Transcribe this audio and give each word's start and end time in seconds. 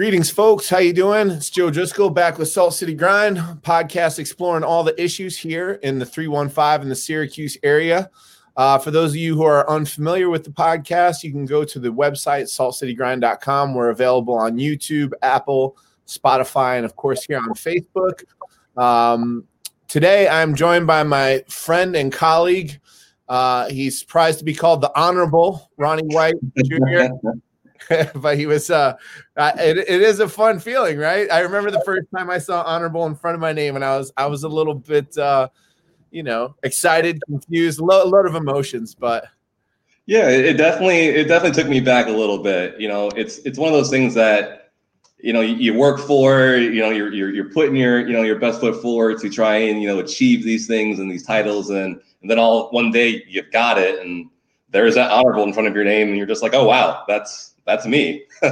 Greetings, 0.00 0.30
folks. 0.30 0.66
How 0.66 0.78
you 0.78 0.94
doing? 0.94 1.28
It's 1.28 1.50
Joe 1.50 1.70
Driscoll 1.70 2.08
back 2.08 2.38
with 2.38 2.48
Salt 2.48 2.72
City 2.72 2.94
Grind 2.94 3.36
podcast, 3.60 4.18
exploring 4.18 4.64
all 4.64 4.82
the 4.82 4.98
issues 4.98 5.36
here 5.36 5.72
in 5.82 5.98
the 5.98 6.06
315 6.06 6.80
in 6.80 6.88
the 6.88 6.94
Syracuse 6.94 7.58
area. 7.62 8.10
Uh, 8.56 8.78
for 8.78 8.90
those 8.90 9.10
of 9.10 9.16
you 9.16 9.36
who 9.36 9.42
are 9.42 9.68
unfamiliar 9.68 10.30
with 10.30 10.42
the 10.42 10.50
podcast, 10.50 11.22
you 11.22 11.30
can 11.30 11.44
go 11.44 11.64
to 11.64 11.78
the 11.78 11.90
website 11.90 12.44
saltcitygrind.com. 12.44 13.74
We're 13.74 13.90
available 13.90 14.32
on 14.32 14.56
YouTube, 14.56 15.12
Apple, 15.20 15.76
Spotify, 16.06 16.76
and 16.76 16.86
of 16.86 16.96
course 16.96 17.24
here 17.24 17.36
on 17.36 17.50
Facebook. 17.50 18.24
Um, 18.78 19.44
today, 19.86 20.26
I'm 20.30 20.54
joined 20.54 20.86
by 20.86 21.02
my 21.02 21.44
friend 21.46 21.94
and 21.94 22.10
colleague. 22.10 22.80
Uh, 23.28 23.68
he's 23.68 24.02
prized 24.02 24.38
to 24.38 24.46
be 24.46 24.54
called 24.54 24.80
the 24.80 24.98
Honorable 24.98 25.70
Ronnie 25.76 26.06
White 26.06 26.36
Jr. 26.56 27.08
but 28.14 28.36
he 28.36 28.46
was 28.46 28.70
uh, 28.70 28.94
it, 29.36 29.78
it 29.78 30.02
is 30.02 30.20
a 30.20 30.28
fun 30.28 30.58
feeling 30.58 30.98
right? 30.98 31.30
I 31.30 31.40
remember 31.40 31.70
the 31.70 31.82
first 31.84 32.06
time 32.14 32.30
i 32.30 32.38
saw 32.38 32.62
honorable 32.62 33.06
in 33.06 33.14
front 33.14 33.34
of 33.34 33.40
my 33.40 33.52
name 33.52 33.76
and 33.76 33.84
i 33.84 33.96
was 33.96 34.12
i 34.16 34.26
was 34.26 34.42
a 34.42 34.48
little 34.48 34.74
bit 34.74 35.16
uh 35.18 35.48
you 36.10 36.22
know 36.22 36.54
excited 36.62 37.20
confused 37.26 37.80
a 37.80 37.84
lot, 37.84 38.08
lot 38.08 38.26
of 38.26 38.34
emotions 38.34 38.94
but 38.94 39.26
yeah 40.06 40.28
it 40.28 40.54
definitely 40.54 41.06
it 41.06 41.28
definitely 41.28 41.60
took 41.60 41.70
me 41.70 41.80
back 41.80 42.06
a 42.06 42.10
little 42.10 42.38
bit 42.38 42.78
you 42.80 42.88
know? 42.88 43.08
It's 43.16 43.38
it's 43.38 43.58
one 43.58 43.68
of 43.68 43.74
those 43.74 43.90
things 43.90 44.14
that 44.14 44.60
you 45.22 45.32
know 45.32 45.40
you, 45.40 45.54
you 45.56 45.74
work 45.74 46.00
for 46.00 46.56
you 46.56 46.80
know 46.80 46.90
you're, 46.90 47.12
you're 47.12 47.30
you're 47.30 47.50
putting 47.50 47.76
your 47.76 48.06
you 48.06 48.12
know 48.12 48.22
your 48.22 48.38
best 48.38 48.60
foot 48.60 48.80
forward 48.80 49.18
to 49.20 49.30
try 49.30 49.56
and 49.56 49.82
you 49.82 49.88
know 49.88 49.98
achieve 49.98 50.44
these 50.44 50.66
things 50.66 50.98
and 50.98 51.10
these 51.10 51.24
titles 51.24 51.70
and 51.70 52.00
and 52.22 52.30
then 52.30 52.38
all 52.38 52.70
one 52.70 52.90
day 52.90 53.22
you've 53.28 53.50
got 53.50 53.78
it 53.78 54.00
and 54.00 54.28
there's 54.70 54.94
that 54.94 55.10
honorable 55.10 55.42
in 55.42 55.52
front 55.52 55.68
of 55.68 55.74
your 55.74 55.84
name 55.84 56.08
and 56.08 56.16
you're 56.16 56.26
just 56.26 56.42
like 56.42 56.54
oh 56.54 56.64
wow 56.64 57.04
that's 57.06 57.49
that's 57.70 57.86
me. 57.86 58.24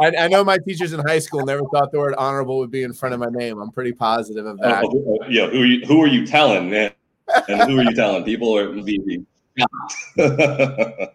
I, 0.00 0.16
I, 0.18 0.28
know 0.28 0.42
my 0.42 0.56
teachers 0.58 0.94
in 0.94 1.00
high 1.00 1.18
school 1.18 1.44
never 1.44 1.62
thought 1.72 1.92
the 1.92 1.98
word 1.98 2.14
honorable 2.16 2.58
would 2.58 2.70
be 2.70 2.84
in 2.84 2.92
front 2.92 3.14
of 3.14 3.20
my 3.20 3.28
name. 3.30 3.60
I'm 3.60 3.70
pretty 3.70 3.92
positive 3.92 4.46
of 4.46 4.58
that. 4.60 4.84
Oh, 4.84 5.18
yeah, 5.28 5.48
who 5.48 5.62
are 5.62 5.66
you, 5.66 5.86
who 5.86 6.02
are 6.02 6.06
you 6.06 6.26
telling, 6.26 6.70
man? 6.70 6.92
And 7.48 7.70
who 7.70 7.78
are 7.78 7.82
you 7.82 7.94
telling? 7.94 8.24
People 8.24 8.56
are 8.56 8.72
be 8.72 9.24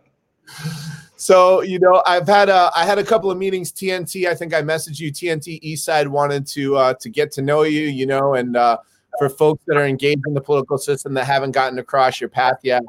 So 1.16 1.62
you 1.62 1.80
know, 1.80 2.04
I've 2.06 2.28
had 2.28 2.50
a 2.50 2.70
I 2.76 2.86
had 2.86 3.00
a 3.00 3.04
couple 3.04 3.32
of 3.32 3.38
meetings. 3.38 3.72
TNT, 3.72 4.28
I 4.28 4.36
think 4.36 4.54
I 4.54 4.62
messaged 4.62 5.00
you. 5.00 5.12
TNT 5.12 5.64
Eastside 5.64 6.08
wanted 6.08 6.46
to 6.48 6.76
uh, 6.76 6.94
to 6.96 7.10
get 7.10 7.32
to 7.32 7.42
know 7.42 7.64
you, 7.64 7.84
you 7.84 8.06
know, 8.06 8.34
and 8.36 8.58
uh, 8.58 8.78
for 9.18 9.30
folks 9.30 9.64
that 9.68 9.78
are 9.78 9.88
engaged 9.88 10.22
in 10.28 10.34
the 10.34 10.42
political 10.42 10.78
system 10.78 11.14
that 11.14 11.26
haven't 11.26 11.52
gotten 11.52 11.80
across 11.80 12.20
your 12.20 12.30
path 12.30 12.58
yet, 12.62 12.84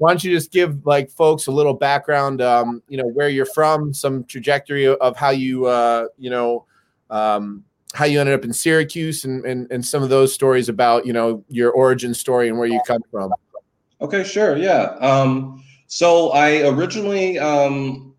why 0.00 0.10
don't 0.10 0.24
you 0.24 0.34
just 0.34 0.50
give 0.50 0.86
like 0.86 1.10
folks 1.10 1.46
a 1.46 1.52
little 1.52 1.74
background 1.74 2.40
um, 2.40 2.82
you 2.88 2.96
know 2.96 3.06
where 3.06 3.28
you're 3.28 3.44
from 3.44 3.92
some 3.92 4.24
trajectory 4.24 4.88
of 4.88 5.14
how 5.16 5.28
you 5.28 5.66
uh, 5.66 6.06
you 6.16 6.30
know 6.30 6.64
um, 7.10 7.62
how 7.92 8.06
you 8.06 8.18
ended 8.18 8.34
up 8.34 8.44
in 8.44 8.52
syracuse 8.52 9.24
and, 9.24 9.44
and 9.44 9.70
and 9.70 9.84
some 9.84 10.02
of 10.02 10.08
those 10.08 10.32
stories 10.32 10.70
about 10.70 11.04
you 11.04 11.12
know 11.12 11.44
your 11.48 11.70
origin 11.72 12.14
story 12.14 12.48
and 12.48 12.58
where 12.58 12.66
you 12.66 12.80
come 12.86 13.02
from. 13.10 13.30
Okay 14.00 14.24
sure 14.24 14.56
yeah. 14.56 14.96
Um, 15.00 15.62
so 15.86 16.30
i 16.30 16.62
originally 16.68 17.38
um, 17.38 18.14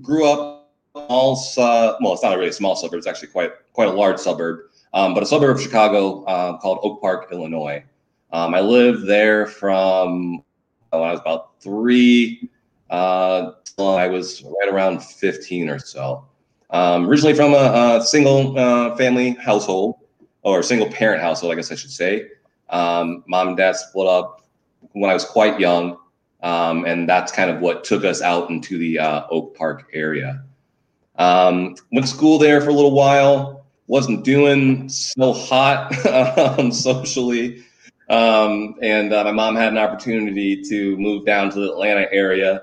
grew 0.00 0.30
up 0.30 0.70
small 0.94 1.32
uh, 1.58 1.96
well 2.00 2.12
it's 2.12 2.22
not 2.22 2.34
a 2.34 2.38
really 2.38 2.52
small 2.52 2.76
suburb 2.76 2.98
it's 2.98 3.06
actually 3.08 3.28
quite 3.28 3.50
quite 3.72 3.88
a 3.88 3.92
large 3.92 4.18
suburb 4.18 4.60
um, 4.92 5.12
but 5.12 5.24
a 5.24 5.26
suburb 5.26 5.56
of 5.56 5.60
chicago 5.60 6.22
uh, 6.24 6.56
called 6.58 6.78
oak 6.82 7.00
park 7.00 7.32
illinois. 7.32 7.82
Um, 8.32 8.54
i 8.54 8.60
lived 8.60 9.08
there 9.08 9.46
from 9.46 10.44
when 11.00 11.08
I 11.08 11.12
was 11.12 11.20
about 11.20 11.60
three. 11.60 12.50
Uh, 12.90 13.52
I 13.78 14.06
was 14.06 14.42
right 14.42 14.72
around 14.72 15.02
15 15.02 15.68
or 15.68 15.78
so. 15.78 16.24
Um, 16.70 17.08
originally 17.08 17.34
from 17.34 17.54
a, 17.54 17.98
a 17.98 18.02
single 18.04 18.58
uh, 18.58 18.96
family 18.96 19.30
household 19.30 19.96
or 20.42 20.62
single 20.62 20.90
parent 20.90 21.22
household, 21.22 21.52
I 21.52 21.56
guess 21.56 21.72
I 21.72 21.74
should 21.74 21.90
say. 21.90 22.28
Um, 22.70 23.24
mom 23.26 23.48
and 23.48 23.56
dad 23.56 23.76
split 23.76 24.06
up 24.06 24.42
when 24.92 25.10
I 25.10 25.14
was 25.14 25.24
quite 25.24 25.58
young. 25.60 25.98
Um, 26.42 26.84
and 26.84 27.08
that's 27.08 27.32
kind 27.32 27.50
of 27.50 27.60
what 27.60 27.84
took 27.84 28.04
us 28.04 28.20
out 28.20 28.50
into 28.50 28.76
the 28.76 28.98
uh, 28.98 29.26
Oak 29.30 29.56
Park 29.56 29.88
area. 29.92 30.42
Um, 31.16 31.76
went 31.92 32.06
to 32.06 32.12
school 32.12 32.38
there 32.38 32.60
for 32.60 32.68
a 32.70 32.74
little 32.74 32.92
while. 32.92 33.64
Wasn't 33.86 34.24
doing 34.24 34.88
so 34.88 35.32
hot 35.32 36.06
um, 36.58 36.70
socially. 36.70 37.64
Um, 38.14 38.76
and 38.80 39.12
uh, 39.12 39.24
my 39.24 39.32
mom 39.32 39.56
had 39.56 39.72
an 39.72 39.78
opportunity 39.78 40.62
to 40.62 40.96
move 40.98 41.26
down 41.26 41.50
to 41.50 41.58
the 41.58 41.72
Atlanta 41.72 42.06
area, 42.12 42.62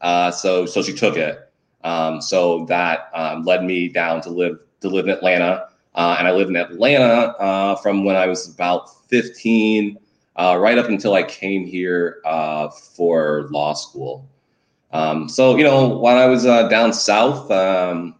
uh, 0.00 0.30
so 0.30 0.64
so 0.64 0.80
she 0.80 0.92
took 0.92 1.16
it. 1.16 1.50
Um, 1.82 2.22
so 2.22 2.64
that 2.66 3.10
um, 3.12 3.44
led 3.44 3.64
me 3.64 3.88
down 3.88 4.20
to 4.22 4.30
live 4.30 4.60
to 4.80 4.88
live 4.88 5.06
in 5.06 5.10
Atlanta, 5.10 5.66
uh, 5.96 6.16
and 6.20 6.28
I 6.28 6.30
lived 6.30 6.50
in 6.50 6.56
Atlanta 6.56 7.34
uh, 7.38 7.74
from 7.76 8.04
when 8.04 8.14
I 8.14 8.28
was 8.28 8.54
about 8.54 8.90
15, 9.08 9.98
uh, 10.36 10.56
right 10.60 10.78
up 10.78 10.86
until 10.86 11.14
I 11.14 11.24
came 11.24 11.66
here 11.66 12.20
uh, 12.24 12.68
for 12.68 13.48
law 13.50 13.74
school. 13.74 14.24
Um, 14.92 15.28
so 15.28 15.56
you 15.56 15.64
know, 15.64 15.98
when 15.98 16.16
I 16.16 16.26
was 16.26 16.44
down 16.44 16.92
south, 16.92 17.50
um, 17.50 18.14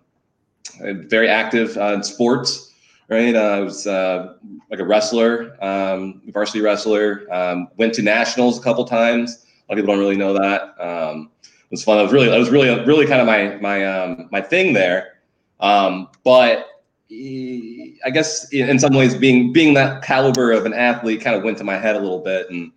very 0.81 1.29
active 1.29 1.77
in 1.77 2.03
sports 2.03 2.72
right? 3.13 3.37
I 3.37 3.61
was 3.61 3.87
uh, 3.87 4.35
like 4.71 4.81
a 4.81 4.85
wrestler, 4.85 5.63
um, 5.63 6.23
varsity 6.29 6.61
wrestler. 6.61 7.27
Um, 7.33 7.69
went 7.77 7.95
to 7.95 8.03
nationals 8.03 8.59
a 8.59 8.63
couple 8.63 8.85
times. 8.85 9.45
A 9.45 9.73
lot 9.73 9.79
of 9.79 9.83
people 9.83 9.95
don't 9.95 10.01
really 10.01 10.17
know 10.17 10.33
that. 10.33 10.75
Um, 10.81 11.31
it 11.43 11.71
was 11.71 11.85
fun. 11.85 11.99
It 11.99 12.03
was 12.03 12.13
really, 12.13 12.35
it 12.35 12.39
was 12.39 12.51
really, 12.51 12.69
really 12.85 13.07
kind 13.07 13.21
of 13.21 13.27
my 13.27 13.57
my 13.61 13.85
um, 13.85 14.29
my 14.33 14.41
thing 14.41 14.73
there. 14.73 15.19
Um, 15.61 16.09
but 16.25 16.69
I 17.11 18.11
guess 18.13 18.51
in 18.53 18.79
some 18.79 18.95
ways, 18.95 19.15
being 19.15 19.53
being 19.53 19.75
that 19.75 20.03
caliber 20.03 20.51
of 20.53 20.65
an 20.65 20.75
athlete 20.75 21.21
kind 21.21 21.37
of 21.37 21.43
went 21.43 21.59
to 21.59 21.65
my 21.65 21.79
head 21.79 21.95
a 21.95 22.01
little 22.01 22.21
bit, 22.21 22.51
and 22.51 22.73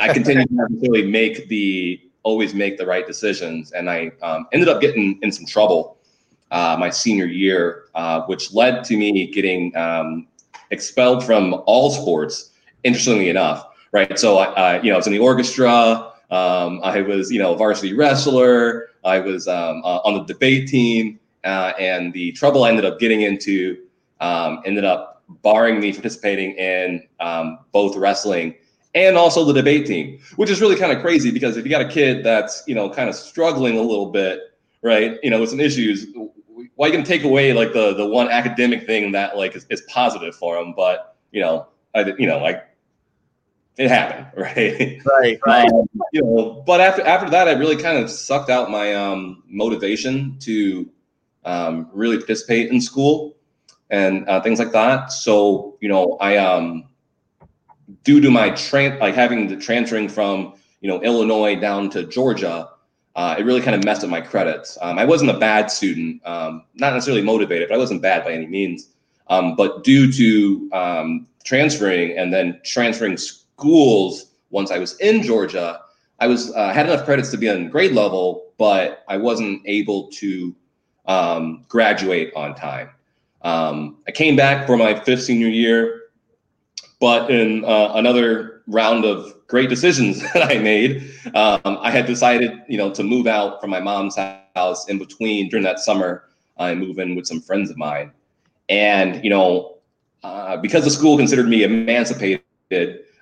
I 0.00 0.12
continued 0.12 0.48
to 0.48 0.66
really 0.82 1.06
make 1.06 1.48
the 1.48 2.00
always 2.22 2.54
make 2.54 2.78
the 2.78 2.86
right 2.86 3.06
decisions, 3.06 3.72
and 3.72 3.90
I 3.90 4.12
um, 4.22 4.46
ended 4.52 4.68
up 4.68 4.80
getting 4.80 5.18
in 5.22 5.32
some 5.32 5.46
trouble 5.46 5.95
uh, 6.50 6.76
my 6.78 6.90
senior 6.90 7.26
year, 7.26 7.84
uh, 7.94 8.22
which 8.22 8.52
led 8.52 8.84
to 8.84 8.96
me 8.96 9.26
getting 9.30 9.76
um, 9.76 10.26
expelled 10.70 11.24
from 11.24 11.62
all 11.66 11.90
sports. 11.90 12.52
Interestingly 12.84 13.30
enough, 13.30 13.66
right? 13.92 14.18
So 14.18 14.38
I, 14.38 14.80
you 14.80 14.90
know, 14.90 14.94
I 14.94 14.96
was 14.98 15.06
in 15.06 15.12
the 15.12 15.18
orchestra. 15.18 16.12
Um, 16.30 16.80
I 16.82 17.00
was, 17.02 17.30
you 17.30 17.38
know, 17.38 17.54
a 17.54 17.56
varsity 17.56 17.94
wrestler. 17.94 18.90
I 19.04 19.18
was 19.18 19.48
um, 19.48 19.82
uh, 19.84 19.98
on 19.98 20.14
the 20.14 20.24
debate 20.24 20.68
team, 20.68 21.18
uh, 21.44 21.72
and 21.78 22.12
the 22.12 22.32
trouble 22.32 22.64
I 22.64 22.70
ended 22.70 22.84
up 22.84 22.98
getting 22.98 23.22
into 23.22 23.84
um, 24.20 24.60
ended 24.64 24.84
up 24.84 25.22
barring 25.42 25.80
me 25.80 25.92
participating 25.92 26.52
in 26.52 27.06
um, 27.20 27.60
both 27.72 27.96
wrestling 27.96 28.54
and 28.94 29.16
also 29.16 29.44
the 29.44 29.52
debate 29.52 29.86
team, 29.86 30.18
which 30.36 30.50
is 30.50 30.60
really 30.60 30.76
kind 30.76 30.90
of 30.90 31.02
crazy 31.02 31.30
because 31.30 31.56
if 31.56 31.64
you 31.64 31.70
got 31.70 31.82
a 31.82 31.88
kid 31.88 32.24
that's 32.24 32.64
you 32.66 32.74
know 32.74 32.88
kind 32.88 33.08
of 33.08 33.14
struggling 33.14 33.78
a 33.78 33.82
little 33.82 34.10
bit, 34.10 34.40
right, 34.82 35.18
you 35.22 35.30
know, 35.30 35.40
with 35.40 35.50
some 35.50 35.60
issues, 35.60 36.06
well, 36.76 36.90
you 36.90 36.96
can 36.96 37.04
take 37.04 37.24
away 37.24 37.52
like 37.52 37.72
the 37.72 37.94
the 37.94 38.06
one 38.06 38.28
academic 38.28 38.86
thing 38.86 39.12
that 39.12 39.36
like 39.36 39.56
is, 39.56 39.66
is 39.70 39.80
positive 39.82 40.34
for 40.34 40.56
him, 40.56 40.74
but 40.76 41.16
you 41.32 41.40
know, 41.40 41.66
I, 41.94 42.04
you 42.18 42.26
know, 42.26 42.38
like 42.38 42.64
it 43.76 43.88
happened, 43.88 44.26
right? 44.36 45.00
Right, 45.06 45.38
right. 45.46 45.72
Um, 45.72 45.88
you 46.12 46.22
know, 46.22 46.62
but 46.66 46.80
after 46.80 47.02
after 47.02 47.30
that, 47.30 47.48
I 47.48 47.52
really 47.52 47.76
kind 47.76 47.98
of 47.98 48.10
sucked 48.10 48.50
out 48.50 48.70
my 48.70 48.94
um, 48.94 49.42
motivation 49.48 50.38
to 50.40 50.88
um, 51.44 51.88
really 51.92 52.18
participate 52.18 52.70
in 52.70 52.80
school 52.80 53.36
and 53.90 54.28
uh, 54.28 54.40
things 54.42 54.58
like 54.58 54.72
that. 54.72 55.12
So 55.12 55.78
you 55.80 55.88
know, 55.88 56.18
I 56.20 56.36
um, 56.36 56.88
due 58.04 58.20
to 58.20 58.30
my 58.30 58.50
train 58.50 58.98
like 58.98 59.14
having 59.14 59.48
the 59.48 59.56
transferring 59.56 60.08
from 60.10 60.54
you 60.82 60.88
know 60.88 61.02
Illinois 61.02 61.56
down 61.56 61.88
to 61.90 62.04
Georgia 62.04 62.68
uh, 63.16 63.34
it 63.38 63.44
really 63.44 63.62
kind 63.62 63.74
of 63.74 63.82
messed 63.82 64.04
up 64.04 64.10
my 64.10 64.20
credits. 64.20 64.76
Um, 64.82 64.98
I 64.98 65.04
wasn't 65.04 65.30
a 65.30 65.38
bad 65.38 65.70
student, 65.70 66.24
um, 66.26 66.64
not 66.74 66.92
necessarily 66.92 67.22
motivated, 67.22 67.68
but 67.68 67.74
I 67.74 67.78
wasn't 67.78 68.02
bad 68.02 68.24
by 68.24 68.32
any 68.32 68.46
means. 68.46 68.90
Um, 69.28 69.56
but 69.56 69.82
due 69.82 70.12
to 70.12 70.70
um, 70.72 71.26
transferring 71.42 72.16
and 72.16 72.32
then 72.32 72.60
transferring 72.62 73.16
schools 73.16 74.26
once 74.50 74.70
I 74.70 74.78
was 74.78 74.98
in 75.00 75.22
Georgia, 75.22 75.80
I 76.20 76.26
was 76.26 76.54
uh, 76.54 76.72
had 76.72 76.86
enough 76.86 77.06
credits 77.06 77.30
to 77.30 77.38
be 77.38 77.48
on 77.48 77.70
grade 77.70 77.92
level, 77.92 78.52
but 78.58 79.02
I 79.08 79.16
wasn't 79.16 79.62
able 79.64 80.08
to 80.12 80.54
um, 81.06 81.64
graduate 81.68 82.32
on 82.36 82.54
time. 82.54 82.90
Um, 83.42 83.98
I 84.06 84.12
came 84.12 84.36
back 84.36 84.66
for 84.66 84.76
my 84.76 84.98
fifth 85.00 85.22
senior 85.22 85.48
year, 85.48 86.02
but 87.00 87.30
in 87.30 87.64
uh, 87.64 87.92
another 87.94 88.55
round 88.66 89.04
of 89.04 89.34
great 89.46 89.68
decisions 89.68 90.20
that 90.34 90.50
I 90.50 90.58
made. 90.58 91.12
Um, 91.34 91.78
I 91.80 91.90
had 91.90 92.06
decided, 92.06 92.62
you 92.68 92.78
know, 92.78 92.90
to 92.92 93.02
move 93.02 93.26
out 93.26 93.60
from 93.60 93.70
my 93.70 93.80
mom's 93.80 94.16
house 94.54 94.88
in 94.88 94.98
between 94.98 95.48
during 95.48 95.64
that 95.64 95.78
summer 95.78 96.24
I 96.58 96.74
move 96.74 96.98
in 96.98 97.14
with 97.14 97.26
some 97.26 97.40
friends 97.40 97.70
of 97.70 97.76
mine. 97.76 98.12
And, 98.68 99.22
you 99.22 99.30
know, 99.30 99.78
uh, 100.22 100.56
because 100.56 100.84
the 100.84 100.90
school 100.90 101.16
considered 101.16 101.48
me 101.48 101.62
emancipated, 101.62 102.42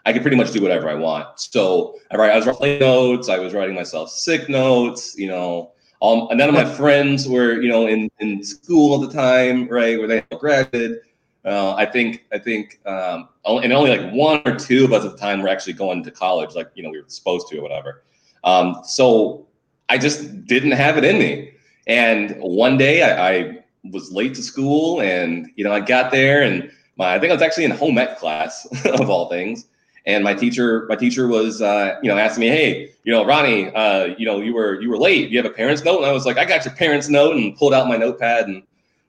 I 0.06 0.12
could 0.12 0.23
pretty 0.23 0.37
much 0.37 0.52
do 0.52 0.62
whatever 0.62 0.88
I 0.88 0.94
want. 0.94 1.41
So 1.41 1.96
I, 2.11 2.17
write, 2.17 2.31
I 2.31 2.37
was 2.37 2.46
writing 2.46 2.79
notes, 2.79 3.29
I 3.29 3.38
was 3.38 3.52
writing 3.52 3.75
myself 3.75 4.11
sick 4.11 4.49
notes, 4.49 5.17
you 5.19 5.26
know, 5.26 5.73
Um, 6.02 6.29
none 6.32 6.49
of 6.49 6.55
my 6.55 6.64
friends 6.64 7.29
were, 7.29 7.61
you 7.61 7.69
know, 7.69 7.87
in, 7.87 8.11
in 8.20 8.43
school 8.44 9.02
at 9.02 9.08
the 9.08 9.14
time, 9.14 9.69
right, 9.69 9.99
where 9.99 10.08
they 10.08 10.23
graduated. 10.37 10.99
Uh, 11.44 11.75
I 11.75 11.85
think 11.85 12.25
I 12.32 12.38
think 12.38 12.81
um, 12.87 13.29
and 13.44 13.73
only 13.73 13.91
like 13.96 14.12
one 14.12 14.41
or 14.46 14.56
two 14.56 14.85
of 14.85 14.93
us 14.93 15.05
at 15.05 15.12
the 15.12 15.19
time 15.19 15.43
were 15.43 15.49
actually 15.49 15.75
going 15.75 16.02
to 16.02 16.11
college, 16.11 16.55
like 16.55 16.70
you 16.75 16.82
know 16.82 16.91
we 16.91 17.00
were 17.00 17.08
supposed 17.08 17.49
to 17.49 17.58
or 17.58 17.62
whatever. 17.62 18.02
Um, 18.44 18.81
so 18.85 19.46
I 19.88 19.99
just 19.99 20.46
didn't 20.46 20.73
have 20.73 20.96
it 20.96 21.05
in 21.05 21.19
me. 21.19 21.52
And 21.87 22.37
one 22.41 22.79
day 22.79 23.02
I, 23.02 23.31
I, 23.31 23.58
was 23.93 24.11
late 24.11 24.35
to 24.35 24.43
school, 24.43 25.02
and 25.02 25.50
you 25.56 25.64
know 25.64 25.73
I 25.73 25.81
got 25.81 26.11
there, 26.11 26.43
and 26.43 26.70
my 26.96 27.14
I 27.14 27.19
think 27.19 27.31
I 27.31 27.35
was 27.35 27.43
actually 27.43 27.64
in 27.64 27.70
home 27.70 27.99
ec 27.99 28.19
class 28.19 28.67
of 28.87 29.11
all 29.11 29.29
things, 29.29 29.67
and 30.06 30.25
my 30.25 30.32
teacher 30.32 30.87
my 30.88 30.96
teacher 30.96 31.29
was 31.29 31.61
uh, 31.61 31.99
you 32.02 32.08
know 32.08 32.17
asking 32.17 32.41
me, 32.41 32.49
hey, 32.49 32.91
you 33.05 33.12
know 33.12 33.26
Ronnie, 33.26 33.69
uh, 33.75 34.14
you 34.17 34.25
know 34.25 34.41
you 34.41 34.55
were 34.55 34.81
you 34.81 34.88
were 34.88 34.96
late. 34.96 35.29
You 35.29 35.37
have 35.37 35.44
a 35.44 35.55
parent's 35.55 35.85
note, 35.85 35.99
and 35.99 36.06
I 36.06 36.12
was 36.12 36.25
like, 36.25 36.38
I 36.38 36.46
got 36.46 36.64
your 36.64 36.73
parent's 36.73 37.11
note, 37.11 37.37
and 37.37 37.55
pulled 37.55 37.75
out 37.75 37.87
my 37.87 37.99
notepad 37.99 38.49
and 38.49 38.62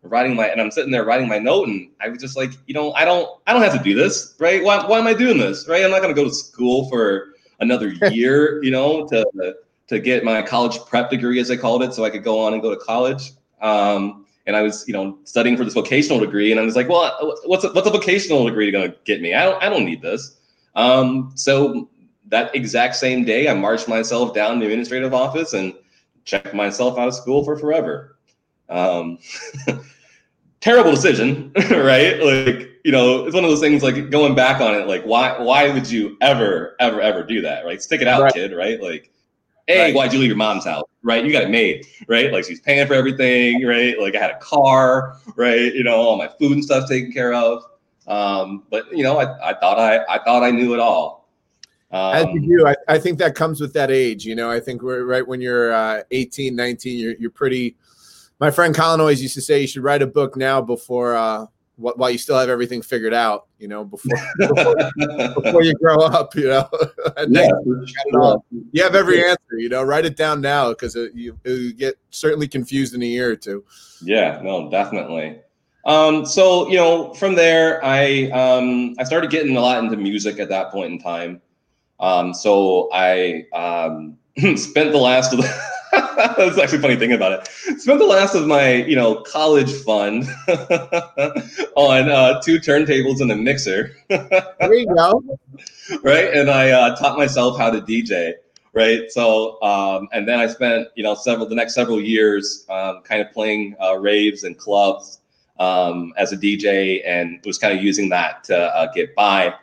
writing 0.05 0.35
my 0.35 0.47
and 0.47 0.61
I'm 0.61 0.71
sitting 0.71 0.91
there 0.91 1.03
writing 1.03 1.27
my 1.27 1.39
note 1.39 1.67
and 1.67 1.89
I 2.01 2.09
was 2.09 2.19
just 2.19 2.37
like, 2.37 2.51
you 2.67 2.73
know, 2.73 2.93
I 2.93 3.05
don't 3.05 3.29
I 3.47 3.53
don't 3.53 3.61
have 3.61 3.73
to 3.73 3.83
do 3.83 3.95
this, 3.95 4.35
right? 4.39 4.63
Why, 4.63 4.85
why 4.85 4.99
am 4.99 5.07
I 5.07 5.13
doing 5.13 5.37
this? 5.37 5.67
Right? 5.67 5.83
I'm 5.83 5.91
not 5.91 6.01
gonna 6.01 6.13
go 6.13 6.25
to 6.25 6.33
school 6.33 6.89
for 6.89 7.33
another 7.59 7.89
year, 8.11 8.63
you 8.63 8.71
know, 8.71 9.07
to 9.07 9.55
to 9.87 9.99
get 9.99 10.23
my 10.23 10.41
college 10.41 10.79
prep 10.85 11.09
degree 11.09 11.39
as 11.39 11.51
I 11.51 11.57
called 11.57 11.83
it, 11.83 11.93
so 11.93 12.03
I 12.03 12.09
could 12.09 12.23
go 12.23 12.39
on 12.39 12.53
and 12.53 12.61
go 12.61 12.71
to 12.71 12.77
college. 12.77 13.31
Um, 13.61 14.25
and 14.47 14.55
I 14.55 14.61
was, 14.61 14.87
you 14.87 14.93
know, 14.93 15.17
studying 15.23 15.57
for 15.57 15.63
this 15.63 15.73
vocational 15.73 16.19
degree, 16.19 16.51
and 16.51 16.59
I 16.59 16.63
was 16.63 16.75
like, 16.75 16.87
well, 16.87 17.35
what's 17.45 17.63
a, 17.63 17.71
what's 17.73 17.87
a 17.87 17.91
vocational 17.91 18.45
degree 18.45 18.69
going 18.71 18.91
to 18.91 18.97
get 19.03 19.21
me? 19.21 19.33
I 19.33 19.43
don't 19.43 19.63
I 19.63 19.69
don't 19.69 19.85
need 19.85 20.01
this. 20.01 20.37
Um, 20.75 21.31
so 21.35 21.89
that 22.27 22.55
exact 22.55 22.95
same 22.95 23.23
day, 23.23 23.47
I 23.47 23.53
marched 23.53 23.87
myself 23.87 24.33
down 24.33 24.59
the 24.59 24.65
administrative 24.65 25.13
office 25.13 25.53
and 25.53 25.73
checked 26.25 26.53
myself 26.53 26.97
out 26.97 27.07
of 27.07 27.13
school 27.13 27.43
for 27.43 27.57
forever. 27.57 28.17
Um, 28.69 29.19
terrible 30.65 30.89
decision, 30.89 31.51
right? 31.69 32.19
Like, 32.23 32.71
you 32.83 32.91
know, 32.91 33.25
it's 33.25 33.35
one 33.35 33.43
of 33.43 33.49
those 33.51 33.59
things 33.59 33.83
like 33.83 34.09
going 34.09 34.33
back 34.33 34.59
on 34.59 34.73
it, 34.73 34.87
like 34.87 35.03
why 35.03 35.39
why 35.39 35.69
would 35.69 35.89
you 35.89 36.17
ever, 36.21 36.75
ever, 36.79 36.99
ever 37.01 37.23
do 37.23 37.41
that? 37.41 37.65
Right? 37.65 37.81
Stick 37.81 38.01
it 38.01 38.07
out, 38.07 38.23
right. 38.23 38.33
kid, 38.33 38.51
right? 38.51 38.81
Like, 38.81 39.11
hey, 39.67 39.85
right. 39.85 39.95
why'd 39.95 40.11
you 40.11 40.19
leave 40.19 40.29
your 40.29 40.37
mom's 40.37 40.65
house? 40.65 40.85
Right? 41.03 41.23
You 41.23 41.31
got 41.31 41.43
it 41.43 41.51
made, 41.51 41.85
right? 42.07 42.33
Like 42.33 42.45
she's 42.45 42.59
paying 42.61 42.87
for 42.87 42.95
everything, 42.95 43.63
right? 43.63 43.99
Like 43.99 44.15
I 44.15 44.19
had 44.19 44.31
a 44.31 44.39
car, 44.39 45.17
right? 45.35 45.73
You 45.73 45.83
know, 45.83 45.97
all 45.97 46.17
my 46.17 46.27
food 46.27 46.53
and 46.53 46.63
stuff 46.63 46.89
taken 46.89 47.11
care 47.11 47.33
of. 47.33 47.63
Um, 48.07 48.63
but 48.71 48.91
you 48.91 49.03
know, 49.03 49.19
I, 49.19 49.51
I 49.51 49.53
thought 49.53 49.77
I 49.77 50.03
I 50.09 50.23
thought 50.23 50.41
I 50.41 50.49
knew 50.49 50.73
it 50.73 50.79
all. 50.79 51.29
Um, 51.91 52.15
As 52.15 52.25
you 52.33 52.57
do, 52.57 52.67
I, 52.67 52.75
I 52.87 52.97
think 52.97 53.19
that 53.19 53.35
comes 53.35 53.61
with 53.61 53.71
that 53.73 53.91
age. 53.91 54.25
You 54.25 54.33
know, 54.33 54.49
I 54.49 54.59
think 54.59 54.81
we're 54.81 55.05
right 55.05 55.25
when 55.25 55.39
you're 55.41 55.71
uh, 55.71 56.01
18, 56.09 56.55
19, 56.55 56.99
you're 56.99 57.15
you're 57.17 57.29
pretty 57.29 57.75
my 58.39 58.51
friend 58.51 58.75
Colin 58.75 58.99
always 58.99 59.21
used 59.21 59.35
to 59.35 59.41
say 59.41 59.61
you 59.61 59.67
should 59.67 59.83
write 59.83 60.01
a 60.01 60.07
book 60.07 60.35
now 60.35 60.61
before 60.61 61.15
uh, 61.15 61.45
while 61.77 62.09
you 62.09 62.17
still 62.17 62.37
have 62.37 62.49
everything 62.49 62.81
figured 62.81 63.13
out. 63.13 63.47
You 63.59 63.67
know, 63.67 63.83
before 63.83 64.17
before, 64.37 64.75
before 65.41 65.63
you 65.63 65.73
grow 65.75 65.97
up. 65.97 66.35
You 66.35 66.49
know, 66.49 66.69
yeah, 67.27 67.49
sure. 68.11 68.43
you 68.71 68.83
have 68.83 68.95
every 68.95 69.23
answer. 69.23 69.57
You 69.57 69.69
know, 69.69 69.83
write 69.83 70.05
it 70.05 70.15
down 70.15 70.41
now 70.41 70.69
because 70.69 70.95
you, 70.95 71.37
you 71.43 71.73
get 71.73 71.95
certainly 72.09 72.47
confused 72.47 72.93
in 72.93 73.01
a 73.01 73.05
year 73.05 73.31
or 73.31 73.35
two. 73.35 73.63
Yeah, 74.01 74.39
no, 74.43 74.69
definitely. 74.69 75.39
Um, 75.85 76.25
so 76.25 76.67
you 76.69 76.77
know, 76.77 77.13
from 77.13 77.35
there, 77.35 77.83
I 77.83 78.29
um, 78.31 78.95
I 78.99 79.03
started 79.03 79.29
getting 79.29 79.55
a 79.55 79.61
lot 79.61 79.83
into 79.83 79.97
music 79.97 80.39
at 80.39 80.49
that 80.49 80.71
point 80.71 80.93
in 80.93 80.99
time. 80.99 81.41
Um, 81.99 82.33
so 82.33 82.89
I 82.91 83.45
um, 83.53 84.17
spent 84.55 84.91
the 84.91 84.97
last 84.97 85.31
of 85.31 85.39
the 85.39 85.74
That's 86.37 86.57
actually 86.57 86.79
funny 86.79 86.95
thing 86.95 87.13
about 87.13 87.31
it. 87.33 87.47
Spent 87.79 87.99
the 87.99 88.05
last 88.05 88.35
of 88.35 88.47
my, 88.47 88.73
you 88.73 88.95
know, 88.95 89.21
college 89.21 89.71
fund 89.83 90.23
on 91.75 92.09
uh, 92.09 92.41
two 92.41 92.59
turntables 92.59 93.21
and 93.21 93.31
a 93.31 93.35
mixer. 93.35 93.95
there 94.09 94.73
you 94.73 94.87
go. 94.95 95.23
Right, 96.03 96.33
and 96.33 96.49
I 96.49 96.71
uh, 96.71 96.95
taught 96.95 97.17
myself 97.17 97.57
how 97.57 97.69
to 97.69 97.81
DJ. 97.81 98.33
Right, 98.73 99.09
so 99.09 99.61
um, 99.61 100.09
and 100.11 100.27
then 100.27 100.39
I 100.39 100.47
spent, 100.47 100.89
you 100.95 101.03
know, 101.03 101.15
several 101.15 101.47
the 101.47 101.55
next 101.55 101.75
several 101.75 102.01
years, 102.01 102.65
um, 102.69 103.01
kind 103.03 103.21
of 103.21 103.31
playing 103.31 103.75
uh, 103.81 103.97
raves 103.97 104.43
and 104.43 104.57
clubs 104.57 105.21
um, 105.59 106.13
as 106.17 106.33
a 106.33 106.37
DJ, 106.37 107.01
and 107.05 107.39
was 107.45 107.57
kind 107.57 107.77
of 107.77 107.81
using 107.83 108.09
that 108.09 108.43
to 108.45 108.57
uh, 108.57 108.91
get 108.93 109.15
by. 109.15 109.53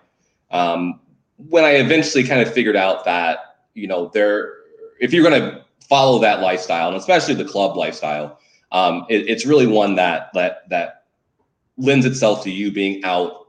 Um, 0.50 1.00
when 1.48 1.64
I 1.64 1.72
eventually 1.72 2.24
kind 2.24 2.40
of 2.40 2.52
figured 2.52 2.76
out 2.76 3.04
that, 3.04 3.56
you 3.74 3.86
know, 3.86 4.08
there, 4.14 4.54
if 5.00 5.12
you're 5.12 5.28
going 5.28 5.40
to 5.40 5.64
follow 5.92 6.18
that 6.18 6.40
lifestyle, 6.40 6.88
and 6.88 6.96
especially 6.96 7.34
the 7.34 7.44
club 7.44 7.76
lifestyle, 7.76 8.38
um, 8.70 9.04
it, 9.10 9.28
it's 9.28 9.44
really 9.44 9.66
one 9.66 9.94
that 9.94 10.30
that 10.32 10.66
that 10.70 11.04
lends 11.76 12.06
itself 12.06 12.42
to 12.44 12.50
you 12.50 12.72
being 12.72 13.04
out 13.04 13.48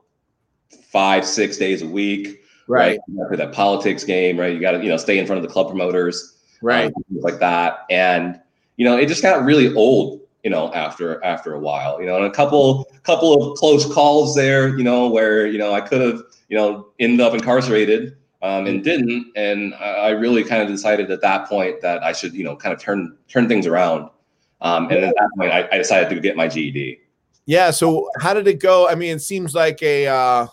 five, 0.92 1.26
six 1.26 1.56
days 1.56 1.82
a 1.82 1.88
week, 1.88 2.42
right? 2.68 3.00
right? 3.08 3.38
That 3.38 3.54
politics 3.54 4.04
game, 4.04 4.38
right? 4.38 4.54
You 4.54 4.60
got 4.60 4.72
to 4.72 4.84
you 4.84 4.90
know 4.90 4.98
stay 4.98 5.20
in 5.20 5.26
front 5.26 5.42
of 5.42 5.48
the 5.48 5.54
club 5.54 5.68
promoters, 5.68 6.36
right? 6.62 6.88
Um, 6.88 7.04
like 7.12 7.40
that, 7.40 7.86
and 7.90 8.42
you 8.76 8.84
know 8.84 8.98
it 8.98 9.06
just 9.06 9.22
got 9.22 9.46
really 9.46 9.74
old 9.74 10.20
you 10.44 10.50
know 10.50 10.70
after 10.74 11.24
after 11.24 11.54
a 11.54 11.60
while 11.60 12.02
you 12.02 12.06
know 12.06 12.18
and 12.18 12.26
a 12.26 12.32
couple 12.32 12.92
couple 13.04 13.52
of 13.52 13.58
close 13.58 13.86
calls 13.94 14.36
there 14.36 14.78
you 14.78 14.84
know 14.84 15.08
where 15.08 15.48
you 15.48 15.58
know 15.58 15.74
i 15.74 15.80
could 15.80 16.02
have 16.02 16.20
you 16.50 16.58
know 16.58 16.90
ended 17.00 17.22
up 17.22 17.34
incarcerated 17.34 18.18
um, 18.44 18.68
and 18.68 18.84
didn't. 18.84 19.32
And 19.36 19.74
I 19.76 20.10
really 20.10 20.44
kind 20.44 20.62
of 20.62 20.68
decided 20.68 21.10
at 21.10 21.22
that 21.22 21.48
point 21.48 21.82
that 21.82 22.04
I 22.04 22.12
should, 22.12 22.34
you 22.34 22.44
know, 22.44 22.56
kind 22.56 22.74
of 22.74 22.80
turn 22.80 23.18
turn 23.28 23.48
things 23.48 23.66
around. 23.66 24.10
Um, 24.62 24.86
and 24.90 25.04
at 25.04 25.16
that 25.16 25.30
point, 25.38 25.52
I, 25.52 25.68
I, 25.72 25.78
decided 25.78 26.10
to 26.10 26.22
get 26.22 26.38
my 26.38 26.48
GED. 26.48 27.00
Yeah. 27.46 27.72
So 27.72 28.10
how 28.20 28.34
did 28.34 28.48
it 28.48 28.62
go? 28.62 28.88
I 28.88 28.96
mean, 28.96 29.18
it 29.18 29.22
seems 29.22 29.54
like 29.54 29.84
a, 29.84 30.08
uh, 30.08 30.48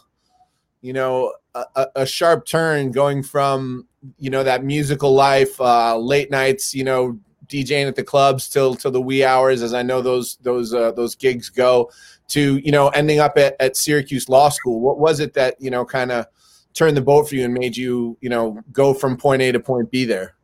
you 0.81 0.93
know, 0.93 1.33
a, 1.55 1.87
a, 1.95 2.07
sharp 2.07 2.45
turn 2.45 2.91
going 2.91 3.23
from 3.23 3.87
you 4.19 4.31
know 4.31 4.43
that 4.43 4.65
musical 4.65 5.15
life, 5.15 5.61
uh, 5.61 5.97
late 5.97 6.31
nights, 6.31 6.75
you 6.75 6.85
know, 6.85 7.19
DJing 7.47 7.87
at 7.87 7.97
the 7.97 8.05
clubs 8.05 8.49
till 8.49 8.75
till 8.75 8.91
the 8.91 9.01
wee 9.01 9.25
hours, 9.25 9.63
as 9.63 9.75
I 9.75 9.83
know 9.83 10.01
those 10.01 10.37
those 10.43 10.73
uh, 10.73 10.93
those 10.93 11.15
gigs 11.15 11.49
go, 11.49 11.91
to 12.29 12.59
you 12.59 12.73
know 12.73 12.89
ending 12.91 13.19
up 13.19 13.37
at, 13.37 13.57
at 13.61 13.77
Syracuse 13.77 14.29
Law 14.29 14.49
School. 14.49 14.81
What 14.81 14.99
was 14.99 15.21
it 15.21 15.35
that 15.35 15.61
you 15.61 15.71
know 15.71 15.85
kind 15.85 16.13
of 16.13 16.27
turned 16.75 16.97
the 16.97 17.03
boat 17.03 17.29
for 17.29 17.35
you 17.35 17.45
and 17.45 17.55
made 17.55 17.77
you, 17.77 18.17
you 18.21 18.29
know, 18.29 18.63
go 18.73 18.95
from 18.95 19.17
point 19.17 19.43
A 19.43 19.53
to 19.53 19.61
point 19.61 19.91
B 19.91 20.05
there? 20.05 20.35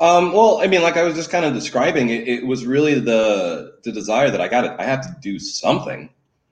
Um, 0.00 0.32
well, 0.32 0.60
I 0.60 0.66
mean, 0.66 0.82
like 0.82 0.96
I 0.96 1.04
was 1.04 1.14
just 1.14 1.30
kind 1.30 1.44
of 1.44 1.54
describing, 1.54 2.08
it, 2.08 2.26
it 2.26 2.46
was 2.46 2.66
really 2.66 2.98
the 2.98 3.76
the 3.84 3.92
desire 3.92 4.30
that 4.30 4.40
I 4.40 4.48
got. 4.48 4.64
It, 4.64 4.72
I 4.78 4.84
have 4.84 5.02
to 5.02 5.16
do 5.20 5.38
something, 5.38 6.10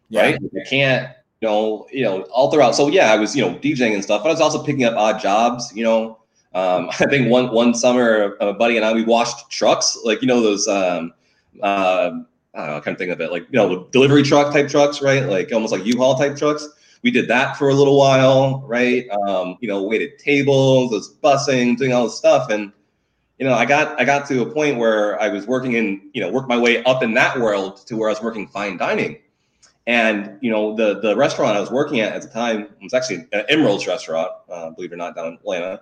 yeah. 0.09 0.23
right? 0.23 0.35
I 0.37 0.69
can't, 0.69 1.11
you 1.41 1.49
know, 1.49 1.87
you 1.91 2.05
know, 2.05 2.23
all 2.25 2.53
throughout. 2.53 2.77
So 2.77 2.89
yeah, 2.89 3.13
I 3.13 3.17
was, 3.17 3.35
you 3.35 3.43
know, 3.43 3.57
DJing 3.57 3.95
and 3.95 4.05
stuff, 4.05 4.23
but 4.23 4.29
I 4.29 4.33
was 4.33 4.41
also 4.41 4.63
picking 4.63 4.85
up 4.85 4.95
odd 4.97 5.21
jobs. 5.21 5.73
You 5.75 5.83
know, 5.83 6.19
um, 6.55 6.91
I 7.01 7.07
think 7.07 7.29
one 7.29 7.51
one 7.51 7.75
summer, 7.75 8.37
a 8.41 8.53
buddy 8.53 8.77
and 8.77 8.87
I 8.87 8.93
we 8.93 9.03
washed 9.03 9.51
trucks, 9.51 9.99
like 10.05 10.23
you 10.23 10.29
know 10.29 10.41
those. 10.41 10.69
Um, 10.69 11.13
uh, 11.61 12.11
I 12.55 12.59
don't 12.59 12.67
know, 12.67 12.77
I 12.77 12.81
can't 12.81 12.99
think 12.99 13.11
of 13.11 13.21
it, 13.21 13.33
like 13.33 13.43
you 13.51 13.57
know, 13.57 13.85
delivery 13.91 14.23
truck 14.23 14.53
type 14.53 14.69
trucks, 14.69 15.03
right? 15.03 15.25
Like 15.25 15.53
almost 15.53 15.73
like 15.73 15.85
U-Haul 15.85 16.17
type 16.17 16.37
trucks 16.37 16.69
we 17.03 17.11
did 17.11 17.29
that 17.29 17.57
for 17.57 17.69
a 17.71 17.75
little 17.75 17.97
while, 17.97 18.63
right? 18.67 19.09
Um, 19.11 19.57
you 19.61 19.69
know, 19.69 19.83
waited 19.83 20.19
tables, 20.19 20.93
was 20.93 21.15
bussing, 21.23 21.77
doing 21.77 21.93
all 21.93 22.05
this 22.05 22.17
stuff, 22.17 22.51
and 22.51 22.73
you 23.39 23.47
know, 23.47 23.55
I 23.55 23.65
got 23.65 23.99
I 23.99 24.05
got 24.05 24.27
to 24.29 24.43
a 24.43 24.47
point 24.47 24.77
where 24.77 25.21
I 25.21 25.29
was 25.29 25.47
working 25.47 25.73
in, 25.73 26.11
you 26.13 26.21
know, 26.21 26.31
worked 26.31 26.49
my 26.49 26.59
way 26.59 26.85
up 26.85 27.03
in 27.03 27.15
that 27.15 27.41
world 27.41 27.87
to 27.87 27.97
where 27.97 28.11
I 28.11 28.13
was 28.13 28.23
working 28.23 28.47
fine 28.47 28.77
dining. 28.77 29.19
And 29.87 30.37
you 30.43 30.51
know, 30.51 30.77
the 30.77 31.01
the 31.01 31.17
restaurant 31.17 31.57
I 31.57 31.61
was 31.61 31.71
working 31.71 32.01
at 32.01 32.13
at 32.13 32.21
the 32.21 32.29
time 32.29 32.69
was 32.83 32.93
actually 32.93 33.27
an 33.33 33.45
Emeril's 33.49 33.87
restaurant, 33.87 34.31
uh, 34.51 34.71
believe 34.71 34.93
it 34.93 34.95
or 34.95 34.99
not, 34.99 35.17
down 35.17 35.29
in 35.29 35.35
Atlanta. 35.35 35.81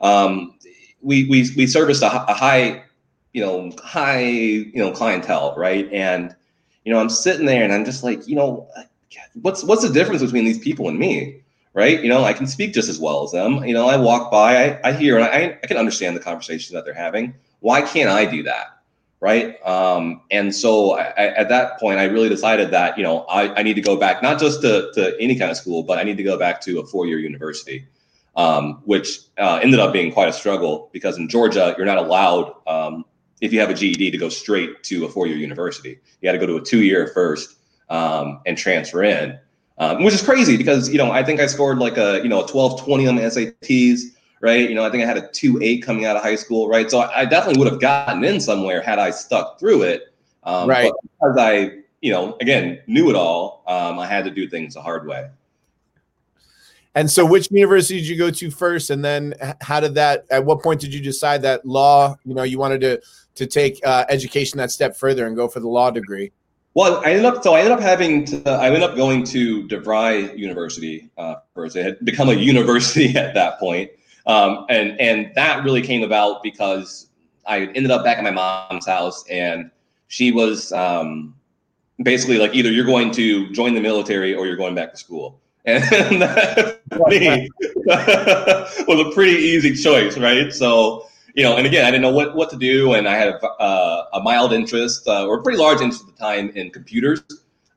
Um, 0.00 0.58
we 1.00 1.28
we 1.28 1.48
we 1.56 1.68
serviced 1.68 2.02
a, 2.02 2.24
a 2.28 2.34
high, 2.34 2.82
you 3.32 3.40
know, 3.40 3.70
high 3.84 4.26
you 4.26 4.76
know 4.76 4.90
clientele, 4.90 5.54
right? 5.56 5.88
And 5.92 6.34
you 6.84 6.92
know, 6.92 6.98
I'm 6.98 7.08
sitting 7.08 7.46
there 7.46 7.62
and 7.62 7.72
I'm 7.72 7.84
just 7.84 8.02
like, 8.02 8.26
you 8.26 8.34
know, 8.34 8.68
what's 9.42 9.62
what's 9.62 9.82
the 9.82 9.92
difference 9.92 10.22
between 10.22 10.44
these 10.44 10.58
people 10.58 10.88
and 10.88 10.98
me? 10.98 11.42
Right? 11.72 12.02
You 12.02 12.08
know, 12.08 12.24
I 12.24 12.32
can 12.32 12.46
speak 12.46 12.72
just 12.72 12.88
as 12.88 12.98
well 12.98 13.22
as 13.24 13.32
them. 13.32 13.62
You 13.64 13.74
know, 13.74 13.86
I 13.86 13.98
walk 13.98 14.30
by, 14.30 14.64
I, 14.64 14.80
I 14.82 14.92
hear, 14.92 15.16
and 15.16 15.24
I, 15.26 15.58
I 15.62 15.66
can 15.66 15.76
understand 15.76 16.16
the 16.16 16.20
conversation 16.20 16.74
that 16.74 16.86
they're 16.86 16.94
having. 16.94 17.34
Why 17.60 17.82
can't 17.82 18.08
I 18.08 18.24
do 18.24 18.42
that? 18.44 18.78
Right. 19.20 19.62
Um, 19.66 20.22
and 20.30 20.54
so 20.54 20.92
I, 20.92 21.02
I, 21.02 21.26
at 21.34 21.48
that 21.50 21.78
point, 21.78 21.98
I 21.98 22.04
really 22.04 22.30
decided 22.30 22.70
that, 22.70 22.96
you 22.96 23.02
know, 23.02 23.24
I, 23.24 23.54
I 23.56 23.62
need 23.62 23.74
to 23.74 23.82
go 23.82 23.96
back, 23.96 24.22
not 24.22 24.38
just 24.38 24.62
to, 24.62 24.90
to 24.94 25.14
any 25.20 25.36
kind 25.38 25.50
of 25.50 25.56
school, 25.58 25.82
but 25.82 25.98
I 25.98 26.02
need 26.02 26.16
to 26.16 26.22
go 26.22 26.38
back 26.38 26.62
to 26.62 26.80
a 26.80 26.86
four 26.86 27.06
year 27.06 27.18
university, 27.18 27.86
um, 28.36 28.80
which 28.84 29.18
uh, 29.36 29.60
ended 29.62 29.80
up 29.80 29.92
being 29.92 30.12
quite 30.12 30.28
a 30.28 30.32
struggle 30.32 30.88
because 30.92 31.18
in 31.18 31.28
Georgia, 31.28 31.74
you're 31.76 31.86
not 31.86 31.98
allowed, 31.98 32.54
um, 32.66 33.04
if 33.40 33.52
you 33.52 33.60
have 33.60 33.68
a 33.68 33.74
GED, 33.74 34.10
to 34.10 34.18
go 34.18 34.28
straight 34.30 34.82
to 34.84 35.04
a 35.04 35.08
four 35.10 35.26
year 35.26 35.36
university. 35.36 35.98
You 36.22 36.28
had 36.28 36.32
to 36.32 36.38
go 36.38 36.46
to 36.46 36.56
a 36.56 36.64
two 36.64 36.82
year 36.82 37.08
first 37.08 37.56
um, 37.88 38.40
and 38.46 38.56
transfer 38.56 39.02
in, 39.02 39.38
um, 39.78 40.02
which 40.02 40.14
is 40.14 40.22
crazy 40.22 40.56
because 40.56 40.88
you 40.88 40.98
know 40.98 41.10
I 41.10 41.22
think 41.22 41.40
I 41.40 41.46
scored 41.46 41.78
like 41.78 41.96
a 41.96 42.20
you 42.22 42.28
know 42.28 42.44
a 42.44 42.48
12 42.48 42.84
20 42.84 43.06
on 43.06 43.16
the 43.16 43.22
SATs, 43.22 44.00
right? 44.40 44.68
You 44.68 44.74
know, 44.74 44.84
I 44.84 44.90
think 44.90 45.02
I 45.02 45.06
had 45.06 45.18
a 45.18 45.28
two 45.28 45.58
eight 45.62 45.82
coming 45.82 46.04
out 46.04 46.16
of 46.16 46.22
high 46.22 46.36
school, 46.36 46.68
right? 46.68 46.90
So 46.90 47.00
I, 47.00 47.20
I 47.20 47.24
definitely 47.24 47.58
would 47.58 47.70
have 47.70 47.80
gotten 47.80 48.24
in 48.24 48.40
somewhere 48.40 48.80
had 48.80 48.98
I 48.98 49.10
stuck 49.10 49.58
through 49.58 49.82
it. 49.82 50.12
Um, 50.46 50.68
right. 50.68 50.92
because 51.02 51.36
I, 51.38 51.78
you 52.00 52.12
know, 52.12 52.36
again, 52.40 52.80
knew 52.86 53.10
it 53.10 53.16
all, 53.16 53.64
um, 53.66 53.98
I 53.98 54.06
had 54.06 54.24
to 54.26 54.30
do 54.30 54.48
things 54.48 54.74
the 54.74 54.80
hard 54.80 55.04
way. 55.06 55.28
And 56.94 57.10
so, 57.10 57.26
which 57.26 57.50
university 57.50 57.98
did 57.98 58.08
you 58.08 58.16
go 58.16 58.30
to 58.30 58.50
first, 58.50 58.88
and 58.88 59.04
then 59.04 59.34
how 59.60 59.80
did 59.80 59.94
that? 59.96 60.24
At 60.30 60.46
what 60.46 60.62
point 60.62 60.80
did 60.80 60.94
you 60.94 61.00
decide 61.02 61.42
that 61.42 61.66
law? 61.66 62.16
You 62.24 62.34
know, 62.34 62.42
you 62.42 62.58
wanted 62.58 62.80
to 62.80 63.02
to 63.34 63.46
take 63.46 63.78
uh, 63.84 64.06
education 64.08 64.56
that 64.58 64.70
step 64.70 64.96
further 64.96 65.26
and 65.26 65.36
go 65.36 65.46
for 65.46 65.60
the 65.60 65.68
law 65.68 65.90
degree. 65.90 66.32
Well, 66.76 67.02
I 67.06 67.12
ended 67.12 67.24
up 67.24 67.42
so 67.42 67.54
I 67.54 67.60
ended 67.60 67.72
up 67.72 67.80
having 67.80 68.26
to, 68.26 68.50
I 68.50 68.66
ended 68.66 68.82
up 68.82 68.96
going 68.96 69.24
to 69.28 69.66
DeVry 69.66 70.36
University 70.36 71.08
uh, 71.16 71.36
first. 71.54 71.74
It 71.74 71.86
had 71.86 72.04
become 72.04 72.28
a 72.28 72.34
university 72.34 73.16
at 73.16 73.32
that 73.32 73.58
point. 73.58 73.90
Um, 74.26 74.66
and 74.68 75.00
and 75.00 75.32
that 75.36 75.64
really 75.64 75.80
came 75.80 76.02
about 76.02 76.42
because 76.42 77.08
I 77.46 77.60
ended 77.60 77.90
up 77.90 78.04
back 78.04 78.18
at 78.18 78.24
my 78.24 78.30
mom's 78.30 78.86
house, 78.86 79.24
and 79.30 79.70
she 80.08 80.32
was 80.32 80.70
um, 80.72 81.34
basically 82.02 82.36
like 82.36 82.54
either 82.54 82.70
you're 82.70 82.84
going 82.84 83.10
to 83.12 83.50
join 83.52 83.72
the 83.72 83.80
military 83.80 84.34
or 84.34 84.46
you're 84.46 84.56
going 84.56 84.74
back 84.74 84.92
to 84.92 84.98
school. 84.98 85.40
And 85.64 86.20
that 86.20 86.82
for 86.94 87.08
me 87.08 87.48
was 88.86 89.06
a 89.06 89.10
pretty 89.14 89.32
easy 89.32 89.74
choice, 89.74 90.18
right? 90.18 90.52
So, 90.52 91.08
you 91.36 91.42
know, 91.42 91.56
and 91.56 91.66
again, 91.66 91.84
I 91.84 91.90
didn't 91.90 92.02
know 92.02 92.12
what, 92.12 92.34
what 92.34 92.48
to 92.50 92.56
do. 92.56 92.94
And 92.94 93.06
I 93.06 93.16
had 93.16 93.28
a, 93.28 93.46
uh, 93.46 94.08
a 94.14 94.20
mild 94.20 94.54
interest 94.54 95.06
uh, 95.06 95.26
or 95.26 95.38
a 95.38 95.42
pretty 95.42 95.58
large 95.58 95.82
interest 95.82 96.04
at 96.08 96.16
the 96.16 96.18
time 96.18 96.48
in 96.56 96.70
computers. 96.70 97.22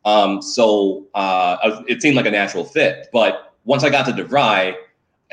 Um, 0.06 0.42
so 0.42 1.08
uh, 1.14 1.84
it 1.88 2.02
seemed 2.02 2.16
like 2.16 2.26
a 2.26 2.32
natural 2.32 2.64
fit. 2.64 3.10
But 3.12 3.54
once 3.66 3.84
I 3.84 3.90
got 3.90 4.06
to 4.06 4.14
DeVry, 4.14 4.76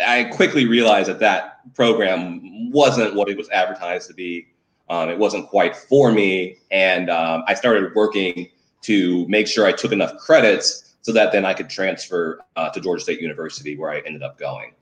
I 0.05 0.25
quickly 0.25 0.67
realized 0.67 1.09
that 1.09 1.21
that 1.21 1.73
program 1.75 2.71
wasn't 2.73 3.15
what 3.15 3.29
it 3.29 3.39
was 3.39 3.49
advertised 3.51 4.09
to 4.09 4.15
be. 4.15 4.49
Um, 4.91 5.09
it 5.09 5.19
wasn't 5.19 5.49
quite 5.49 5.77
for 5.77 6.11
me. 6.11 6.59
And 6.73 7.09
um, 7.09 7.45
I 7.47 7.55
started 7.55 7.95
working 7.95 8.49
to 8.83 9.27
make 9.29 9.47
sure 9.47 9.67
I 9.67 9.73
took 9.73 9.93
enough 9.93 10.17
credits 10.19 10.97
so 11.03 11.13
that 11.13 11.31
then 11.31 11.45
I 11.45 11.55
could 11.55 11.71
transfer 11.71 12.41
uh, 12.57 12.71
to 12.71 12.81
Georgia 12.81 13.05
State 13.05 13.21
University, 13.21 13.77
where 13.77 13.91
I 13.91 14.01
ended 14.01 14.25
up 14.25 14.37
going. 14.37 14.73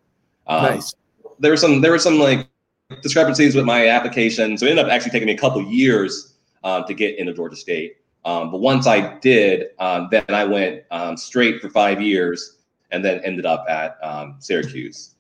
Um, 0.46 0.62
nice. 0.62 0.94
There 1.38 1.50
were 1.50 1.56
some 1.58 1.80
there 1.80 1.90
were 1.90 1.98
some 1.98 2.18
like 2.18 2.48
discrepancies 3.02 3.54
with 3.54 3.64
my 3.64 3.88
application, 3.88 4.56
so 4.56 4.66
it 4.66 4.70
ended 4.70 4.84
up 4.84 4.90
actually 4.90 5.10
taking 5.10 5.26
me 5.26 5.32
a 5.32 5.38
couple 5.38 5.62
years 5.62 6.34
um, 6.62 6.84
to 6.86 6.94
get 6.94 7.18
into 7.18 7.32
Georgia 7.32 7.56
State. 7.56 7.96
Um, 8.24 8.50
but 8.50 8.60
once 8.60 8.86
I 8.86 9.18
did, 9.18 9.68
um, 9.78 10.08
then 10.10 10.24
I 10.28 10.44
went 10.44 10.82
um, 10.90 11.16
straight 11.16 11.60
for 11.60 11.68
five 11.68 12.00
years, 12.00 12.58
and 12.90 13.04
then 13.04 13.20
ended 13.24 13.46
up 13.46 13.64
at 13.68 13.98
um, 14.02 14.36
Syracuse. 14.38 15.14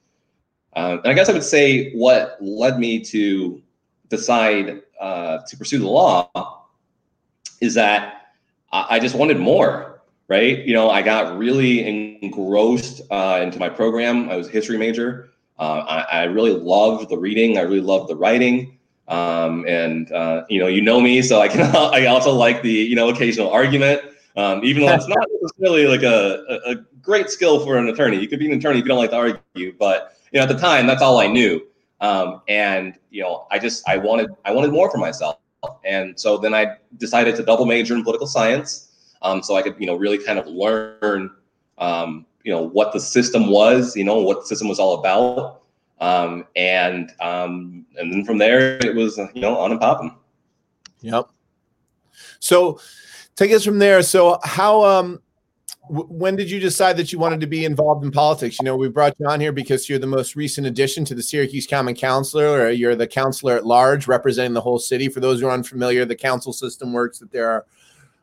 and 0.74 1.00
I 1.04 1.12
guess 1.12 1.28
I 1.28 1.32
would 1.32 1.42
say 1.42 1.92
what 1.92 2.36
led 2.40 2.78
me 2.78 3.00
to 3.00 3.62
decide 4.08 4.82
uh, 5.00 5.38
to 5.46 5.56
pursue 5.56 5.78
the 5.78 5.88
law 5.88 6.30
is 7.60 7.74
that 7.74 8.28
I 8.72 8.98
just 8.98 9.14
wanted 9.14 9.38
more 9.38 9.94
right? 10.28 10.64
You 10.64 10.74
know, 10.74 10.90
I 10.90 11.02
got 11.02 11.36
really 11.36 11.84
engrossed 12.22 13.02
uh, 13.10 13.40
into 13.42 13.58
my 13.58 13.68
program. 13.68 14.30
I 14.30 14.36
was 14.36 14.48
a 14.48 14.50
history 14.50 14.78
major. 14.78 15.30
Uh, 15.58 15.84
I, 15.86 16.20
I, 16.20 16.22
really 16.24 16.52
loved 16.52 17.08
the 17.08 17.16
reading. 17.16 17.58
I 17.58 17.62
really 17.62 17.80
loved 17.80 18.08
the 18.08 18.16
writing. 18.16 18.76
Um, 19.06 19.64
and 19.68 20.10
uh, 20.10 20.44
you 20.48 20.58
know, 20.58 20.66
you 20.66 20.82
know 20.82 21.00
me, 21.00 21.22
so 21.22 21.40
I 21.40 21.48
can. 21.48 21.60
I 21.76 22.06
also 22.06 22.32
like 22.32 22.62
the 22.62 22.72
you 22.72 22.96
know 22.96 23.08
occasional 23.08 23.50
argument, 23.50 24.02
um, 24.36 24.64
even 24.64 24.84
though 24.84 24.92
it's 24.92 25.06
not 25.06 25.26
necessarily 25.40 25.86
like 25.86 26.02
a, 26.02 26.44
a, 26.48 26.72
a 26.72 26.74
great 27.00 27.30
skill 27.30 27.64
for 27.64 27.76
an 27.76 27.88
attorney. 27.88 28.18
You 28.18 28.26
could 28.26 28.40
be 28.40 28.50
an 28.50 28.58
attorney 28.58 28.78
if 28.78 28.84
you 28.84 28.88
don't 28.88 28.98
like 28.98 29.10
to 29.10 29.16
argue, 29.16 29.74
but 29.78 30.16
you 30.32 30.40
know, 30.40 30.42
at 30.42 30.48
the 30.48 30.58
time, 30.58 30.86
that's 30.86 31.02
all 31.02 31.20
I 31.20 31.28
knew. 31.28 31.64
Um, 32.00 32.42
and 32.48 32.94
you 33.10 33.22
know, 33.22 33.46
I 33.50 33.58
just 33.60 33.88
I 33.88 33.96
wanted 33.96 34.30
I 34.44 34.50
wanted 34.50 34.72
more 34.72 34.90
for 34.90 34.98
myself, 34.98 35.36
and 35.84 36.18
so 36.18 36.36
then 36.36 36.52
I 36.52 36.78
decided 36.96 37.36
to 37.36 37.44
double 37.44 37.66
major 37.66 37.94
in 37.94 38.02
political 38.02 38.26
science 38.26 38.90
um, 39.24 39.42
so 39.42 39.56
I 39.56 39.62
could, 39.62 39.74
you 39.78 39.86
know, 39.86 39.96
really 39.96 40.18
kind 40.18 40.38
of 40.38 40.46
learn, 40.46 41.30
um, 41.78 42.26
you 42.44 42.52
know, 42.52 42.62
what 42.62 42.92
the 42.92 43.00
system 43.00 43.48
was, 43.48 43.96
you 43.96 44.04
know, 44.04 44.18
what 44.18 44.42
the 44.42 44.46
system 44.46 44.68
was 44.68 44.78
all 44.78 45.00
about, 45.00 45.62
um, 46.00 46.46
and 46.54 47.10
um, 47.20 47.86
and 47.98 48.12
then 48.12 48.24
from 48.24 48.38
there 48.38 48.76
it 48.84 48.94
was, 48.94 49.18
you 49.34 49.40
know, 49.40 49.56
on 49.58 49.72
and 49.72 49.80
popping. 49.80 50.14
Yep. 51.00 51.28
So, 52.38 52.78
take 53.34 53.50
us 53.52 53.64
from 53.64 53.78
there. 53.78 54.02
So, 54.02 54.38
how 54.44 54.84
um, 54.84 55.20
when 55.88 56.36
did 56.36 56.50
you 56.50 56.60
decide 56.60 56.96
that 56.98 57.12
you 57.12 57.18
wanted 57.18 57.40
to 57.40 57.46
be 57.46 57.64
involved 57.64 58.04
in 58.04 58.10
politics? 58.10 58.58
You 58.58 58.64
know, 58.66 58.76
we 58.76 58.88
brought 58.88 59.14
you 59.18 59.26
on 59.26 59.40
here 59.40 59.52
because 59.52 59.88
you're 59.88 59.98
the 59.98 60.06
most 60.06 60.36
recent 60.36 60.66
addition 60.66 61.04
to 61.06 61.14
the 61.14 61.22
Syracuse 61.22 61.66
Common 61.66 61.94
Council, 61.94 62.40
or 62.40 62.70
you're 62.70 62.94
the 62.94 63.06
councillor 63.06 63.56
at 63.56 63.66
large 63.66 64.06
representing 64.06 64.54
the 64.54 64.60
whole 64.60 64.78
city. 64.78 65.08
For 65.08 65.20
those 65.20 65.40
who 65.40 65.46
are 65.46 65.52
unfamiliar, 65.52 66.04
the 66.04 66.16
council 66.16 66.52
system 66.52 66.92
works 66.92 67.18
that 67.18 67.32
there 67.32 67.50
are 67.50 67.66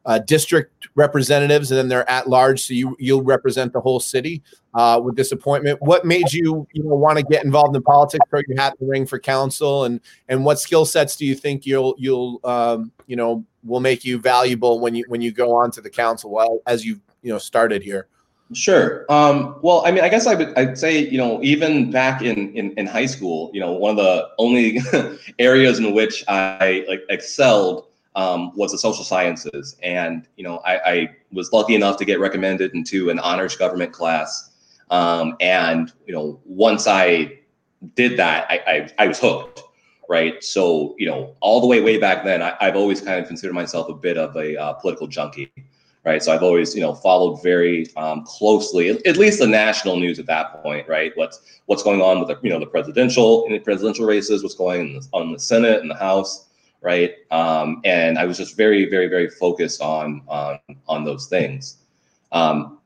uh, 0.05 0.19
district 0.19 0.87
representatives, 0.95 1.71
and 1.71 1.77
then 1.77 1.87
they're 1.87 2.09
at 2.09 2.27
large. 2.27 2.61
So 2.61 2.73
you 2.73 2.95
you'll 2.99 3.23
represent 3.23 3.73
the 3.73 3.81
whole 3.81 3.99
city 3.99 4.41
uh, 4.73 4.99
with 5.03 5.15
this 5.15 5.31
appointment. 5.31 5.81
What 5.81 6.05
made 6.05 6.31
you 6.31 6.67
you 6.73 6.83
know 6.83 6.95
want 6.95 7.17
to 7.17 7.23
get 7.23 7.43
involved 7.43 7.75
in 7.75 7.83
politics, 7.83 8.25
throw 8.29 8.41
your 8.47 8.59
hat 8.59 8.75
in 8.79 8.87
the 8.87 8.91
ring 8.91 9.05
for 9.05 9.19
council, 9.19 9.85
and 9.85 9.99
and 10.29 10.43
what 10.43 10.59
skill 10.59 10.85
sets 10.85 11.15
do 11.15 11.25
you 11.25 11.35
think 11.35 11.65
you'll 11.65 11.95
you'll 11.97 12.39
um, 12.43 12.91
you 13.07 13.15
know 13.15 13.45
will 13.63 13.79
make 13.79 14.03
you 14.03 14.19
valuable 14.19 14.79
when 14.79 14.95
you 14.95 15.05
when 15.07 15.21
you 15.21 15.31
go 15.31 15.55
on 15.55 15.71
to 15.71 15.81
the 15.81 15.89
council 15.89 16.31
well, 16.31 16.61
as 16.65 16.85
you 16.85 16.99
you 17.21 17.31
know 17.31 17.37
started 17.37 17.83
here? 17.83 18.07
Sure. 18.53 19.05
Um, 19.09 19.55
well, 19.61 19.81
I 19.85 19.91
mean, 19.91 20.03
I 20.03 20.09
guess 20.09 20.27
I 20.27 20.35
would 20.35 20.57
I'd 20.57 20.77
say 20.77 20.97
you 20.97 21.17
know 21.17 21.41
even 21.41 21.91
back 21.91 22.21
in, 22.21 22.53
in 22.53 22.71
in 22.71 22.85
high 22.85 23.05
school, 23.05 23.51
you 23.53 23.59
know, 23.59 23.71
one 23.71 23.91
of 23.91 23.97
the 23.97 24.29
only 24.39 24.79
areas 25.39 25.79
in 25.79 25.93
which 25.93 26.23
I 26.27 26.85
like 26.87 27.03
excelled 27.09 27.87
um, 28.15 28.51
was 28.55 28.71
the 28.71 28.77
social 28.77 29.03
sciences. 29.03 29.77
And, 29.81 30.27
you 30.35 30.43
know, 30.43 30.57
I, 30.65 30.91
I, 30.91 31.15
was 31.31 31.53
lucky 31.53 31.75
enough 31.75 31.95
to 31.97 32.05
get 32.05 32.19
recommended 32.19 32.73
into 32.73 33.09
an 33.09 33.17
honors 33.19 33.55
government 33.55 33.93
class. 33.93 34.51
Um, 34.89 35.37
and, 35.39 35.93
you 36.05 36.13
know, 36.13 36.41
once 36.43 36.87
I 36.87 37.39
did 37.95 38.17
that, 38.17 38.47
I, 38.49 38.59
I, 38.67 39.03
I, 39.05 39.07
was 39.07 39.19
hooked, 39.19 39.63
right? 40.09 40.43
So, 40.43 40.93
you 40.99 41.07
know, 41.07 41.35
all 41.39 41.61
the 41.61 41.67
way, 41.67 41.79
way 41.79 41.97
back 41.97 42.25
then, 42.25 42.41
I, 42.41 42.55
have 42.59 42.75
always 42.75 42.99
kind 42.99 43.19
of 43.21 43.27
considered 43.27 43.53
myself 43.53 43.87
a 43.87 43.93
bit 43.93 44.17
of 44.17 44.35
a 44.35 44.57
uh, 44.57 44.73
political 44.73 45.07
junkie. 45.07 45.51
Right, 46.03 46.23
so 46.23 46.33
I've 46.33 46.41
always, 46.41 46.73
you 46.73 46.81
know, 46.81 46.95
followed 46.95 47.43
very 47.43 47.85
um, 47.95 48.23
closely, 48.25 48.89
at 48.89 49.17
least 49.17 49.37
the 49.37 49.45
national 49.45 49.97
news 49.97 50.17
at 50.17 50.25
that 50.25 50.63
point. 50.63 50.87
Right, 50.87 51.11
what's 51.13 51.61
what's 51.67 51.83
going 51.83 52.01
on 52.01 52.17
with 52.17 52.27
the, 52.27 52.39
you 52.41 52.49
know, 52.49 52.59
the 52.59 52.65
presidential 52.65 53.47
the 53.47 53.59
presidential 53.59 54.07
races, 54.07 54.41
what's 54.41 54.55
going 54.55 54.99
on 55.13 55.31
the 55.31 55.37
Senate 55.37 55.79
and 55.81 55.91
the 55.91 55.95
House, 55.95 56.47
right? 56.81 57.13
Um, 57.29 57.81
and 57.85 58.17
I 58.17 58.25
was 58.25 58.37
just 58.37 58.57
very, 58.57 58.89
very, 58.89 59.07
very 59.07 59.29
focused 59.29 59.81
on 59.81 60.21
on 60.27 60.59
on 60.87 61.03
those 61.05 61.27
things. 61.27 61.77
Um, 62.31 62.79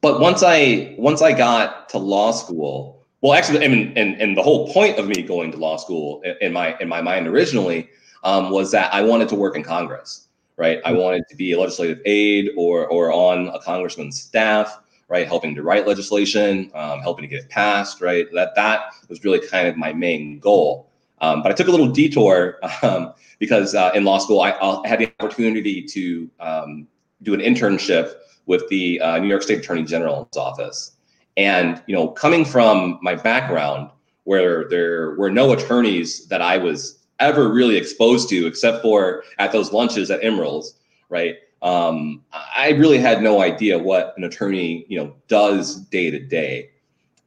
but 0.00 0.20
once 0.20 0.42
I 0.42 0.94
once 0.98 1.22
I 1.22 1.32
got 1.32 1.88
to 1.90 1.98
law 1.98 2.32
school, 2.32 3.04
well, 3.22 3.34
actually, 3.34 3.64
I 3.64 3.68
mean, 3.68 3.92
and 3.96 4.20
and 4.20 4.36
the 4.36 4.42
whole 4.42 4.72
point 4.72 4.98
of 4.98 5.06
me 5.06 5.22
going 5.22 5.52
to 5.52 5.58
law 5.58 5.76
school 5.76 6.22
in 6.40 6.52
my 6.52 6.76
in 6.78 6.88
my 6.88 7.00
mind 7.00 7.26
originally 7.26 7.88
um, 8.24 8.50
was 8.50 8.70
that 8.72 8.92
I 8.92 9.02
wanted 9.02 9.28
to 9.30 9.36
work 9.36 9.56
in 9.56 9.62
Congress, 9.62 10.28
right? 10.56 10.80
I 10.84 10.92
wanted 10.92 11.24
to 11.30 11.36
be 11.36 11.52
a 11.52 11.60
legislative 11.60 12.00
aide 12.04 12.50
or 12.56 12.86
or 12.88 13.12
on 13.12 13.48
a 13.48 13.60
congressman's 13.60 14.20
staff, 14.20 14.80
right? 15.08 15.26
Helping 15.26 15.54
to 15.54 15.62
write 15.62 15.86
legislation, 15.86 16.70
um, 16.74 17.00
helping 17.00 17.22
to 17.22 17.28
get 17.28 17.44
it 17.44 17.48
passed, 17.48 18.00
right? 18.00 18.26
That 18.32 18.54
that 18.56 18.92
was 19.08 19.24
really 19.24 19.40
kind 19.46 19.68
of 19.68 19.76
my 19.76 19.92
main 19.92 20.38
goal. 20.38 20.91
Um, 21.22 21.42
but 21.42 21.50
I 21.52 21.54
took 21.54 21.68
a 21.68 21.70
little 21.70 21.88
detour 21.88 22.58
um, 22.82 23.14
because 23.38 23.74
uh, 23.74 23.92
in 23.94 24.04
law 24.04 24.18
school, 24.18 24.40
I, 24.40 24.50
I, 24.50 24.86
had 24.86 24.98
the 24.98 25.10
opportunity 25.20 25.82
to 25.82 26.30
um, 26.40 26.88
do 27.22 27.32
an 27.32 27.40
internship 27.40 28.12
with 28.46 28.68
the 28.68 29.00
uh, 29.00 29.18
New 29.18 29.28
York 29.28 29.42
State 29.42 29.60
Attorney 29.60 29.84
General's 29.84 30.36
office. 30.36 30.96
And, 31.36 31.82
you 31.86 31.94
know, 31.94 32.08
coming 32.08 32.44
from 32.44 32.98
my 33.02 33.14
background 33.14 33.90
where 34.24 34.68
there 34.68 35.12
were 35.12 35.30
no 35.30 35.52
attorneys 35.52 36.26
that 36.26 36.42
I 36.42 36.58
was 36.58 36.98
ever 37.20 37.48
really 37.48 37.76
exposed 37.76 38.28
to, 38.30 38.46
except 38.46 38.82
for 38.82 39.22
at 39.38 39.52
those 39.52 39.72
lunches 39.72 40.10
at 40.10 40.22
Emeril's, 40.22 40.74
right? 41.08 41.36
Um, 41.62 42.24
I 42.32 42.70
really 42.70 42.98
had 42.98 43.22
no 43.22 43.40
idea 43.40 43.78
what 43.78 44.14
an 44.16 44.24
attorney, 44.24 44.84
you 44.88 44.98
know, 44.98 45.14
does 45.28 45.76
day 45.76 46.10
to 46.10 46.18
day. 46.18 46.70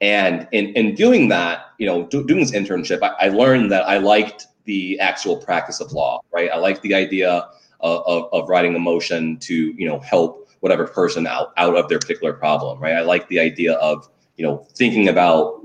And 0.02 0.48
in, 0.52 0.68
in 0.74 0.96
doing 0.96 1.30
that, 1.30 1.68
you 1.78 1.86
know, 1.86 2.06
do, 2.08 2.26
doing 2.26 2.42
this 2.42 2.52
internship, 2.52 3.02
I, 3.02 3.28
I, 3.28 3.30
learned 3.30 3.72
that 3.72 3.88
I 3.88 3.98
liked 3.98 4.48
the 4.66 5.00
actual 5.00 5.38
practice 5.38 5.80
of 5.80 5.94
law, 5.94 6.22
right? 6.34 6.50
I 6.52 6.58
liked 6.58 6.82
the 6.82 6.94
idea 6.94 7.48
of, 7.80 8.04
of, 8.06 8.30
of, 8.34 8.50
writing 8.50 8.76
a 8.76 8.80
motion 8.80 9.38
to, 9.38 9.56
you 9.56 9.88
know, 9.88 10.00
help 10.00 10.50
whatever 10.60 10.86
person 10.86 11.28
out, 11.28 11.54
out 11.58 11.76
of 11.78 11.88
their 11.88 12.00
particular 12.00 12.34
problem, 12.34 12.80
right? 12.80 12.96
I 12.96 13.02
like 13.02 13.28
the 13.30 13.40
idea 13.40 13.74
of, 13.76 14.10
you 14.36 14.46
know, 14.46 14.68
thinking 14.76 15.08
about 15.08 15.62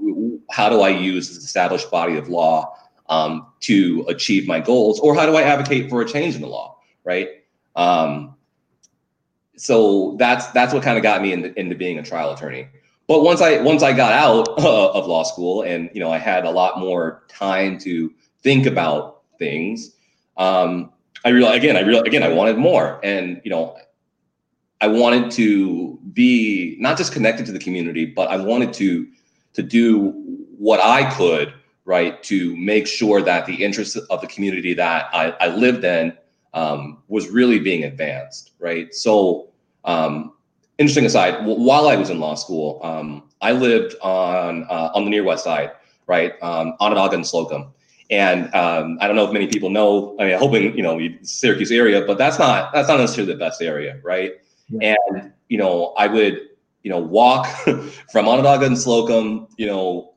how 0.51 0.69
do 0.69 0.81
I 0.81 0.91
use 0.91 1.29
this 1.29 1.39
established 1.39 1.91
body 1.91 2.17
of 2.17 2.29
law 2.29 2.77
um, 3.09 3.47
to 3.61 4.05
achieve 4.09 4.47
my 4.47 4.61
goals, 4.61 5.01
or 5.01 5.15
how 5.15 5.27
do 5.27 5.37
I 5.37 5.43
advocate 5.43 5.91
for 5.91 6.03
a 6.03 6.09
change 6.09 6.37
in 6.37 6.41
the 6.41 6.47
law, 6.47 6.79
right? 7.05 7.29
Um, 7.75 8.37
so 9.57 10.17
that's 10.19 10.47
that's 10.49 10.73
what 10.73 10.83
kind 10.83 10.97
of 10.97 11.03
got 11.03 11.21
me 11.21 11.33
into, 11.33 11.59
into 11.59 11.75
being 11.75 11.99
a 11.99 12.03
trial 12.03 12.33
attorney. 12.33 12.69
But 13.11 13.25
once 13.25 13.41
I 13.41 13.61
once 13.61 13.83
I 13.83 13.93
got 13.93 14.13
out 14.13 14.49
uh, 14.59 14.93
of 14.93 15.09
law 15.09 15.25
school 15.25 15.63
and 15.63 15.91
you 15.93 15.99
know 15.99 16.13
I 16.13 16.19
had 16.19 16.45
a 16.45 16.51
lot 16.51 16.79
more 16.79 17.25
time 17.27 17.77
to 17.79 18.15
think 18.45 18.67
about 18.67 19.23
things, 19.37 19.97
um, 20.37 20.93
I 21.25 21.31
realized 21.31 21.57
again 21.57 21.77
I 21.77 21.81
realized 21.81 22.07
again 22.07 22.23
I 22.23 22.29
wanted 22.29 22.57
more, 22.57 23.01
and 23.03 23.41
you 23.43 23.51
know 23.51 23.77
I 24.81 24.87
wanted 24.87 25.33
to 25.33 25.99
be 26.13 26.77
not 26.79 26.97
just 26.97 27.13
connected 27.13 27.47
to 27.47 27.53
the 27.53 27.59
community, 27.59 28.07
but 28.07 28.31
I 28.31 28.37
wanted 28.37 28.73
to 28.75 29.09
to 29.55 29.63
do 29.65 30.11
what 30.57 30.79
I 30.79 31.11
could 31.11 31.53
right 31.87 32.23
to 32.23 32.57
make 32.57 32.87
sure 32.87 33.23
that 33.23 33.45
the 33.45 33.57
interests 33.57 33.97
of 33.97 34.21
the 34.21 34.29
community 34.29 34.73
that 34.75 35.09
I, 35.13 35.31
I 35.41 35.49
lived 35.49 35.83
in 35.83 36.17
um, 36.55 37.03
was 37.09 37.29
really 37.29 37.59
being 37.59 37.83
advanced 37.83 38.53
right. 38.61 38.95
So 38.95 39.49
um, 39.85 40.35
interesting 40.81 41.05
aside, 41.05 41.45
while 41.45 41.89
I 41.89 41.95
was 41.95 42.09
in 42.09 42.19
law 42.19 42.35
school, 42.35 42.81
um, 42.83 43.29
I 43.43 43.53
lived 43.53 43.95
on 44.03 44.65
uh, 44.65 44.91
on 44.95 45.05
the 45.05 45.11
near 45.11 45.23
west 45.23 45.45
side, 45.45 45.73
right, 46.07 46.33
um, 46.43 46.75
Onondaga 46.81 47.15
and 47.15 47.27
Slocum. 47.27 47.73
And 48.11 48.53
um, 48.55 48.99
I 49.01 49.07
don't 49.07 49.15
know 49.15 49.27
if 49.27 49.33
many 49.33 49.47
people 49.47 49.71
know. 49.71 50.17
I 50.19 50.25
mean, 50.25 50.39
hoping 50.39 50.77
you 50.77 50.83
know 50.83 50.99
Syracuse 51.23 51.71
area, 51.71 52.05
but 52.05 52.19
that's 52.19 52.39
not 52.39 52.73
that's 52.73 52.89
not 52.89 52.99
necessarily 52.99 53.33
the 53.35 53.39
best 53.39 53.63
area, 53.63 54.01
right? 54.03 54.33
Yeah. 54.69 54.97
And 55.13 55.33
you 55.49 55.59
know, 55.59 55.93
I 55.97 56.07
would 56.07 56.49
you 56.83 56.91
know 56.91 56.99
walk 56.99 57.47
from 58.11 58.27
Onondaga 58.27 58.67
and 58.67 58.79
Slocum, 58.79 59.49
you 59.59 59.67
know, 59.67 60.15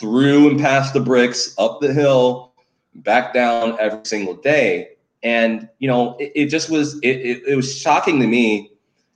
through 0.00 0.50
and 0.50 0.58
past 0.58 0.94
the 0.94 1.00
bricks, 1.00 1.54
up 1.58 1.80
the 1.80 1.92
hill, 1.92 2.54
back 2.96 3.34
down 3.34 3.76
every 3.78 4.04
single 4.04 4.34
day. 4.34 4.92
And 5.22 5.68
you 5.78 5.88
know, 5.88 6.16
it, 6.18 6.32
it 6.34 6.46
just 6.46 6.70
was 6.70 6.98
it, 7.00 7.16
it, 7.16 7.42
it 7.48 7.54
was 7.54 7.78
shocking 7.78 8.18
to 8.20 8.26
me 8.26 8.72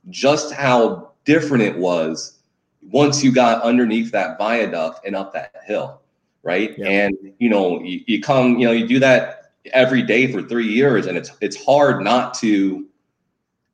just 0.09 0.53
how 0.53 1.13
different 1.25 1.63
it 1.63 1.77
was 1.77 2.39
once 2.83 3.23
you 3.23 3.33
got 3.33 3.63
underneath 3.63 4.11
that 4.13 4.39
viaduct 4.39 5.07
and 5.07 5.15
up 5.15 5.33
that 5.33 5.55
hill, 5.65 6.01
right? 6.43 6.77
Yeah. 6.79 6.87
And 6.87 7.35
you 7.39 7.49
know, 7.49 7.83
you, 7.83 8.01
you 8.07 8.21
come, 8.21 8.59
you 8.59 8.67
know, 8.67 8.73
you 8.73 8.87
do 8.87 8.99
that 9.01 9.53
every 9.73 10.03
day 10.03 10.33
for 10.33 10.43
three 10.43 10.69
years, 10.69 11.07
and 11.07 11.17
it's 11.17 11.31
it's 11.41 11.63
hard 11.65 12.03
not 12.03 12.35
to 12.35 12.87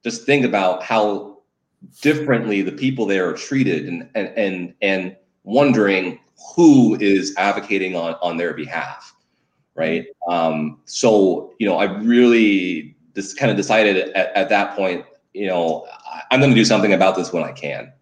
just 0.03 0.25
think 0.25 0.45
about 0.45 0.83
how 0.83 1.39
differently 2.01 2.63
the 2.63 2.73
people 2.73 3.07
there 3.07 3.29
are 3.29 3.33
treated 3.33 3.87
and 3.87 4.09
and 4.15 4.29
and, 4.37 4.75
and 4.83 5.17
wondering 5.45 6.19
who 6.55 6.97
is 7.01 7.35
advocating 7.37 7.95
on 7.95 8.15
on 8.23 8.37
their 8.37 8.55
behalf 8.55 9.15
right 9.75 10.07
um, 10.29 10.81
so 10.85 11.55
you 11.59 11.67
know 11.67 11.77
i 11.77 11.85
really 12.01 12.97
just 13.15 13.39
kind 13.39 13.51
of 13.51 13.57
decided 13.57 13.97
at, 14.11 14.33
at 14.37 14.49
that 14.49 14.77
point 14.77 15.05
you 15.33 15.47
know 15.47 15.87
I'm 16.31 16.41
going 16.41 16.51
to 16.51 16.57
do 16.57 16.65
something 16.65 16.93
about 16.93 17.17
this 17.17 17.33
when 17.33 17.45
I 17.45 17.53
can. 17.53 17.93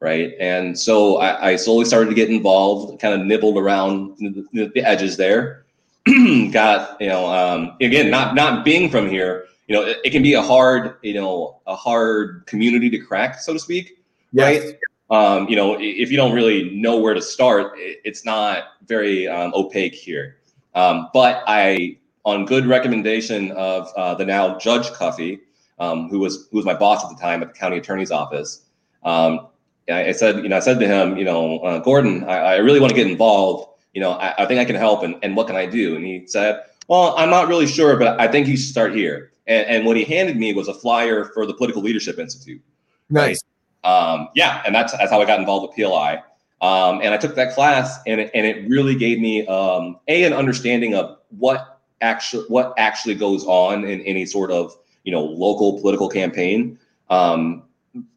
Right. 0.00 0.34
And 0.38 0.78
so 0.78 1.16
I, 1.16 1.50
I 1.50 1.56
slowly 1.56 1.84
started 1.84 2.08
to 2.10 2.14
get 2.14 2.30
involved, 2.30 3.00
kind 3.00 3.20
of 3.20 3.26
nibbled 3.26 3.58
around 3.58 4.16
the, 4.18 4.70
the 4.72 4.82
edges 4.82 5.16
there. 5.16 5.64
Got, 6.06 7.00
you 7.00 7.08
know, 7.08 7.26
um, 7.26 7.76
again, 7.80 8.08
not, 8.10 8.36
not 8.36 8.64
being 8.64 8.90
from 8.90 9.08
here, 9.08 9.46
you 9.66 9.74
know, 9.74 9.82
it, 9.82 9.98
it, 10.04 10.10
can 10.10 10.22
be 10.22 10.34
a 10.34 10.40
hard, 10.40 10.96
you 11.02 11.14
know, 11.14 11.60
a 11.66 11.74
hard 11.74 12.46
community 12.46 12.88
to 12.90 12.98
crack, 12.98 13.40
so 13.40 13.52
to 13.52 13.58
speak. 13.58 13.98
Yes. 14.32 14.64
Right. 14.64 14.78
Um, 15.10 15.48
you 15.48 15.56
know, 15.56 15.76
if 15.80 16.10
you 16.10 16.16
don't 16.16 16.34
really 16.34 16.70
know 16.70 16.98
where 16.98 17.14
to 17.14 17.22
start, 17.22 17.72
it, 17.76 18.00
it's 18.04 18.24
not 18.24 18.64
very 18.86 19.26
um, 19.26 19.52
opaque 19.54 19.94
here. 19.94 20.36
Um, 20.74 21.08
but 21.12 21.42
I, 21.46 21.98
on 22.24 22.44
good 22.44 22.66
recommendation 22.66 23.50
of 23.52 23.88
uh, 23.96 24.14
the 24.14 24.24
now 24.24 24.58
Judge 24.58 24.90
Cuffy, 24.92 25.40
um, 25.78 26.08
who 26.08 26.18
was 26.18 26.48
who 26.50 26.56
was 26.56 26.66
my 26.66 26.74
boss 26.74 27.04
at 27.04 27.10
the 27.10 27.20
time 27.20 27.42
at 27.42 27.48
the 27.52 27.58
county 27.58 27.78
attorney's 27.78 28.10
office. 28.10 28.62
Um, 29.04 29.48
I, 29.90 30.12
said, 30.12 30.42
you 30.42 30.48
know, 30.48 30.56
I 30.56 30.60
said 30.60 30.78
to 30.80 30.86
him, 30.86 31.16
you 31.16 31.24
know, 31.24 31.60
uh, 31.60 31.78
Gordon, 31.78 32.24
I, 32.24 32.36
I, 32.38 32.56
really 32.56 32.78
want 32.78 32.90
to 32.90 32.96
get 32.96 33.06
involved. 33.06 33.70
You 33.94 34.02
know, 34.02 34.12
I, 34.12 34.34
I, 34.42 34.46
think 34.46 34.60
I 34.60 34.64
can 34.64 34.76
help, 34.76 35.02
and, 35.02 35.16
and 35.22 35.34
what 35.34 35.46
can 35.46 35.56
I 35.56 35.64
do? 35.64 35.96
And 35.96 36.04
he 36.04 36.26
said, 36.26 36.62
well, 36.88 37.14
I'm 37.16 37.30
not 37.30 37.48
really 37.48 37.66
sure, 37.66 37.96
but 37.96 38.20
I 38.20 38.28
think 38.28 38.48
you 38.48 38.56
should 38.56 38.68
start 38.68 38.94
here. 38.94 39.32
And, 39.46 39.66
and 39.66 39.86
what 39.86 39.96
he 39.96 40.04
handed 40.04 40.36
me 40.36 40.52
was 40.52 40.68
a 40.68 40.74
flyer 40.74 41.26
for 41.26 41.46
the 41.46 41.54
Political 41.54 41.82
Leadership 41.82 42.18
Institute. 42.18 42.60
Nice. 43.08 43.40
Um, 43.84 44.28
yeah, 44.34 44.62
and 44.66 44.74
that's 44.74 44.92
that's 44.92 45.10
how 45.10 45.22
I 45.22 45.24
got 45.24 45.38
involved 45.38 45.68
with 45.68 45.76
PLI. 45.76 46.22
Um, 46.60 47.00
and 47.02 47.14
I 47.14 47.16
took 47.16 47.34
that 47.36 47.54
class, 47.54 47.98
and 48.06 48.20
it, 48.20 48.30
and 48.34 48.44
it 48.44 48.68
really 48.68 48.94
gave 48.94 49.20
me 49.20 49.46
um, 49.46 49.98
a 50.08 50.24
an 50.24 50.32
understanding 50.32 50.94
of 50.94 51.18
what 51.30 51.80
actually 52.00 52.44
what 52.48 52.74
actually 52.76 53.14
goes 53.14 53.44
on 53.46 53.84
in 53.84 54.00
any 54.02 54.26
sort 54.26 54.50
of 54.50 54.76
you 55.08 55.12
know 55.12 55.24
local 55.24 55.80
political 55.80 56.08
campaign. 56.08 56.78
Um, 57.08 57.62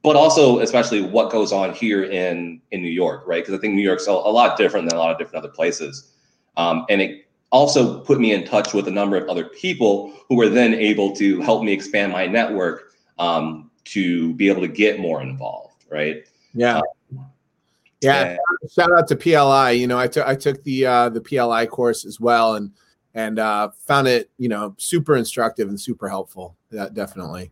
but 0.04 0.18
also 0.18 0.60
especially 0.60 1.02
what 1.02 1.32
goes 1.32 1.54
on 1.54 1.74
here 1.74 2.04
in 2.04 2.62
in 2.72 2.82
new 2.82 2.90
york 2.90 3.24
right? 3.26 3.42
Because 3.42 3.58
i 3.58 3.62
think 3.62 3.74
new 3.74 3.82
york's 3.82 4.06
a, 4.08 4.12
a, 4.12 4.34
lot 4.40 4.58
different 4.58 4.90
than 4.90 4.98
a 4.98 5.00
lot 5.00 5.12
of 5.12 5.18
different 5.18 5.46
other 5.46 5.54
places. 5.54 6.12
Um, 6.58 6.86
and 6.90 7.02
it 7.02 7.26
also 7.52 8.02
put 8.02 8.20
me 8.20 8.34
in 8.34 8.44
touch 8.46 8.74
with 8.74 8.90
a 8.90 8.92
number 8.92 9.16
of 9.16 9.30
other 9.30 9.46
people 9.46 10.14
who 10.28 10.36
were 10.36 10.50
then 10.50 10.74
able 10.74 11.16
to 11.16 11.40
help 11.42 11.64
me 11.64 11.72
expand 11.72 12.12
my 12.12 12.28
network 12.28 12.92
um, 13.18 13.72
to 13.86 14.34
be 14.34 14.50
able 14.50 14.62
to 14.62 14.68
get 14.68 15.00
more 15.00 15.22
involved 15.22 15.72
right? 15.92 16.24
Yeah. 16.56 16.78
Um, 16.78 17.28
yeah, 18.02 18.38
shout 18.74 18.90
out 18.98 19.08
to 19.10 19.16
PLI. 19.16 19.72
You 19.72 19.86
know, 19.86 20.00
I 20.00 20.08
took 20.08 20.26
I 20.26 20.34
took 20.34 20.64
the 20.64 20.88
uh, 20.88 21.10
the 21.10 21.22
PLI 21.22 21.68
course 21.68 22.04
as 22.04 22.20
well, 22.20 22.56
and 22.56 22.72
and 23.14 23.40
uh, 23.40 23.70
found 23.86 24.08
it 24.08 24.30
you 24.38 24.50
know 24.50 24.76
super 24.78 25.16
instructive 25.16 25.70
and 25.70 25.80
super 25.80 26.08
helpful. 26.08 26.56
Yeah, 26.72 26.90
definitely. 26.92 27.52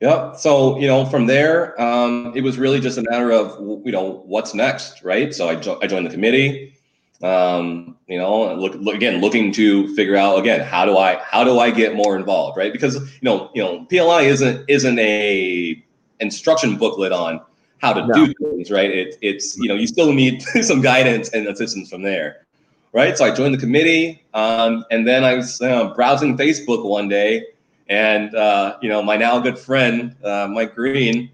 Yep. 0.00 0.36
So 0.36 0.78
you 0.78 0.86
know, 0.86 1.04
from 1.04 1.26
there, 1.26 1.80
um, 1.80 2.32
it 2.34 2.42
was 2.42 2.58
really 2.58 2.80
just 2.80 2.98
a 2.98 3.02
matter 3.02 3.32
of 3.32 3.58
you 3.84 3.92
know 3.92 4.22
what's 4.26 4.54
next, 4.54 5.02
right? 5.02 5.34
So 5.34 5.48
I, 5.48 5.56
jo- 5.56 5.78
I 5.82 5.86
joined 5.86 6.06
the 6.06 6.10
committee. 6.10 6.74
Um, 7.20 7.96
you 8.06 8.16
know, 8.16 8.54
look, 8.54 8.74
look 8.76 8.94
again, 8.94 9.20
looking 9.20 9.52
to 9.54 9.92
figure 9.96 10.14
out 10.14 10.38
again 10.38 10.60
how 10.60 10.84
do 10.84 10.96
I 10.96 11.16
how 11.16 11.42
do 11.42 11.58
I 11.58 11.70
get 11.70 11.96
more 11.96 12.16
involved, 12.16 12.56
right? 12.56 12.72
Because 12.72 12.94
you 12.96 13.22
know, 13.22 13.50
you 13.54 13.62
know, 13.62 13.84
PLI 13.86 14.22
isn't 14.22 14.64
isn't 14.68 14.98
a 15.00 15.84
instruction 16.20 16.76
booklet 16.76 17.10
on 17.10 17.40
how 17.78 17.92
to 17.92 18.06
no. 18.06 18.26
do 18.26 18.34
things, 18.34 18.70
right? 18.70 18.90
It, 18.90 19.18
it's 19.20 19.58
you 19.58 19.68
know, 19.68 19.74
you 19.74 19.88
still 19.88 20.12
need 20.12 20.42
some 20.62 20.80
guidance 20.80 21.30
and 21.30 21.48
assistance 21.48 21.90
from 21.90 22.02
there 22.02 22.46
right? 22.92 23.16
So 23.16 23.24
I 23.24 23.34
joined 23.34 23.54
the 23.54 23.58
committee, 23.58 24.24
um, 24.34 24.84
and 24.90 25.06
then 25.06 25.24
I 25.24 25.34
was 25.34 25.60
uh, 25.60 25.94
browsing 25.94 26.36
Facebook 26.36 26.84
one 26.84 27.08
day, 27.08 27.44
and 27.88 28.34
uh, 28.34 28.76
you 28.82 28.88
know, 28.88 29.02
my 29.02 29.16
now 29.16 29.38
good 29.38 29.58
friend 29.58 30.14
uh, 30.24 30.48
Mike 30.50 30.74
Green 30.74 31.30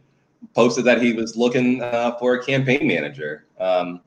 posted 0.55 0.85
that 0.85 1.03
he 1.03 1.13
was 1.13 1.37
looking 1.37 1.83
uh, 1.83 2.17
for 2.19 2.35
a 2.35 2.45
campaign 2.45 2.87
manager, 2.87 3.47
um, 3.59 4.01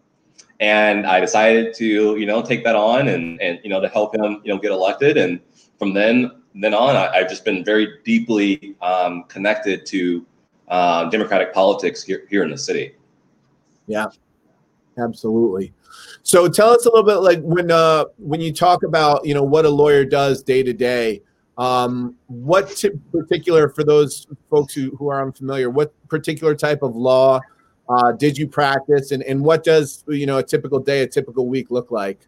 and 0.60 1.06
I 1.06 1.20
decided 1.20 1.74
to 1.76 1.86
you 2.18 2.26
know 2.26 2.42
take 2.42 2.64
that 2.64 2.76
on 2.76 3.08
and 3.08 3.42
and 3.42 3.60
you 3.64 3.70
know 3.70 3.82
to 3.82 3.90
help 3.90 4.16
him 4.16 4.42
you 4.44 4.54
know 4.54 4.60
get 4.60 4.72
elected, 4.72 5.18
and 5.18 5.40
from 5.78 5.94
then 5.94 6.32
then 6.56 6.74
on, 6.74 6.96
I, 6.96 7.18
have 7.18 7.30
just 7.30 7.46
been 7.46 7.64
very 7.64 8.00
deeply 8.04 8.76
um, 8.82 9.26
connected 9.26 9.86
to 9.88 10.26
uh, 10.70 11.10
Democratic 11.10 11.54
politics 11.54 12.04
here 12.04 12.26
here 12.30 12.44
in 12.44 12.52
the 12.52 12.58
city. 12.58 12.96
Yeah, 13.88 14.08
absolutely. 14.98 15.74
So 16.24 16.48
tell 16.50 16.70
us 16.70 16.86
a 16.86 16.90
little 16.90 17.04
bit 17.04 17.18
like 17.18 17.42
when 17.42 17.72
uh 17.72 18.06
when 18.18 18.42
you 18.42 18.54
talk 18.54 18.84
about 18.84 19.26
you 19.26 19.34
know 19.34 19.44
what 19.44 19.66
a 19.66 19.70
lawyer 19.70 20.04
does 20.06 20.44
day 20.44 20.64
to 20.64 20.74
day, 20.74 21.22
um, 21.58 22.16
what 22.28 22.70
t- 22.76 22.92
particular 23.12 23.70
for 23.70 23.84
those 23.84 24.28
folks 24.50 24.74
who, 24.74 24.96
who 24.98 25.08
are 25.10 25.26
unfamiliar, 25.26 25.70
what 25.70 25.94
particular 26.08 26.54
type 26.56 26.84
of 26.84 26.96
law 26.96 27.40
uh, 27.90 28.12
did 28.12 28.38
you 28.38 28.48
practice, 28.48 29.12
and 29.12 29.24
and 29.24 29.42
what 29.42 29.64
does 29.64 30.04
you 30.08 30.26
know 30.26 30.38
a 30.38 30.44
typical 30.44 30.80
day, 30.80 31.02
a 31.02 31.08
typical 31.08 31.48
week 31.48 31.72
look 31.72 31.92
like? 31.92 32.28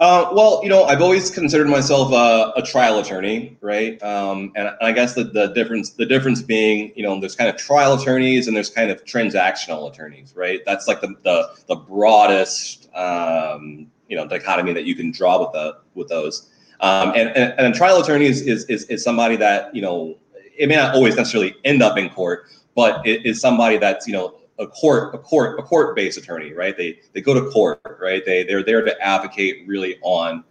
Uh, 0.00 0.30
well, 0.32 0.60
you 0.62 0.70
know, 0.70 0.84
I've 0.84 1.02
always 1.02 1.30
considered 1.30 1.68
myself 1.68 2.10
a, 2.10 2.58
a 2.58 2.62
trial 2.62 2.98
attorney, 2.98 3.58
right? 3.60 4.02
Um, 4.02 4.50
and 4.56 4.70
I 4.80 4.92
guess 4.92 5.12
the, 5.12 5.24
the 5.24 5.48
difference 5.48 5.90
the 5.90 6.06
difference 6.06 6.40
being, 6.40 6.90
you 6.96 7.02
know, 7.02 7.20
there's 7.20 7.36
kind 7.36 7.50
of 7.50 7.56
trial 7.56 7.92
attorneys 7.92 8.48
and 8.48 8.56
there's 8.56 8.70
kind 8.70 8.90
of 8.90 9.04
transactional 9.04 9.92
attorneys, 9.92 10.34
right? 10.34 10.60
That's 10.64 10.88
like 10.88 11.02
the 11.02 11.14
the, 11.22 11.50
the 11.66 11.76
broadest, 11.76 12.88
um, 12.94 13.88
you 14.08 14.16
know, 14.16 14.26
dichotomy 14.26 14.72
that 14.72 14.84
you 14.84 14.94
can 14.94 15.10
draw 15.10 15.38
with 15.38 15.52
the 15.52 15.76
with 15.94 16.08
those. 16.08 16.48
Um, 16.80 17.10
and, 17.10 17.28
and, 17.36 17.52
and 17.58 17.74
a 17.74 17.76
trial 17.76 18.00
attorney 18.00 18.24
is, 18.24 18.40
is, 18.40 18.64
is 18.64 18.84
is 18.84 19.04
somebody 19.04 19.36
that 19.36 19.74
you 19.74 19.82
know 19.82 20.16
it 20.56 20.66
may 20.66 20.76
not 20.76 20.94
always 20.94 21.14
necessarily 21.14 21.54
end 21.64 21.82
up 21.82 21.98
in 21.98 22.08
court, 22.08 22.46
but 22.74 23.06
it 23.06 23.26
is 23.26 23.38
somebody 23.38 23.76
that's 23.76 24.06
you 24.06 24.14
know 24.14 24.39
a 24.60 24.66
court 24.66 25.14
a 25.14 25.18
court 25.18 25.58
a 25.58 25.62
court 25.62 25.96
based 25.96 26.18
attorney 26.18 26.52
right? 26.52 26.76
They 26.76 27.00
they 27.12 27.20
go 27.20 27.34
to 27.34 27.50
court 27.50 27.80
right? 28.00 28.24
They 28.24 28.44
they're 28.44 28.62
there 28.62 28.84
to 28.84 29.00
advocate 29.00 29.64
really 29.66 29.98
on 30.02 30.44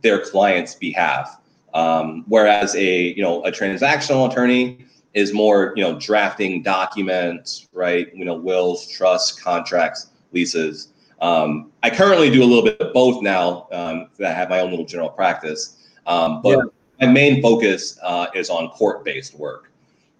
their 0.00 0.20
client's 0.20 0.74
behalf. 0.74 1.38
Um, 1.74 2.24
whereas 2.28 2.74
a 2.74 3.14
you 3.14 3.22
know 3.22 3.44
a 3.44 3.52
transactional 3.52 4.30
attorney 4.30 4.86
is 5.14 5.32
more 5.32 5.74
you 5.76 5.82
know 5.82 5.98
drafting 5.98 6.62
documents 6.62 7.68
right? 7.72 8.12
You 8.14 8.24
know 8.24 8.34
wills 8.34 8.90
trusts 8.90 9.38
contracts 9.40 10.10
leases. 10.32 10.88
Um, 11.20 11.70
i 11.84 11.90
currently 11.90 12.30
do 12.30 12.42
a 12.42 12.44
little 12.44 12.64
bit 12.64 12.80
of 12.80 12.92
both 12.92 13.22
now 13.22 13.68
um, 13.70 14.08
i 14.24 14.28
have 14.28 14.50
my 14.50 14.58
own 14.58 14.70
little 14.70 14.86
general 14.86 15.10
practice. 15.10 15.76
Um, 16.06 16.42
but 16.42 16.58
yeah. 16.58 17.06
my 17.06 17.12
main 17.12 17.40
focus 17.40 17.98
uh, 18.02 18.26
is 18.34 18.50
on 18.50 18.70
court 18.70 19.04
based 19.04 19.34
work. 19.34 19.70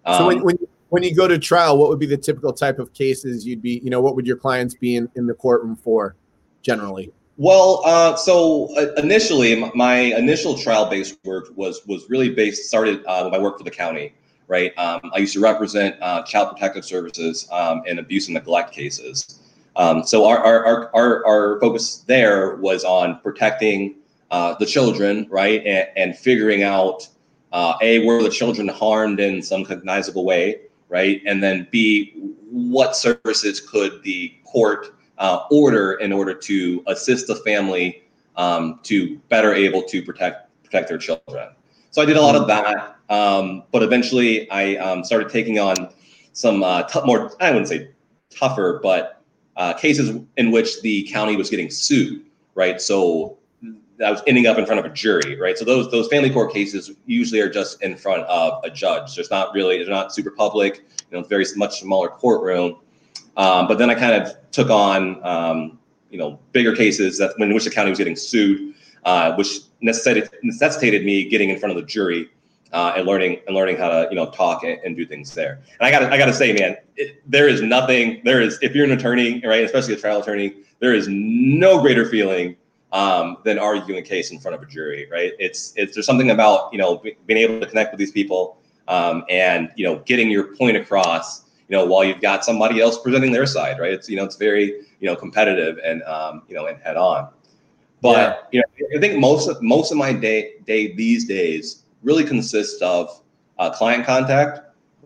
So 0.05 0.27
when, 0.27 0.37
um, 0.37 0.43
when 0.43 0.57
when 0.93 1.01
you 1.01 1.15
go 1.15 1.27
to 1.27 1.39
trial, 1.39 1.79
what 1.79 1.89
would 1.89 1.97
be 1.97 2.05
the 2.05 2.15
typical 2.15 2.53
type 2.53 2.77
of 2.77 2.93
cases 2.93 3.47
you'd 3.47 3.63
be, 3.63 3.81
you 3.83 3.89
know, 3.89 3.99
what 3.99 4.15
would 4.15 4.27
your 4.27 4.37
clients 4.37 4.75
be 4.75 4.95
in, 4.95 5.09
in 5.15 5.25
the 5.25 5.33
courtroom 5.33 5.75
for 5.75 6.15
generally? 6.61 7.11
Well, 7.37 7.81
uh, 7.83 8.15
so 8.15 8.69
uh, 8.77 8.93
initially, 9.01 9.71
my 9.73 9.95
initial 9.95 10.55
trial-based 10.55 11.17
work 11.25 11.45
was 11.55 11.81
was 11.87 12.07
really 12.11 12.29
based 12.29 12.67
started 12.67 13.03
uh, 13.07 13.23
when 13.23 13.33
I 13.33 13.39
worked 13.41 13.57
for 13.57 13.63
the 13.63 13.71
county. 13.71 14.13
Right, 14.47 14.71
um, 14.77 15.09
I 15.15 15.17
used 15.17 15.33
to 15.33 15.39
represent 15.39 15.95
uh, 15.99 16.21
child 16.23 16.51
protective 16.51 16.85
services 16.85 17.47
um, 17.51 17.81
and 17.87 17.97
abuse 17.97 18.27
and 18.27 18.35
neglect 18.35 18.71
cases. 18.71 19.39
Um, 19.75 20.03
so 20.03 20.27
our, 20.27 20.37
our 20.37 20.91
our, 20.93 21.25
our 21.25 21.59
focus 21.59 22.03
there 22.05 22.57
was 22.57 22.83
on 22.83 23.19
protecting 23.21 23.95
uh, 24.29 24.53
the 24.59 24.67
children, 24.67 25.25
right, 25.31 25.65
and, 25.65 25.87
and 25.95 26.15
figuring 26.15 26.61
out 26.61 27.07
uh, 27.51 27.73
a 27.81 28.05
were 28.05 28.21
the 28.21 28.29
children 28.29 28.67
harmed 28.67 29.19
in 29.19 29.41
some 29.41 29.65
cognizable 29.65 30.23
way, 30.23 30.59
right, 30.93 31.21
and 31.25 31.41
then 31.41 31.67
b 31.71 32.13
what 32.49 32.95
services 32.95 33.59
could 33.59 34.01
the 34.03 34.31
court 34.45 34.95
uh, 35.17 35.45
order 35.49 35.93
in 35.93 36.13
order 36.13 36.35
to 36.35 36.83
assist 36.85 37.25
the 37.27 37.35
family 37.37 38.03
um, 38.35 38.79
to 38.83 39.17
better 39.29 39.53
able 39.53 39.81
to 39.81 40.03
protect 40.03 40.37
protect 40.63 40.87
their 40.89 40.99
children. 40.99 41.49
So 41.89 42.01
I 42.01 42.05
did 42.05 42.17
a 42.17 42.21
lot 42.21 42.35
of 42.35 42.47
that, 42.47 42.97
um, 43.09 43.63
but 43.71 43.81
eventually 43.83 44.49
I 44.51 44.75
um, 44.77 45.03
started 45.03 45.29
taking 45.29 45.59
on 45.59 45.89
some 46.33 46.63
uh, 46.63 46.83
t- 46.83 47.01
more 47.05 47.31
I 47.41 47.49
wouldn't 47.49 47.69
say 47.69 47.89
tougher, 48.29 48.79
but 48.83 49.21
uh, 49.57 49.73
cases 49.73 50.21
in 50.37 50.51
which 50.51 50.81
the 50.81 51.07
county 51.11 51.35
was 51.35 51.49
getting 51.49 51.69
sued, 51.71 52.23
right? 52.55 52.79
So 52.79 53.37
that 54.03 54.11
was 54.11 54.21
ending 54.27 54.47
up 54.47 54.57
in 54.57 54.65
front 54.65 54.79
of 54.79 54.85
a 54.85 54.93
jury, 54.93 55.39
right? 55.39 55.57
So 55.57 55.63
those 55.63 55.89
those 55.89 56.09
family 56.09 56.29
court 56.29 56.51
cases 56.51 56.91
usually 57.05 57.39
are 57.39 57.49
just 57.49 57.81
in 57.81 57.95
front 57.95 58.23
of 58.23 58.61
a 58.65 58.69
judge. 58.69 59.15
There's 59.15 59.31
not 59.31 59.53
really 59.53 59.77
they're 59.77 59.93
not 59.93 60.13
super 60.13 60.31
public. 60.31 60.83
You 61.09 61.13
know, 61.13 61.19
it's 61.19 61.29
very 61.29 61.45
much 61.55 61.79
smaller 61.79 62.09
courtroom. 62.09 62.79
Um, 63.37 63.65
but 63.67 63.77
then 63.77 63.89
I 63.89 63.95
kind 63.95 64.21
of 64.21 64.35
took 64.51 64.69
on, 64.69 65.23
um, 65.25 65.79
you 66.09 66.17
know, 66.17 66.37
bigger 66.51 66.75
cases 66.75 67.17
that 67.19 67.33
in 67.39 67.53
which 67.53 67.63
the 67.63 67.71
county 67.71 67.91
was 67.91 67.97
getting 67.97 68.17
sued, 68.17 68.75
uh, 69.05 69.35
which 69.35 69.59
necessitated, 69.79 70.29
necessitated 70.43 71.05
me 71.05 71.29
getting 71.29 71.49
in 71.49 71.57
front 71.57 71.75
of 71.75 71.81
the 71.81 71.87
jury 71.87 72.29
uh, 72.73 72.93
and 72.97 73.07
learning 73.07 73.39
and 73.47 73.55
learning 73.55 73.77
how 73.77 73.87
to, 73.87 74.07
you 74.09 74.17
know, 74.17 74.29
talk 74.31 74.63
and, 74.63 74.79
and 74.83 74.97
do 74.97 75.05
things 75.05 75.33
there. 75.33 75.61
And 75.79 75.87
I 75.87 75.91
got 75.91 76.03
I 76.11 76.17
got 76.17 76.25
to 76.25 76.33
say, 76.33 76.51
man, 76.51 76.75
it, 76.97 77.21
there 77.25 77.47
is 77.47 77.61
nothing. 77.61 78.21
There 78.25 78.41
is 78.41 78.59
if 78.61 78.75
you're 78.75 78.85
an 78.85 78.91
attorney, 78.91 79.41
right, 79.45 79.63
especially 79.63 79.93
a 79.93 79.97
trial 79.97 80.21
attorney, 80.21 80.55
there 80.79 80.93
is 80.93 81.07
no 81.07 81.79
greater 81.79 82.05
feeling 82.05 82.57
um, 82.93 83.37
than 83.43 83.59
arguing 83.59 83.99
a 83.99 84.01
case 84.01 84.31
in 84.31 84.39
front 84.39 84.55
of 84.55 84.63
a 84.63 84.65
jury, 84.65 85.07
right? 85.11 85.33
It's 85.39 85.73
it's 85.75 85.93
there's 85.95 86.05
something 86.05 86.31
about 86.31 86.71
you 86.71 86.79
know 86.79 87.03
being 87.25 87.39
able 87.39 87.59
to 87.59 87.65
connect 87.65 87.91
with 87.91 87.99
these 87.99 88.11
people 88.11 88.57
um, 88.87 89.25
and 89.29 89.69
you 89.75 89.85
know 89.85 89.99
getting 90.05 90.31
your 90.31 90.55
point 90.55 90.77
across 90.77 91.43
you 91.69 91.77
know, 91.77 91.85
while 91.85 92.03
you've 92.03 92.21
got 92.21 92.43
somebody 92.43 92.81
else 92.81 92.99
presenting 92.99 93.31
their 93.31 93.45
side, 93.45 93.79
right? 93.79 93.93
It's 93.93 94.09
you 94.09 94.15
know, 94.15 94.25
it's 94.25 94.35
very 94.35 94.81
you 94.99 95.09
know 95.09 95.15
competitive 95.15 95.79
and 95.83 96.03
um, 96.03 96.43
you 96.47 96.55
know 96.55 96.67
and 96.67 96.79
head 96.81 96.97
on. 96.97 97.29
But 98.01 98.49
yeah. 98.51 98.61
you 98.77 98.85
know, 98.89 98.97
I 98.97 99.01
think 99.01 99.19
most 99.19 99.47
of 99.47 99.61
most 99.61 99.91
of 99.91 99.97
my 99.97 100.13
day 100.13 100.55
day 100.67 100.93
these 100.93 101.25
days 101.25 101.83
really 102.03 102.23
consists 102.23 102.81
of 102.81 103.21
uh, 103.57 103.71
client 103.71 104.05
contact, 104.05 104.59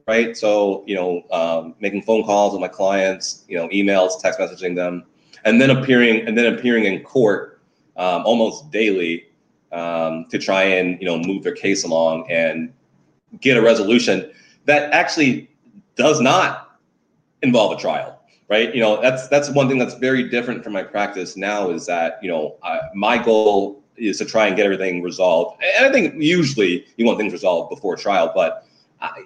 right? 0.07 0.35
So 0.35 0.83
you 0.87 0.95
know, 0.95 1.23
um, 1.31 1.75
making 1.79 2.01
phone 2.01 2.23
calls 2.23 2.53
with 2.53 2.61
my 2.61 2.67
clients, 2.67 3.45
you 3.47 3.57
know, 3.57 3.69
emails, 3.69 4.19
text 4.19 4.39
messaging 4.39 4.75
them, 4.75 5.05
and 5.45 5.61
then 5.61 5.69
appearing 5.69 6.27
and 6.27 6.37
then 6.37 6.53
appearing 6.53 6.85
in 6.85 7.03
court 7.03 7.56
um, 7.97 8.23
almost 8.25 8.71
daily 8.71 9.27
um, 9.71 10.25
to 10.29 10.37
try 10.37 10.63
and 10.63 10.99
you 11.01 11.05
know 11.05 11.17
move 11.17 11.43
their 11.43 11.55
case 11.55 11.83
along 11.83 12.29
and 12.31 12.73
get 13.41 13.57
a 13.57 13.61
resolution 13.61 14.31
that 14.65 14.91
actually 14.91 15.49
does 15.95 16.21
not 16.21 16.79
involve 17.41 17.77
a 17.77 17.81
trial 17.81 18.17
right? 18.49 18.73
You 18.73 18.81
know 18.81 19.01
that's 19.01 19.27
that's 19.27 19.49
one 19.49 19.67
thing 19.67 19.77
that's 19.77 19.95
very 19.95 20.29
different 20.29 20.63
from 20.63 20.73
my 20.73 20.83
practice 20.83 21.37
now 21.37 21.69
is 21.69 21.85
that 21.87 22.19
you 22.21 22.29
know 22.29 22.55
uh, 22.63 22.79
my 22.93 23.17
goal 23.17 23.83
is 23.97 24.17
to 24.19 24.25
try 24.25 24.47
and 24.47 24.55
get 24.55 24.65
everything 24.65 25.01
resolved. 25.01 25.61
And 25.61 25.85
i 25.85 25.91
think 25.91 26.21
usually 26.21 26.85
you 26.97 27.05
want 27.05 27.17
things 27.17 27.33
resolved 27.33 27.69
before 27.69 27.95
trial 27.95 28.31
but 28.33 28.65
I, 29.01 29.23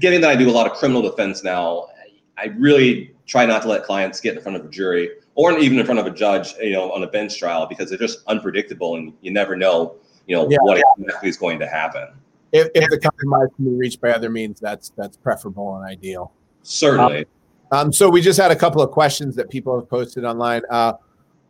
given 0.00 0.20
that 0.22 0.30
i 0.30 0.36
do 0.36 0.48
a 0.48 0.52
lot 0.52 0.70
of 0.70 0.76
criminal 0.76 1.02
defense 1.02 1.44
now 1.44 1.88
i 2.36 2.46
really 2.58 3.13
try 3.26 3.46
not 3.46 3.62
to 3.62 3.68
let 3.68 3.84
clients 3.84 4.20
get 4.20 4.36
in 4.36 4.42
front 4.42 4.56
of 4.56 4.64
a 4.64 4.68
jury 4.68 5.10
or 5.34 5.58
even 5.58 5.78
in 5.78 5.86
front 5.86 5.98
of 5.98 6.06
a 6.06 6.10
judge 6.10 6.54
you 6.60 6.72
know 6.72 6.92
on 6.92 7.02
a 7.02 7.06
bench 7.06 7.38
trial 7.38 7.66
because 7.66 7.88
they're 7.88 7.98
just 7.98 8.20
unpredictable 8.26 8.96
and 8.96 9.12
you 9.22 9.30
never 9.30 9.56
know 9.56 9.96
you 10.26 10.36
know 10.36 10.48
yeah. 10.50 10.58
what 10.60 10.82
exactly 10.98 11.28
is 11.28 11.36
going 11.36 11.58
to 11.58 11.66
happen 11.66 12.08
if, 12.54 12.68
if 12.72 12.88
the 12.88 12.98
compromise 13.00 13.48
can 13.56 13.64
be 13.64 13.72
reached 13.72 14.00
by 14.00 14.10
other 14.10 14.30
means, 14.30 14.60
that's 14.60 14.92
that's 14.96 15.16
preferable 15.16 15.76
and 15.76 15.84
ideal. 15.84 16.32
Certainly. 16.62 17.26
Um, 17.72 17.86
um, 17.86 17.92
so 17.92 18.08
we 18.08 18.20
just 18.20 18.38
had 18.38 18.52
a 18.52 18.56
couple 18.56 18.80
of 18.80 18.92
questions 18.92 19.34
that 19.34 19.50
people 19.50 19.74
have 19.78 19.90
posted 19.90 20.24
online. 20.24 20.62
Uh, 20.70 20.92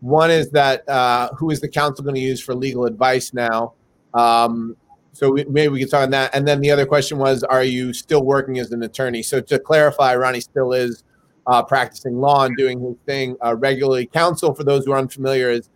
one 0.00 0.30
is 0.30 0.50
that 0.52 0.88
uh, 0.88 1.28
who 1.36 1.50
is 1.50 1.60
the 1.60 1.68
council 1.68 2.02
going 2.04 2.14
to 2.14 2.22
use 2.22 2.40
for 2.40 2.54
legal 2.54 2.86
advice 2.86 3.34
now? 3.34 3.74
Um, 4.14 4.78
so 5.12 5.30
we, 5.30 5.44
maybe 5.44 5.68
we 5.68 5.80
can 5.80 5.88
talk 5.90 6.04
on 6.04 6.10
that. 6.10 6.34
And 6.34 6.48
then 6.48 6.62
the 6.62 6.70
other 6.70 6.86
question 6.86 7.18
was, 7.18 7.44
are 7.44 7.62
you 7.62 7.92
still 7.92 8.24
working 8.24 8.58
as 8.58 8.72
an 8.72 8.82
attorney? 8.82 9.22
So 9.22 9.42
to 9.42 9.58
clarify, 9.58 10.16
Ronnie 10.16 10.40
still 10.40 10.72
is 10.72 11.04
uh, 11.46 11.62
practicing 11.62 12.18
law 12.20 12.44
and 12.44 12.56
doing 12.56 12.80
his 12.80 12.96
thing 13.06 13.36
uh, 13.44 13.54
regularly. 13.56 14.06
Council, 14.06 14.54
for 14.54 14.64
those 14.64 14.84
who 14.84 14.92
are 14.92 14.98
unfamiliar, 14.98 15.50
is 15.50 15.70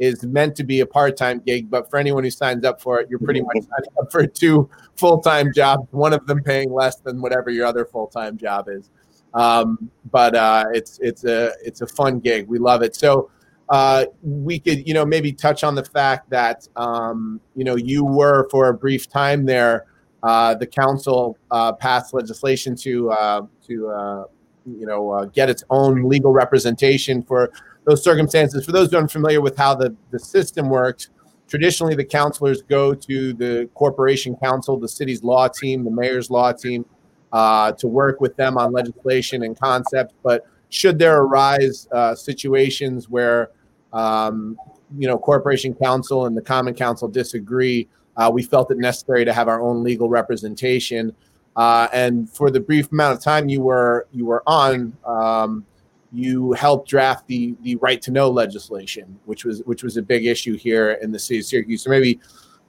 is 0.00 0.24
meant 0.24 0.56
to 0.56 0.64
be 0.64 0.80
a 0.80 0.86
part-time 0.86 1.40
gig, 1.46 1.70
but 1.70 1.88
for 1.88 1.98
anyone 1.98 2.24
who 2.24 2.30
signs 2.30 2.64
up 2.64 2.80
for 2.80 3.00
it, 3.00 3.08
you're 3.08 3.20
pretty 3.20 3.40
much 3.40 3.58
signing 3.58 3.90
up 4.00 4.10
for 4.10 4.26
two 4.26 4.68
full-time 4.96 5.52
jobs, 5.54 5.86
one 5.92 6.12
of 6.12 6.26
them 6.26 6.42
paying 6.42 6.72
less 6.72 6.96
than 6.96 7.20
whatever 7.20 7.48
your 7.48 7.64
other 7.64 7.84
full-time 7.84 8.36
job 8.36 8.68
is. 8.68 8.90
Um, 9.34 9.90
but 10.10 10.34
uh, 10.34 10.64
it's 10.72 10.98
it's 11.00 11.24
a 11.24 11.52
it's 11.64 11.80
a 11.80 11.86
fun 11.86 12.20
gig. 12.20 12.48
We 12.48 12.58
love 12.58 12.82
it. 12.82 12.94
So 12.94 13.30
uh, 13.68 14.06
we 14.22 14.58
could 14.58 14.86
you 14.86 14.94
know 14.94 15.04
maybe 15.04 15.32
touch 15.32 15.64
on 15.64 15.74
the 15.74 15.84
fact 15.84 16.30
that 16.30 16.68
um, 16.76 17.40
you 17.56 17.64
know 17.64 17.76
you 17.76 18.04
were 18.04 18.48
for 18.50 18.68
a 18.68 18.74
brief 18.74 19.08
time 19.08 19.44
there. 19.44 19.86
Uh, 20.22 20.54
the 20.54 20.66
council 20.66 21.36
uh, 21.50 21.72
passed 21.72 22.14
legislation 22.14 22.74
to 22.76 23.10
uh, 23.10 23.42
to 23.66 23.88
uh, 23.88 24.24
you 24.66 24.86
know 24.86 25.30
get 25.34 25.50
its 25.50 25.64
own 25.70 26.08
legal 26.08 26.32
representation 26.32 27.22
for 27.22 27.50
those 27.84 28.02
circumstances. 28.02 28.64
For 28.64 28.72
those 28.72 28.90
who 28.90 28.96
are 28.96 29.00
unfamiliar 29.00 29.40
with 29.40 29.56
how 29.56 29.74
the, 29.74 29.94
the 30.10 30.18
system 30.18 30.70
works, 30.70 31.10
traditionally 31.48 31.94
the 31.94 32.04
councillors 32.04 32.62
go 32.62 32.94
to 32.94 33.32
the 33.32 33.68
corporation 33.74 34.36
counsel, 34.36 34.78
the 34.78 34.88
city's 34.88 35.22
law 35.22 35.48
team, 35.48 35.84
the 35.84 35.90
mayor's 35.90 36.30
law 36.30 36.52
team, 36.52 36.84
uh, 37.32 37.72
to 37.72 37.88
work 37.88 38.20
with 38.20 38.36
them 38.36 38.56
on 38.56 38.72
legislation 38.72 39.42
and 39.42 39.58
concepts. 39.58 40.14
But 40.22 40.46
should 40.70 40.98
there 40.98 41.20
arise 41.20 41.88
uh, 41.92 42.14
situations 42.14 43.08
where 43.08 43.50
um, 43.92 44.58
you 44.96 45.06
know 45.06 45.18
corporation 45.18 45.74
counsel 45.74 46.26
and 46.26 46.36
the 46.36 46.42
common 46.42 46.74
council 46.74 47.08
disagree, 47.08 47.88
uh, 48.16 48.30
we 48.32 48.42
felt 48.42 48.70
it 48.70 48.78
necessary 48.78 49.24
to 49.24 49.32
have 49.32 49.48
our 49.48 49.60
own 49.60 49.82
legal 49.82 50.08
representation. 50.08 51.14
Uh, 51.56 51.88
and 51.92 52.28
for 52.30 52.50
the 52.50 52.60
brief 52.60 52.90
amount 52.90 53.16
of 53.16 53.22
time 53.22 53.48
you 53.48 53.60
were 53.60 54.06
you 54.12 54.26
were 54.26 54.42
on, 54.46 54.96
um, 55.04 55.64
you 56.12 56.52
helped 56.52 56.88
draft 56.88 57.26
the 57.26 57.54
the 57.62 57.76
right 57.76 58.00
to 58.02 58.10
know 58.10 58.28
legislation, 58.30 59.18
which 59.24 59.44
was 59.44 59.62
which 59.64 59.82
was 59.82 59.96
a 59.96 60.02
big 60.02 60.26
issue 60.26 60.56
here 60.56 60.92
in 61.02 61.12
the 61.12 61.18
city 61.18 61.40
of 61.40 61.46
Syracuse. 61.46 61.82
So 61.82 61.90
maybe 61.90 62.20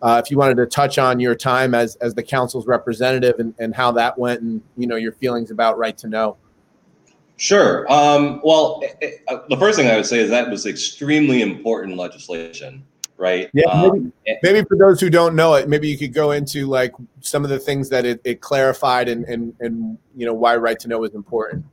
uh, 0.02 0.22
if 0.24 0.30
you 0.30 0.38
wanted 0.38 0.58
to 0.58 0.66
touch 0.66 0.98
on 0.98 1.20
your 1.20 1.36
time 1.36 1.74
as 1.74 1.96
as 1.98 2.14
the 2.14 2.24
council's 2.24 2.68
representative 2.68 3.36
and, 3.40 3.54
and 3.60 3.74
how 3.74 3.92
that 3.94 4.18
went, 4.18 4.42
and 4.42 4.62
you 4.78 4.88
know 4.88 4.98
your 4.98 5.14
feelings 5.14 5.52
about 5.52 5.78
right 5.78 5.98
to 5.98 6.08
know. 6.08 6.38
Sure. 7.38 7.92
Um, 7.92 8.40
well, 8.44 8.80
it, 8.82 8.98
it, 9.02 9.24
uh, 9.28 9.40
the 9.50 9.58
first 9.58 9.78
thing 9.78 9.90
I 9.90 9.96
would 9.98 10.06
say 10.06 10.20
is 10.20 10.30
that 10.30 10.50
was 10.50 10.66
extremely 10.66 11.42
important 11.42 11.98
legislation, 11.98 12.86
right? 13.18 13.50
Yeah. 13.54 13.66
Um, 13.66 14.14
maybe, 14.26 14.40
maybe, 14.44 14.68
for 14.68 14.78
those 14.78 15.00
who 15.00 15.10
don't 15.10 15.36
know 15.36 15.54
it, 15.56 15.70
maybe 15.70 15.88
you 15.88 15.98
could 15.98 16.14
go 16.14 16.32
into 16.32 16.68
like 16.68 16.94
some 17.22 17.44
of 17.44 17.50
the 17.50 17.60
things 17.60 17.90
that 17.90 18.06
it, 18.06 18.22
it 18.24 18.42
clarified 18.42 19.08
and 19.08 19.26
and 19.26 19.54
and 19.60 19.98
you 20.16 20.26
know 20.26 20.34
why 20.34 20.56
right 20.56 20.80
to 20.80 20.88
know 20.88 21.04
is 21.04 21.14
important. 21.14 21.66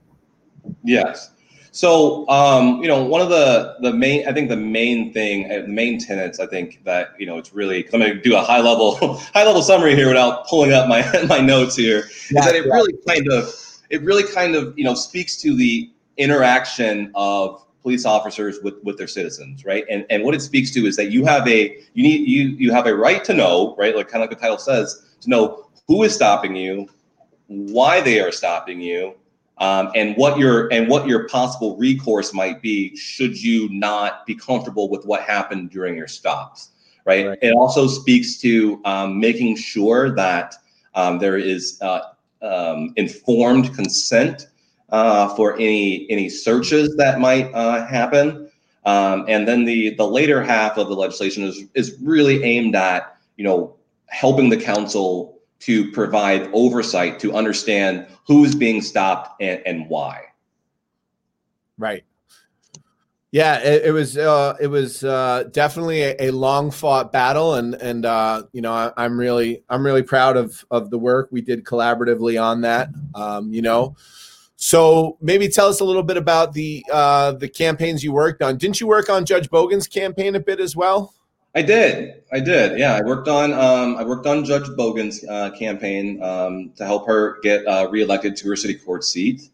Yes. 0.85 1.33
So, 1.74 2.28
um, 2.28 2.83
you 2.83 2.88
know, 2.88 3.02
one 3.02 3.22
of 3.22 3.31
the 3.31 3.76
the 3.81 3.92
main, 3.92 4.28
I 4.28 4.33
think 4.33 4.50
the 4.50 4.57
main 4.57 5.12
thing, 5.12 5.50
uh, 5.50 5.62
the 5.62 5.68
main 5.68 5.98
tenets, 5.98 6.38
I 6.38 6.46
think 6.46 6.83
that 6.85 7.14
you 7.18 7.24
know, 7.24 7.38
it's 7.38 7.55
really. 7.55 7.78
Because 7.78 7.94
I'm 7.94 8.00
going 8.00 8.14
to 8.14 8.20
do 8.20 8.37
a 8.37 8.42
high 8.42 8.61
level 8.61 8.96
high 9.35 9.44
level 9.44 9.62
summary 9.62 9.96
here 9.96 10.09
without 10.09 10.46
pulling 10.46 10.72
up 10.72 10.87
my 10.87 11.02
my 11.28 11.40
notes 11.40 11.74
here. 11.74 12.09
Yeah, 12.31 12.40
is 12.40 12.46
that 12.46 12.55
it 12.55 12.66
yeah. 12.66 12.74
really 12.74 12.94
kind 13.09 13.26
of 13.33 13.55
it 13.88 14.02
really 14.02 14.24
kind 14.24 14.55
of 14.55 14.76
you 14.78 14.85
know 14.85 14.94
speaks 14.94 15.37
to 15.38 15.57
the 15.57 15.90
interaction 16.18 17.11
of 17.14 17.64
police 17.83 18.05
officers 18.05 18.61
with 18.62 18.75
with 18.83 18.97
their 18.97 19.09
citizens, 19.09 19.64
right? 19.64 19.85
And 19.90 20.07
and 20.11 20.23
what 20.25 20.35
it 20.35 20.42
speaks 20.42 20.71
to 20.73 20.87
is 20.87 20.97
that 20.97 21.11
you 21.11 21.25
have 21.25 21.47
a 21.49 21.79
you 21.95 22.03
need 22.03 22.29
you 22.29 22.49
you 22.49 22.73
have 22.73 22.87
a 22.87 22.95
right 22.95 23.25
to 23.25 23.35
know, 23.35 23.75
right? 23.77 23.95
Like 23.95 24.09
kind 24.09 24.23
of 24.23 24.31
like 24.31 24.38
the 24.38 24.42
title 24.42 24.59
says, 24.59 25.05
to 25.21 25.31
know 25.31 25.66
who 25.88 26.03
is 26.05 26.14
stopping 26.14 26.57
you, 26.57 26.88
why 27.47 28.01
they 28.01 28.21
are 28.21 28.33
stopping 28.33 28.81
you, 28.81 29.14
um, 29.59 29.90
and 29.95 30.16
what 30.16 30.38
your 30.38 30.73
and 30.73 30.88
what 30.88 31.07
your 31.07 31.29
possible 31.29 31.77
recourse 31.77 32.33
might 32.33 32.62
be 32.62 32.97
should 32.97 33.40
you 33.40 33.68
not 33.68 34.27
be 34.27 34.35
comfortable 34.35 34.88
with 34.88 35.05
what 35.05 35.23
happened 35.23 35.71
during 35.71 35.97
your 35.97 36.09
stops 36.09 36.71
right, 37.05 37.27
right. 37.27 37.38
it 37.42 37.53
also 37.53 37.87
speaks 37.87 38.38
to 38.38 38.81
um, 38.85 39.21
making 39.21 39.57
sure 39.57 40.14
that 40.14 40.57
um, 40.95 41.18
there 41.18 41.37
is 41.37 41.79
uh, 41.81 42.01
um, 42.42 42.92
informed 42.97 43.75
consent 43.75 44.49
uh, 44.92 45.35
for 45.35 45.55
any 45.55 46.07
any 46.11 46.28
searches 46.28 46.94
that 46.96 47.18
might 47.18 47.52
uh, 47.55 47.85
happen. 47.87 48.48
Um, 48.85 49.24
and 49.28 49.48
then 49.48 49.64
the 49.64 49.94
the 49.94 50.07
later 50.07 50.42
half 50.42 50.78
of 50.78 50.88
the 50.88 50.94
legislation 50.94 51.44
is 51.44 51.64
is 51.74 51.96
really 52.00 52.44
aimed 52.44 52.76
at 52.76 53.16
you 53.37 53.44
know 53.44 53.74
helping 54.07 54.50
the 54.50 54.57
council 54.57 55.40
to 55.61 55.90
provide 55.92 56.50
oversight 56.52 57.18
to 57.20 57.35
understand 57.35 58.07
who's 58.26 58.55
being 58.55 58.83
stopped 58.83 59.40
and, 59.40 59.62
and 59.64 59.88
why. 59.88 60.24
Right. 61.78 62.05
Yeah, 63.31 63.61
it, 63.61 63.87
it 63.87 63.92
was 63.92 64.18
uh, 64.18 64.57
it 64.61 64.66
was 64.66 65.02
uh, 65.02 65.44
definitely 65.52 66.02
a, 66.02 66.16
a, 66.18 66.31
long 66.33 66.70
fought 66.70 67.12
battle, 67.12 67.55
and 67.55 67.74
and 67.76 68.05
uh, 68.05 68.42
you 68.52 68.61
know 68.61 68.74
I, 68.74 69.07
am 69.07 69.18
really 69.18 69.62
I'm 69.70 69.87
really 69.87 70.02
proud 70.02 70.37
of 70.37 70.62
of 70.70 70.90
the 70.90 70.98
work 70.98 71.28
we 71.31 71.40
did 71.40 71.64
collaboratively 71.64 72.42
on 72.42 72.61
that. 72.61 72.90
Um, 73.14 73.50
you 73.55 73.62
know, 73.62 73.96
so 74.64 75.18
maybe 75.20 75.48
tell 75.48 75.66
us 75.66 75.81
a 75.81 75.85
little 75.85 76.05
bit 76.05 76.16
about 76.16 76.53
the 76.53 76.87
uh, 76.92 77.33
the 77.33 77.48
campaigns 77.48 78.05
you 78.05 78.12
worked 78.12 78.42
on. 78.42 78.59
Didn't 78.59 78.81
you 78.81 78.87
work 78.87 79.11
on 79.11 79.27
Judge 79.27 79.51
Bogen's 79.51 79.88
campaign 79.88 80.37
a 80.37 80.40
bit 80.40 80.61
as 80.61 80.77
well? 80.77 81.14
I 81.57 81.62
did. 81.62 82.22
I 82.33 82.38
did. 82.38 82.79
Yeah, 82.79 82.94
I 82.94 83.01
worked 83.01 83.27
on 83.27 83.53
um, 83.55 83.96
I 83.96 84.05
worked 84.05 84.25
on 84.25 84.44
Judge 84.44 84.68
Bogen's 84.79 85.25
uh, 85.29 85.51
campaign 85.51 86.22
um, 86.22 86.70
to 86.77 86.87
help 86.87 87.09
her 87.09 87.40
get 87.42 87.66
uh, 87.66 87.88
reelected 87.90 88.37
to 88.37 88.48
her 88.51 88.55
city 88.55 88.75
court 88.75 89.03
seat. 89.03 89.51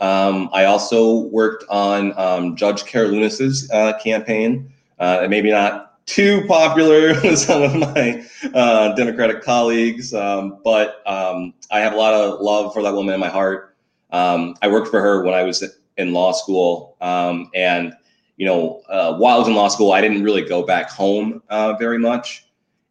Um, 0.00 0.48
I 0.54 0.64
also 0.64 1.24
worked 1.24 1.64
on 1.68 2.18
um, 2.18 2.56
Judge 2.56 2.84
Karounas's 2.84 3.70
uh, 3.70 3.98
campaign. 3.98 4.72
Uh, 4.98 5.26
maybe 5.28 5.50
not 5.50 6.06
too 6.06 6.46
popular 6.48 7.08
with 7.22 7.38
some 7.38 7.62
of 7.62 7.74
my 7.76 8.24
uh, 8.54 8.94
Democratic 8.94 9.42
colleagues, 9.42 10.14
um, 10.14 10.60
but 10.64 11.06
um, 11.06 11.52
I 11.70 11.80
have 11.80 11.92
a 11.92 11.96
lot 11.96 12.14
of 12.14 12.40
love 12.40 12.72
for 12.72 12.82
that 12.82 12.94
woman 12.94 13.12
in 13.12 13.20
my 13.20 13.28
heart. 13.28 13.75
Um, 14.10 14.54
I 14.62 14.68
worked 14.68 14.88
for 14.88 15.00
her 15.00 15.24
when 15.24 15.34
I 15.34 15.42
was 15.42 15.64
in 15.96 16.12
law 16.12 16.32
school, 16.32 16.96
um, 17.00 17.50
and 17.54 17.94
you 18.36 18.46
know, 18.46 18.82
uh, 18.88 19.16
while 19.16 19.36
I 19.36 19.38
was 19.38 19.48
in 19.48 19.54
law 19.54 19.68
school, 19.68 19.92
I 19.92 20.00
didn't 20.00 20.22
really 20.22 20.42
go 20.42 20.64
back 20.64 20.90
home 20.90 21.42
uh, 21.48 21.74
very 21.74 21.98
much, 21.98 22.44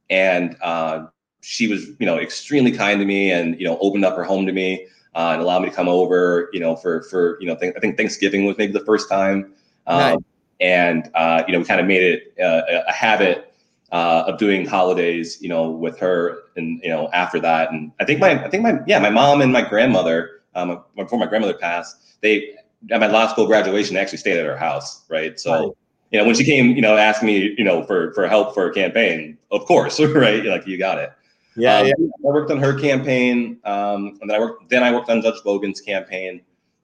and 0.10 0.56
uh, 0.62 1.06
she 1.42 1.68
was, 1.68 1.88
you 2.00 2.06
know, 2.06 2.18
extremely 2.18 2.72
kind 2.72 3.00
to 3.00 3.06
me, 3.06 3.32
and 3.32 3.60
you 3.60 3.66
know, 3.66 3.78
opened 3.80 4.06
up 4.06 4.16
her 4.16 4.24
home 4.24 4.46
to 4.46 4.52
me 4.52 4.88
uh, 5.16 5.32
and 5.34 5.42
allowed 5.42 5.62
me 5.62 5.70
to 5.70 5.76
come 5.76 5.88
over, 5.88 6.50
you 6.52 6.60
know, 6.60 6.76
for 6.76 7.04
for 7.04 7.38
you 7.40 7.48
know, 7.48 7.56
th- 7.56 7.74
I 7.76 7.80
think 7.80 7.98
Thanksgiving 7.98 8.46
was 8.46 8.58
maybe 8.58 8.74
the 8.74 8.86
first 8.86 9.10
time, 9.10 9.54
um, 9.88 10.00
nice. 10.00 10.18
and 10.60 11.12
uh, 11.16 11.44
you 11.48 11.54
know, 11.54 11.60
we 11.60 11.66
kind 11.66 11.80
of 11.80 11.88
made 11.88 12.04
it 12.04 12.34
uh, 12.44 12.84
a 12.88 12.92
habit 12.92 13.54
uh, 13.92 14.26
of 14.28 14.38
doing 14.38 14.66
holidays, 14.66 15.38
you 15.42 15.48
know, 15.48 15.70
with 15.70 15.98
her, 16.00 16.40
and 16.58 16.82
you 16.84 16.90
know, 16.90 17.10
after 17.14 17.40
that, 17.40 17.72
and 17.72 17.92
I 18.00 18.06
think 18.06 18.20
my, 18.20 18.44
I 18.44 18.50
think 18.50 18.64
my, 18.64 18.80
yeah, 18.86 19.00
my 19.00 19.10
mom 19.10 19.42
and 19.42 19.54
my 19.54 19.62
grandmother, 19.62 20.35
um, 20.56 20.84
before 20.96 21.20
my 21.20 21.26
grandmother 21.26 21.58
passed, 21.58 22.22
they 22.22 22.56
at 22.92 23.00
my 23.00 23.08
law 23.08 23.28
school 23.28 23.48
graduation, 23.48 23.96
they 23.96 24.02
actually 24.02 24.18
stayed 24.20 24.38
at 24.38 24.46
her 24.46 24.58
house, 24.58 25.04
right? 25.10 25.40
So. 25.40 25.52
Right. 25.52 25.72
You 26.12 26.20
know, 26.20 26.28
when 26.28 26.36
she 26.36 26.46
came, 26.46 26.76
you 26.76 26.82
know, 26.82 26.96
asking 26.96 27.26
me, 27.26 27.56
you 27.58 27.64
know, 27.64 27.84
for 27.84 28.14
for 28.14 28.28
help 28.28 28.54
for 28.54 28.70
a 28.70 28.74
campaign, 28.74 29.38
of 29.52 29.66
course, 29.66 30.00
right? 30.00 30.46
Like 30.46 30.66
you 30.66 30.78
got 30.78 31.00
it. 31.00 31.12
Yeah, 31.56 31.80
um, 31.80 31.88
yeah. 31.88 31.94
I 31.98 32.32
worked 32.32 32.52
on 32.52 32.58
her 32.60 32.78
campaign, 32.78 33.58
um, 33.64 34.18
and 34.22 34.30
then 34.30 34.36
I 34.36 34.40
worked. 34.40 34.70
Then 34.70 34.84
I 34.84 34.94
worked 34.94 35.10
on 35.10 35.22
Judge 35.22 35.42
Bogen's 35.44 35.82
campaign, 35.82 36.42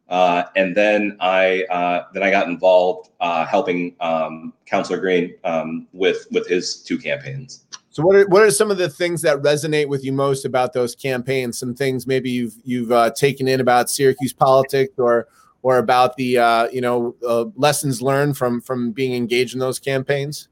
uh, 0.10 0.44
and 0.56 0.76
then 0.76 1.18
I 1.20 1.64
uh, 1.66 2.06
then 2.14 2.24
I 2.24 2.32
got 2.32 2.48
involved 2.48 3.10
uh, 3.20 3.46
helping 3.46 3.96
um, 4.00 4.54
Councillor 4.66 5.00
Green 5.00 5.36
um, 5.44 5.88
with 5.94 6.26
with 6.32 6.48
his 6.48 6.84
two 6.84 6.98
campaigns. 6.98 7.66
So 7.92 8.04
what 8.04 8.16
are 8.16 8.26
what 8.28 8.42
are 8.42 8.52
some 8.52 8.72
of 8.72 8.78
the 8.78 8.90
things 8.90 9.22
that 9.22 9.42
resonate 9.42 9.90
with 9.90 10.04
you 10.04 10.14
most 10.14 10.46
about 10.46 10.72
those 10.72 10.96
campaigns? 10.96 11.60
Some 11.60 11.76
things 11.76 12.08
maybe 12.08 12.32
you've 12.32 12.56
you've 12.64 12.92
uh, 12.92 13.12
taken 13.12 13.50
in 13.50 13.60
about 13.60 13.90
Syracuse 13.90 14.32
politics 14.32 14.94
or 14.98 15.28
or 15.62 15.78
about 15.78 16.16
the 16.16 16.38
uh, 16.38 16.70
you 16.72 16.80
know 16.80 17.16
uh, 17.28 17.46
lessons 17.56 18.02
learned 18.02 18.38
from 18.38 18.62
from 18.62 18.92
being 18.92 19.14
engaged 19.14 19.54
in 19.54 19.60
those 19.60 19.78
campaigns. 19.78 20.48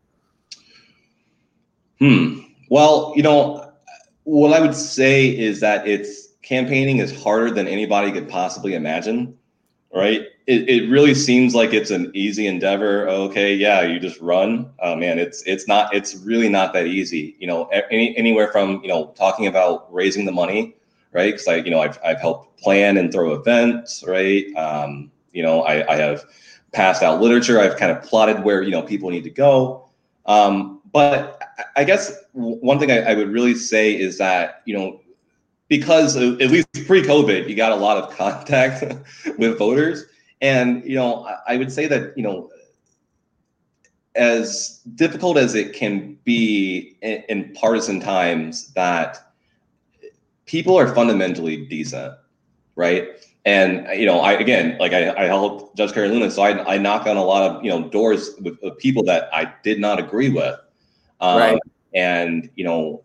Hmm. 1.99 2.39
Well, 2.69 3.13
you 3.15 3.23
know, 3.23 3.71
what 4.23 4.53
I 4.53 4.59
would 4.59 4.75
say 4.75 5.27
is 5.27 5.61
that 5.61 5.87
it's 5.87 6.27
campaigning 6.41 6.97
is 6.97 7.23
harder 7.23 7.51
than 7.51 7.67
anybody 7.67 8.11
could 8.11 8.27
possibly 8.27 8.73
imagine, 8.73 9.37
right? 9.93 10.27
It, 10.49 10.67
it 10.67 10.89
really 10.89 11.13
seems 11.13 11.53
like 11.53 11.73
it's 11.73 11.91
an 11.91 12.09
easy 12.15 12.47
endeavor. 12.47 13.07
Okay, 13.07 13.53
yeah, 13.53 13.83
you 13.83 13.99
just 13.99 14.19
run. 14.19 14.71
Oh 14.79 14.95
man, 14.95 15.19
it's 15.19 15.43
it's 15.43 15.67
not. 15.67 15.93
It's 15.93 16.15
really 16.15 16.49
not 16.49 16.73
that 16.73 16.87
easy. 16.87 17.35
You 17.37 17.45
know, 17.45 17.65
any, 17.91 18.17
anywhere 18.17 18.51
from 18.51 18.81
you 18.81 18.87
know 18.87 19.13
talking 19.15 19.45
about 19.45 19.93
raising 19.93 20.25
the 20.25 20.31
money, 20.31 20.75
right? 21.11 21.31
Because 21.33 21.47
I 21.47 21.57
you 21.57 21.69
know 21.69 21.81
I've 21.81 21.99
I've 22.03 22.19
helped 22.19 22.59
plan 22.59 22.97
and 22.97 23.11
throw 23.11 23.35
events, 23.35 24.03
right? 24.07 24.51
Um, 24.55 25.11
you 25.33 25.43
know, 25.43 25.61
I, 25.61 25.87
I 25.87 25.97
have 25.97 26.25
passed 26.71 27.03
out 27.03 27.21
literature. 27.21 27.59
I've 27.59 27.77
kind 27.77 27.91
of 27.91 28.01
plotted 28.01 28.43
where 28.43 28.63
you 28.63 28.71
know 28.71 28.81
people 28.81 29.11
need 29.11 29.25
to 29.25 29.29
go. 29.29 29.87
Um, 30.25 30.81
but 30.91 31.43
I 31.75 31.83
guess 31.83 32.11
one 32.33 32.79
thing 32.79 32.91
I, 32.91 33.11
I, 33.11 33.13
would 33.13 33.29
really 33.29 33.53
say 33.53 33.93
is 33.99 34.17
that 34.17 34.63
you 34.65 34.75
know 34.75 34.99
because 35.67 36.17
at 36.17 36.39
least 36.49 36.67
pre-COVID, 36.87 37.47
you 37.47 37.55
got 37.55 37.71
a 37.71 37.75
lot 37.75 37.97
of 37.97 38.09
contact 38.17 38.83
with 39.37 39.59
voters, 39.59 40.05
and 40.41 40.83
you 40.85 40.95
know 40.95 41.27
I 41.47 41.57
would 41.57 41.71
say 41.71 41.87
that 41.87 42.17
you 42.17 42.23
know 42.23 42.49
as 44.15 44.81
difficult 44.95 45.37
as 45.37 45.55
it 45.55 45.73
can 45.73 46.17
be 46.23 46.97
in, 47.01 47.23
in 47.29 47.53
partisan 47.53 47.99
times, 47.99 48.73
that 48.73 49.33
people 50.45 50.77
are 50.77 50.93
fundamentally 50.93 51.65
decent, 51.65 52.13
right? 52.75 53.07
And 53.45 53.87
you 53.97 54.05
know, 54.05 54.19
I 54.19 54.33
again, 54.33 54.77
like 54.79 54.93
I, 54.93 55.11
I 55.15 55.25
helped 55.25 55.77
Judge 55.77 55.91
Karounas, 55.91 56.33
so 56.33 56.41
I, 56.41 56.75
I 56.75 56.77
knocked 56.77 57.07
on 57.07 57.17
a 57.17 57.23
lot 57.23 57.49
of 57.49 57.63
you 57.63 57.69
know 57.69 57.87
doors 57.89 58.35
with, 58.41 58.57
with 58.61 58.77
people 58.77 59.03
that 59.03 59.29
I 59.33 59.53
did 59.63 59.79
not 59.79 59.99
agree 59.99 60.29
with, 60.29 60.59
um, 61.21 61.39
right. 61.39 61.59
And, 61.93 62.49
you 62.55 62.63
know, 62.63 63.03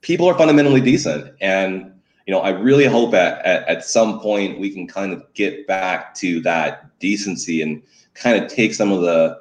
people 0.00 0.28
are 0.28 0.36
fundamentally 0.36 0.80
decent. 0.80 1.34
And, 1.40 1.92
you 2.26 2.32
know, 2.32 2.40
I 2.40 2.50
really 2.50 2.86
hope 2.86 3.14
at, 3.14 3.44
at, 3.44 3.68
at 3.68 3.84
some 3.84 4.20
point 4.20 4.58
we 4.58 4.70
can 4.70 4.86
kind 4.86 5.12
of 5.12 5.22
get 5.34 5.66
back 5.66 6.14
to 6.16 6.40
that 6.42 6.98
decency 6.98 7.62
and 7.62 7.82
kind 8.14 8.42
of 8.42 8.50
take 8.50 8.74
some 8.74 8.90
of 8.92 9.02
the 9.02 9.38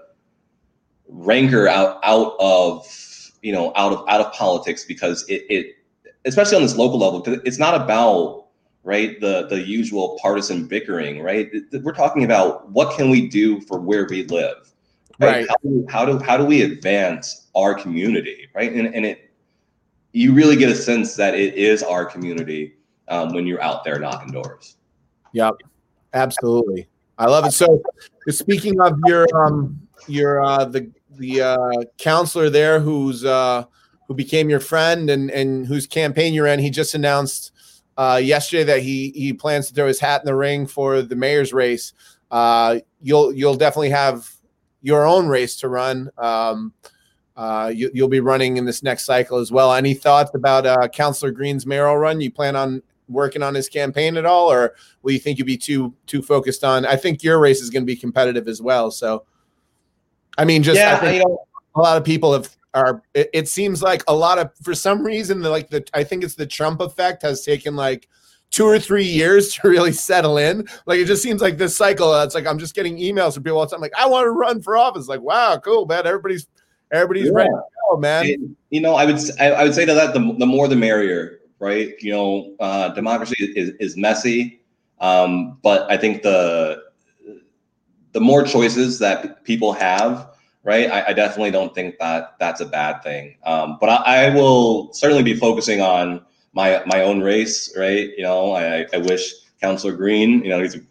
rancor 1.07 1.67
out, 1.67 1.99
out 2.03 2.35
of, 2.39 2.87
you 3.41 3.51
know, 3.51 3.73
out 3.75 3.91
of, 3.91 4.07
out 4.07 4.21
of 4.21 4.31
politics 4.33 4.85
because 4.85 5.27
it, 5.27 5.45
it 5.49 5.75
especially 6.25 6.55
on 6.55 6.61
this 6.61 6.75
local 6.75 6.99
level, 6.99 7.19
because 7.19 7.41
it's 7.45 7.59
not 7.59 7.79
about 7.79 8.45
right 8.83 9.19
the 9.19 9.47
the 9.47 9.61
usual 9.61 10.15
partisan 10.21 10.67
bickering 10.67 11.19
right 11.19 11.49
we're 11.81 11.91
talking 11.91 12.23
about 12.23 12.69
what 12.69 12.95
can 12.95 13.09
we 13.09 13.27
do 13.27 13.59
for 13.61 13.79
where 13.79 14.05
we 14.07 14.23
live 14.25 14.71
right, 15.19 15.37
right. 15.37 15.47
How, 15.49 15.55
do, 15.63 15.85
how 15.89 16.05
do 16.05 16.19
how 16.19 16.37
do 16.37 16.45
we 16.45 16.61
advance 16.61 17.45
our 17.55 17.73
community, 17.73 18.47
right? 18.53 18.71
And, 18.71 18.93
and 18.93 19.05
it, 19.05 19.24
you 20.15 20.31
really 20.31 20.55
get 20.55 20.69
a 20.69 20.75
sense 20.75 21.15
that 21.15 21.35
it 21.35 21.55
is 21.55 21.83
our 21.83 22.05
community 22.05 22.75
um, 23.09 23.33
when 23.33 23.45
you're 23.45 23.61
out 23.61 23.83
there 23.83 23.99
knocking 23.99 24.31
doors. 24.31 24.77
Yep, 25.33 25.55
absolutely. 26.13 26.87
I 27.17 27.25
love 27.25 27.45
it. 27.45 27.51
So, 27.51 27.83
speaking 28.29 28.79
of 28.79 28.97
your 29.05 29.27
um 29.35 29.77
your 30.07 30.41
uh 30.41 30.63
the 30.65 30.89
the 31.17 31.41
uh 31.41 31.83
councillor 31.97 32.49
there 32.49 32.79
who's 32.79 33.25
uh 33.25 33.65
who 34.07 34.13
became 34.13 34.49
your 34.49 34.61
friend 34.61 35.09
and 35.09 35.29
and 35.31 35.67
whose 35.67 35.85
campaign 35.85 36.33
you're 36.33 36.47
in, 36.47 36.59
he 36.59 36.69
just 36.69 36.93
announced 36.95 37.51
uh 37.97 38.19
yesterday 38.23 38.63
that 38.63 38.81
he 38.81 39.11
he 39.11 39.33
plans 39.33 39.67
to 39.67 39.73
throw 39.73 39.87
his 39.87 39.99
hat 39.99 40.21
in 40.21 40.25
the 40.25 40.35
ring 40.35 40.65
for 40.65 41.01
the 41.01 41.15
mayor's 41.15 41.51
race. 41.51 41.91
Uh 42.31 42.79
you'll 43.01 43.33
you'll 43.33 43.55
definitely 43.55 43.89
have 43.89 44.29
your 44.81 45.05
own 45.05 45.27
race 45.27 45.57
to 45.57 45.67
run. 45.67 46.09
Um 46.17 46.73
uh, 47.35 47.71
you, 47.73 47.91
will 47.95 48.07
be 48.07 48.19
running 48.19 48.57
in 48.57 48.65
this 48.65 48.81
next 48.81 49.05
cycle 49.05 49.37
as 49.37 49.51
well. 49.51 49.73
Any 49.73 49.93
thoughts 49.93 50.31
about 50.33 50.65
uh, 50.65 50.87
Councillor 50.87 51.31
Green's 51.31 51.65
mayoral 51.65 51.97
run? 51.97 52.21
You 52.21 52.31
plan 52.31 52.55
on 52.55 52.81
working 53.07 53.43
on 53.43 53.53
his 53.53 53.67
campaign 53.67 54.17
at 54.17 54.25
all, 54.25 54.51
or 54.51 54.75
will 55.01 55.11
you 55.11 55.19
think 55.19 55.37
you'll 55.37 55.45
be 55.45 55.57
too 55.57 55.93
too 56.07 56.21
focused 56.21 56.63
on? 56.63 56.85
I 56.85 56.95
think 56.95 57.23
your 57.23 57.39
race 57.39 57.61
is 57.61 57.69
going 57.69 57.83
to 57.83 57.87
be 57.87 57.95
competitive 57.95 58.47
as 58.47 58.61
well. 58.61 58.89
So, 58.89 59.25
I 60.37 60.45
mean, 60.45 60.63
just 60.63 60.77
yeah, 60.77 61.11
you 61.11 61.19
know, 61.19 61.45
a 61.75 61.81
lot 61.81 61.97
of 61.97 62.03
people 62.03 62.33
have 62.33 62.55
are. 62.73 63.03
It, 63.13 63.29
it 63.33 63.47
seems 63.49 63.83
like 63.83 64.03
a 64.07 64.15
lot 64.15 64.39
of 64.39 64.51
for 64.63 64.73
some 64.73 65.03
reason, 65.03 65.41
the, 65.41 65.49
like 65.49 65.69
the 65.69 65.85
I 65.93 66.03
think 66.03 66.23
it's 66.23 66.35
the 66.35 66.47
Trump 66.47 66.79
effect 66.79 67.21
has 67.23 67.41
taken 67.41 67.75
like 67.75 68.07
two 68.49 68.65
or 68.65 68.79
three 68.79 69.05
years 69.05 69.53
to 69.55 69.67
really 69.67 69.91
settle 69.91 70.37
in. 70.37 70.67
Like 70.85 70.99
it 70.99 71.05
just 71.05 71.21
seems 71.21 71.41
like 71.41 71.57
this 71.57 71.75
cycle. 71.75 72.13
Uh, 72.13 72.23
it's 72.23 72.35
like 72.35 72.47
I'm 72.47 72.59
just 72.59 72.75
getting 72.75 72.97
emails 72.97 73.33
from 73.33 73.43
people 73.43 73.59
all 73.59 73.65
the 73.65 73.71
time. 73.71 73.81
Like 73.81 73.93
I 73.97 74.07
want 74.07 74.25
to 74.25 74.31
run 74.31 74.61
for 74.61 74.77
office. 74.77 75.07
Like 75.07 75.21
wow, 75.21 75.59
cool, 75.63 75.85
man. 75.85 76.05
Everybody's 76.05 76.47
Everybody's 76.91 77.25
yeah. 77.25 77.33
ready 77.33 77.49
to 77.49 77.61
go, 77.89 77.97
man. 77.97 78.25
It, 78.25 78.39
you 78.69 78.81
know, 78.81 78.95
I 78.95 79.05
would 79.05 79.19
I, 79.39 79.51
I, 79.51 79.63
would 79.63 79.73
say 79.73 79.85
to 79.85 79.93
that 79.93 80.13
the, 80.13 80.35
the 80.37 80.45
more 80.45 80.67
the 80.67 80.75
merrier, 80.75 81.39
right? 81.59 81.93
You 81.99 82.11
know, 82.11 82.55
uh, 82.59 82.89
democracy 82.89 83.53
is, 83.55 83.71
is 83.79 83.97
messy, 83.97 84.61
um, 84.99 85.57
but 85.61 85.89
I 85.89 85.97
think 85.97 86.23
the 86.23 86.83
the 88.11 88.21
more 88.21 88.43
choices 88.43 88.99
that 88.99 89.43
people 89.43 89.73
have, 89.73 90.29
right? 90.63 90.89
I, 90.89 91.07
I 91.07 91.13
definitely 91.13 91.51
don't 91.51 91.75
think 91.75 91.97
that 91.99 92.35
that's 92.39 92.61
a 92.61 92.65
bad 92.65 93.03
thing. 93.03 93.37
Um, 93.45 93.77
but 93.79 93.89
I, 93.89 94.27
I, 94.27 94.33
will 94.33 94.93
certainly 94.93 95.21
be 95.21 95.35
focusing 95.35 95.81
on 95.81 96.25
my 96.53 96.81
my 96.85 97.01
own 97.01 97.21
race, 97.21 97.75
right? 97.77 98.11
You 98.17 98.23
know, 98.23 98.53
I, 98.53 98.85
I 98.93 98.97
wish 98.97 99.33
Councillor 99.61 99.95
Green, 99.95 100.43
you 100.43 100.49
know, 100.49 100.61
he's 100.61 100.75
a 100.75 100.81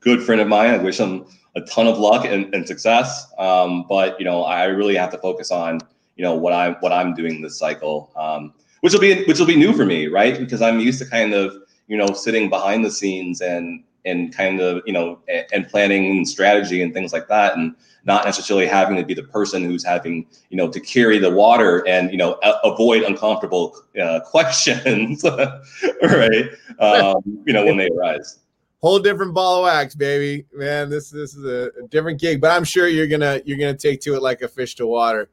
good 0.00 0.22
friend 0.22 0.40
of 0.40 0.48
mine. 0.48 0.70
I 0.74 0.78
wish 0.78 0.98
him 0.98 1.24
a 1.56 1.60
ton 1.62 1.86
of 1.86 1.98
luck 1.98 2.24
and, 2.24 2.52
and 2.54 2.66
success. 2.66 3.32
Um, 3.38 3.86
but 3.88 4.18
you 4.18 4.24
know, 4.24 4.42
I 4.42 4.64
really 4.64 4.96
have 4.96 5.10
to 5.10 5.18
focus 5.18 5.50
on 5.50 5.80
you 6.16 6.24
know 6.24 6.34
what 6.34 6.52
I'm 6.52 6.74
what 6.76 6.92
I'm 6.92 7.14
doing 7.14 7.40
this 7.42 7.58
cycle, 7.58 8.10
um, 8.16 8.52
which 8.80 8.92
will 8.92 9.00
be 9.00 9.24
which 9.24 9.38
will 9.38 9.46
be 9.46 9.56
new 9.56 9.72
for 9.72 9.84
me, 9.84 10.06
right? 10.06 10.38
Because 10.38 10.62
I'm 10.62 10.80
used 10.80 10.98
to 11.00 11.06
kind 11.06 11.34
of 11.34 11.56
you 11.88 11.96
know 11.96 12.08
sitting 12.08 12.48
behind 12.48 12.84
the 12.84 12.90
scenes 12.90 13.40
and 13.40 13.82
and 14.04 14.34
kind 14.34 14.60
of 14.60 14.82
you 14.86 14.92
know 14.92 15.20
and, 15.28 15.46
and 15.52 15.68
planning 15.68 16.10
and 16.10 16.28
strategy 16.28 16.82
and 16.82 16.92
things 16.92 17.12
like 17.12 17.28
that, 17.28 17.56
and 17.56 17.74
not 18.04 18.24
necessarily 18.24 18.66
having 18.66 18.96
to 18.96 19.04
be 19.04 19.14
the 19.14 19.22
person 19.22 19.64
who's 19.64 19.84
having 19.84 20.26
you 20.50 20.56
know 20.56 20.68
to 20.68 20.80
carry 20.80 21.18
the 21.18 21.30
water 21.30 21.86
and 21.88 22.10
you 22.10 22.16
know 22.16 22.38
a- 22.42 22.60
avoid 22.64 23.02
uncomfortable 23.02 23.76
uh, 24.00 24.20
questions, 24.26 25.24
right? 26.02 26.50
Um, 26.78 27.42
you 27.46 27.52
know 27.52 27.64
when 27.64 27.76
they 27.76 27.88
arise 27.88 28.38
whole 28.84 28.98
different 28.98 29.32
ball 29.32 29.60
of 29.60 29.62
wax, 29.64 29.94
baby. 29.94 30.44
Man, 30.52 30.90
this 30.90 31.08
this 31.08 31.34
is 31.34 31.44
a, 31.46 31.70
different 31.88 32.20
gig, 32.20 32.38
but 32.38 32.50
I'm 32.50 32.64
sure 32.64 32.86
you're 32.86 33.06
gonna 33.06 33.40
you're 33.46 33.56
gonna 33.56 33.74
take 33.74 34.02
to 34.02 34.14
it 34.14 34.22
like 34.22 34.42
a 34.42 34.48
fish 34.48 34.74
to 34.74 34.86
water. 34.86 35.30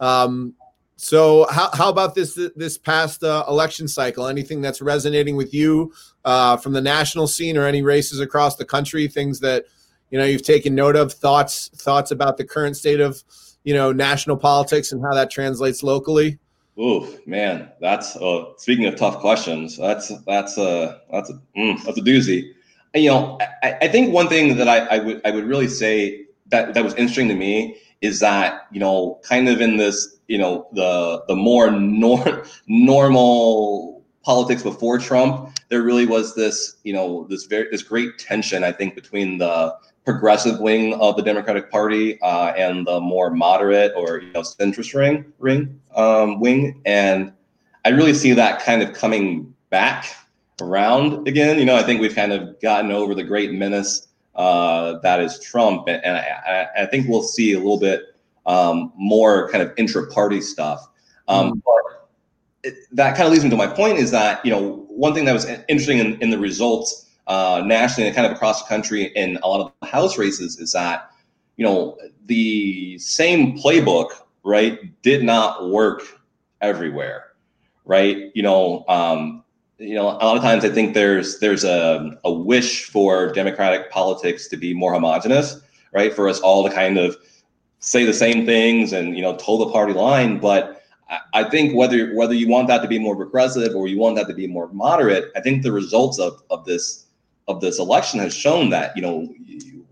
Um, 0.00 0.52
so 0.96 1.46
how, 1.50 1.70
how 1.72 1.88
about 1.88 2.14
this 2.14 2.38
this 2.56 2.76
past 2.76 3.24
uh, 3.24 3.44
election 3.48 3.88
cycle? 3.88 4.26
Anything 4.26 4.60
that's 4.60 4.82
resonating 4.82 5.34
with 5.34 5.54
you 5.54 5.94
uh, 6.26 6.58
from 6.58 6.74
the 6.74 6.82
national 6.82 7.26
scene 7.26 7.56
or 7.56 7.64
any 7.64 7.80
races 7.80 8.20
across 8.20 8.56
the 8.56 8.66
country? 8.66 9.08
Things 9.08 9.40
that 9.40 9.64
you 10.10 10.18
know 10.18 10.26
you've 10.26 10.42
taken 10.42 10.74
note 10.74 10.94
of? 10.94 11.10
Thoughts 11.10 11.70
thoughts 11.76 12.10
about 12.10 12.36
the 12.36 12.44
current 12.44 12.76
state 12.76 13.00
of 13.00 13.24
you 13.64 13.72
know 13.72 13.92
national 13.92 14.36
politics 14.36 14.92
and 14.92 15.02
how 15.02 15.14
that 15.14 15.30
translates 15.30 15.82
locally? 15.82 16.38
Oh 16.76 17.08
man, 17.24 17.70
that's 17.80 18.14
uh, 18.16 18.52
speaking 18.58 18.84
of 18.84 18.96
tough 18.96 19.20
questions. 19.20 19.78
That's 19.78 20.12
that's 20.26 20.58
a 20.58 21.00
that's 21.10 21.30
a 21.30 21.40
mm, 21.56 21.82
that's 21.82 21.96
a 21.96 22.02
doozy 22.02 22.52
you 22.94 23.08
know, 23.08 23.38
I, 23.62 23.76
I 23.82 23.88
think 23.88 24.12
one 24.12 24.28
thing 24.28 24.56
that 24.56 24.68
I, 24.68 24.78
I, 24.86 24.98
would 24.98 25.20
I 25.24 25.30
would 25.30 25.44
really 25.44 25.68
say 25.68 26.26
that 26.48 26.74
that 26.74 26.84
was 26.84 26.94
interesting 26.94 27.28
to 27.28 27.34
me 27.34 27.76
is 28.00 28.20
that 28.20 28.66
you 28.72 28.80
know, 28.80 29.20
kind 29.22 29.48
of 29.48 29.60
in 29.60 29.76
this, 29.76 30.18
you 30.26 30.38
know, 30.38 30.66
the 30.72 31.22
the 31.28 31.36
more 31.36 31.70
nor- 31.70 32.44
normal 32.66 34.04
politics 34.22 34.62
before 34.62 34.98
Trump, 34.98 35.58
there 35.68 35.82
really 35.82 36.06
was 36.06 36.34
this, 36.34 36.76
you 36.82 36.92
know, 36.92 37.26
this 37.28 37.46
very 37.46 37.68
this 37.70 37.82
great 37.82 38.18
tension, 38.18 38.64
I 38.64 38.72
think, 38.72 38.94
between 38.94 39.38
the 39.38 39.74
progressive 40.04 40.58
wing 40.60 40.94
of 40.94 41.16
the 41.16 41.22
Democratic 41.22 41.70
Party 41.70 42.20
uh, 42.22 42.52
and 42.56 42.86
the 42.86 43.00
more 43.00 43.30
moderate 43.30 43.92
or 43.96 44.20
you 44.20 44.32
know 44.32 44.40
centrist 44.40 44.94
ring 44.94 45.32
ring 45.38 45.80
um, 45.94 46.40
wing, 46.40 46.80
and 46.84 47.32
I 47.84 47.90
really 47.90 48.14
see 48.14 48.32
that 48.32 48.62
kind 48.62 48.82
of 48.82 48.92
coming 48.94 49.54
back 49.70 50.16
around 50.60 51.26
again. 51.26 51.58
You 51.58 51.64
know, 51.64 51.76
I 51.76 51.82
think 51.82 52.00
we've 52.00 52.14
kind 52.14 52.32
of 52.32 52.60
gotten 52.60 52.90
over 52.92 53.14
the 53.14 53.24
great 53.24 53.52
menace 53.52 54.08
uh, 54.34 54.98
that 55.00 55.20
is 55.20 55.38
Trump, 55.40 55.88
and, 55.88 56.02
and 56.04 56.16
I, 56.16 56.68
I, 56.78 56.86
think 56.86 57.08
we'll 57.08 57.22
see 57.22 57.52
a 57.52 57.58
little 57.58 57.78
bit 57.78 58.14
um, 58.46 58.92
more 58.96 59.50
kind 59.50 59.62
of 59.62 59.72
intra-party 59.76 60.40
stuff. 60.40 60.88
Um, 61.28 61.52
mm. 61.52 61.62
But 61.64 62.08
it, 62.62 62.74
that 62.92 63.16
kind 63.16 63.26
of 63.26 63.32
leads 63.32 63.44
me 63.44 63.50
to 63.50 63.56
my 63.56 63.66
point 63.66 63.98
is 63.98 64.10
that 64.12 64.44
you 64.44 64.50
know 64.50 64.86
one 64.88 65.14
thing 65.14 65.24
that 65.24 65.32
was 65.32 65.46
interesting 65.68 65.98
in, 65.98 66.20
in 66.22 66.30
the 66.30 66.38
results 66.38 67.06
uh, 67.26 67.62
nationally 67.64 68.08
and 68.08 68.14
kind 68.14 68.26
of 68.26 68.32
across 68.32 68.62
the 68.62 68.68
country 68.68 69.04
in 69.16 69.38
a 69.42 69.48
lot 69.48 69.60
of 69.60 69.72
the 69.80 69.86
House 69.86 70.16
races 70.16 70.58
is 70.58 70.72
that 70.72 71.10
you 71.56 71.64
know 71.64 71.98
the 72.26 72.98
same 72.98 73.58
playbook 73.58 74.10
right 74.44 74.78
did 75.02 75.22
not 75.22 75.70
work 75.70 76.02
everywhere 76.60 77.32
right 77.84 78.30
you 78.34 78.42
know 78.42 78.84
um, 78.88 79.42
you 79.80 79.94
know, 79.94 80.10
a 80.10 80.24
lot 80.24 80.36
of 80.36 80.42
times 80.42 80.64
I 80.64 80.68
think 80.68 80.92
there's 80.92 81.38
there's 81.38 81.64
a, 81.64 82.18
a 82.24 82.32
wish 82.32 82.84
for 82.84 83.32
democratic 83.32 83.90
politics 83.90 84.46
to 84.48 84.56
be 84.56 84.74
more 84.74 84.92
homogenous, 84.92 85.60
right? 85.92 86.12
For 86.12 86.28
us 86.28 86.38
all 86.40 86.62
to 86.68 86.74
kind 86.74 86.98
of 86.98 87.16
say 87.78 88.04
the 88.04 88.12
same 88.12 88.44
things 88.44 88.92
and 88.92 89.16
you 89.16 89.22
know 89.22 89.36
toe 89.36 89.56
the 89.56 89.70
party 89.72 89.94
line. 89.94 90.38
But 90.38 90.82
I, 91.32 91.44
think 91.44 91.74
whether 91.74 92.14
whether 92.14 92.34
you 92.34 92.46
want 92.46 92.68
that 92.68 92.82
to 92.82 92.88
be 92.88 92.98
more 92.98 93.16
progressive 93.16 93.74
or 93.74 93.88
you 93.88 93.98
want 93.98 94.16
that 94.16 94.28
to 94.28 94.34
be 94.34 94.46
more 94.46 94.68
moderate, 94.68 95.32
I 95.34 95.40
think 95.40 95.62
the 95.62 95.72
results 95.72 96.18
of 96.18 96.42
of 96.50 96.66
this 96.66 97.06
of 97.48 97.62
this 97.62 97.78
election 97.78 98.20
has 98.20 98.34
shown 98.34 98.68
that 98.70 98.94
you 98.94 99.02
know 99.02 99.34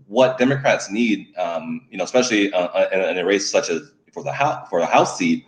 what 0.05 0.37
Democrats 0.37 0.91
need, 0.91 1.35
um, 1.37 1.87
you 1.89 1.97
know, 1.97 2.03
especially 2.03 2.53
uh, 2.53 2.67
uh 2.67 2.89
in, 2.93 3.01
in, 3.01 3.17
a 3.17 3.25
race 3.25 3.49
such 3.49 3.69
as 3.69 3.91
for 4.13 4.23
the 4.23 4.31
house 4.31 4.69
for 4.69 4.79
a 4.79 4.85
House 4.85 5.17
seat, 5.17 5.45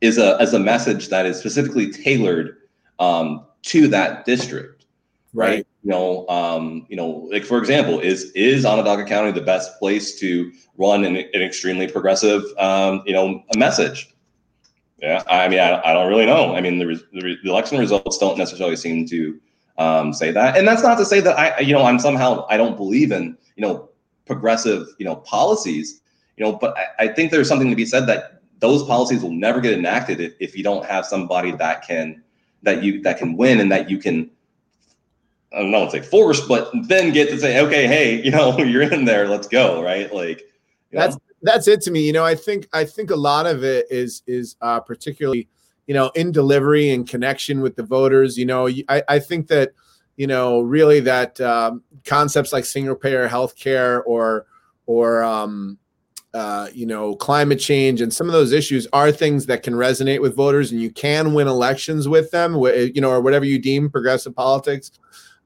is 0.00 0.16
a 0.16 0.40
as 0.40 0.54
a 0.54 0.58
message 0.58 1.08
that 1.08 1.26
is 1.26 1.38
specifically 1.38 1.92
tailored 1.92 2.56
um, 2.98 3.44
to 3.62 3.88
that 3.88 4.24
district, 4.24 4.86
right? 5.32 5.48
right? 5.48 5.66
You 5.82 5.90
know, 5.90 6.28
um, 6.28 6.86
you 6.88 6.96
know, 6.96 7.28
like 7.30 7.44
for 7.44 7.58
example, 7.58 8.00
is 8.00 8.30
is 8.32 8.64
Onondaga 8.64 9.04
County 9.04 9.32
the 9.32 9.40
best 9.40 9.78
place 9.78 10.18
to 10.20 10.52
run 10.78 11.04
an, 11.04 11.16
an 11.16 11.42
extremely 11.42 11.88
progressive, 11.88 12.42
um, 12.58 13.02
you 13.06 13.12
know, 13.12 13.42
a 13.54 13.58
message? 13.58 14.14
Yeah, 14.98 15.22
I 15.28 15.48
mean, 15.48 15.58
I, 15.58 15.80
I 15.84 15.92
don't 15.92 16.08
really 16.08 16.26
know. 16.26 16.54
I 16.54 16.60
mean, 16.60 16.78
the, 16.78 16.84
the, 17.12 17.36
the 17.42 17.50
election 17.50 17.78
results 17.78 18.18
don't 18.18 18.38
necessarily 18.38 18.76
seem 18.76 19.04
to 19.08 19.40
um, 19.76 20.12
say 20.12 20.30
that, 20.30 20.56
and 20.56 20.66
that's 20.66 20.82
not 20.82 20.96
to 20.98 21.04
say 21.04 21.20
that 21.20 21.36
I, 21.36 21.58
you 21.58 21.72
know, 21.72 21.84
I'm 21.84 21.98
somehow 21.98 22.46
I 22.48 22.56
don't 22.56 22.76
believe 22.76 23.10
in, 23.10 23.36
you 23.56 23.66
know, 23.66 23.88
progressive, 24.26 24.86
you 24.98 25.04
know, 25.04 25.16
policies, 25.16 26.02
you 26.36 26.44
know, 26.44 26.52
but 26.52 26.76
I, 26.78 27.04
I 27.04 27.08
think 27.08 27.32
there's 27.32 27.48
something 27.48 27.70
to 27.70 27.76
be 27.76 27.84
said 27.84 28.06
that 28.06 28.42
those 28.60 28.84
policies 28.84 29.22
will 29.22 29.32
never 29.32 29.60
get 29.60 29.72
enacted 29.72 30.20
if, 30.20 30.34
if 30.38 30.56
you 30.56 30.62
don't 30.62 30.86
have 30.86 31.04
somebody 31.04 31.50
that 31.50 31.84
can 31.84 32.22
that 32.62 32.82
you 32.82 33.00
that 33.02 33.18
can 33.18 33.36
win 33.36 33.60
and 33.60 33.70
that 33.72 33.90
you 33.90 33.98
can 33.98 34.30
I 35.54 35.60
don't 35.60 35.70
know, 35.70 35.84
it's 35.84 35.92
like 35.92 36.04
force, 36.04 36.40
but 36.40 36.70
then 36.84 37.12
get 37.12 37.28
to 37.28 37.38
say, 37.38 37.60
okay, 37.60 37.86
hey, 37.86 38.22
you 38.24 38.30
know, 38.30 38.58
you're 38.58 38.82
in 38.82 39.04
there, 39.04 39.28
let's 39.28 39.48
go, 39.48 39.82
right? 39.82 40.12
Like 40.12 40.42
that's 40.90 41.16
know. 41.16 41.22
that's 41.42 41.68
it 41.68 41.80
to 41.82 41.90
me. 41.90 42.06
You 42.06 42.12
know, 42.12 42.24
I 42.24 42.34
think 42.34 42.68
I 42.72 42.84
think 42.84 43.10
a 43.10 43.16
lot 43.16 43.46
of 43.46 43.64
it 43.64 43.86
is 43.90 44.22
is 44.26 44.56
uh, 44.60 44.80
particularly, 44.80 45.48
you 45.86 45.94
know, 45.94 46.10
in 46.14 46.32
delivery 46.32 46.90
and 46.90 47.08
connection 47.08 47.60
with 47.60 47.76
the 47.76 47.82
voters. 47.82 48.38
You 48.38 48.46
know, 48.46 48.68
I 48.88 49.02
I 49.08 49.18
think 49.18 49.48
that 49.48 49.72
you 50.16 50.26
know 50.26 50.60
really 50.60 51.00
that 51.00 51.40
um, 51.40 51.82
concepts 52.04 52.52
like 52.52 52.64
single 52.64 52.96
payer 52.96 53.28
healthcare 53.28 54.02
or 54.06 54.46
or 54.86 55.22
um, 55.22 55.78
uh, 56.34 56.68
you 56.72 56.86
know, 56.86 57.14
climate 57.16 57.60
change 57.60 58.00
and 58.00 58.12
some 58.12 58.26
of 58.26 58.32
those 58.32 58.52
issues 58.52 58.86
are 58.92 59.12
things 59.12 59.44
that 59.46 59.62
can 59.62 59.74
resonate 59.74 60.20
with 60.20 60.34
voters, 60.34 60.72
and 60.72 60.80
you 60.80 60.90
can 60.90 61.34
win 61.34 61.46
elections 61.46 62.08
with 62.08 62.30
them, 62.30 62.54
you 62.54 63.00
know, 63.00 63.10
or 63.10 63.20
whatever 63.20 63.44
you 63.44 63.58
deem 63.58 63.90
progressive 63.90 64.34
politics. 64.34 64.92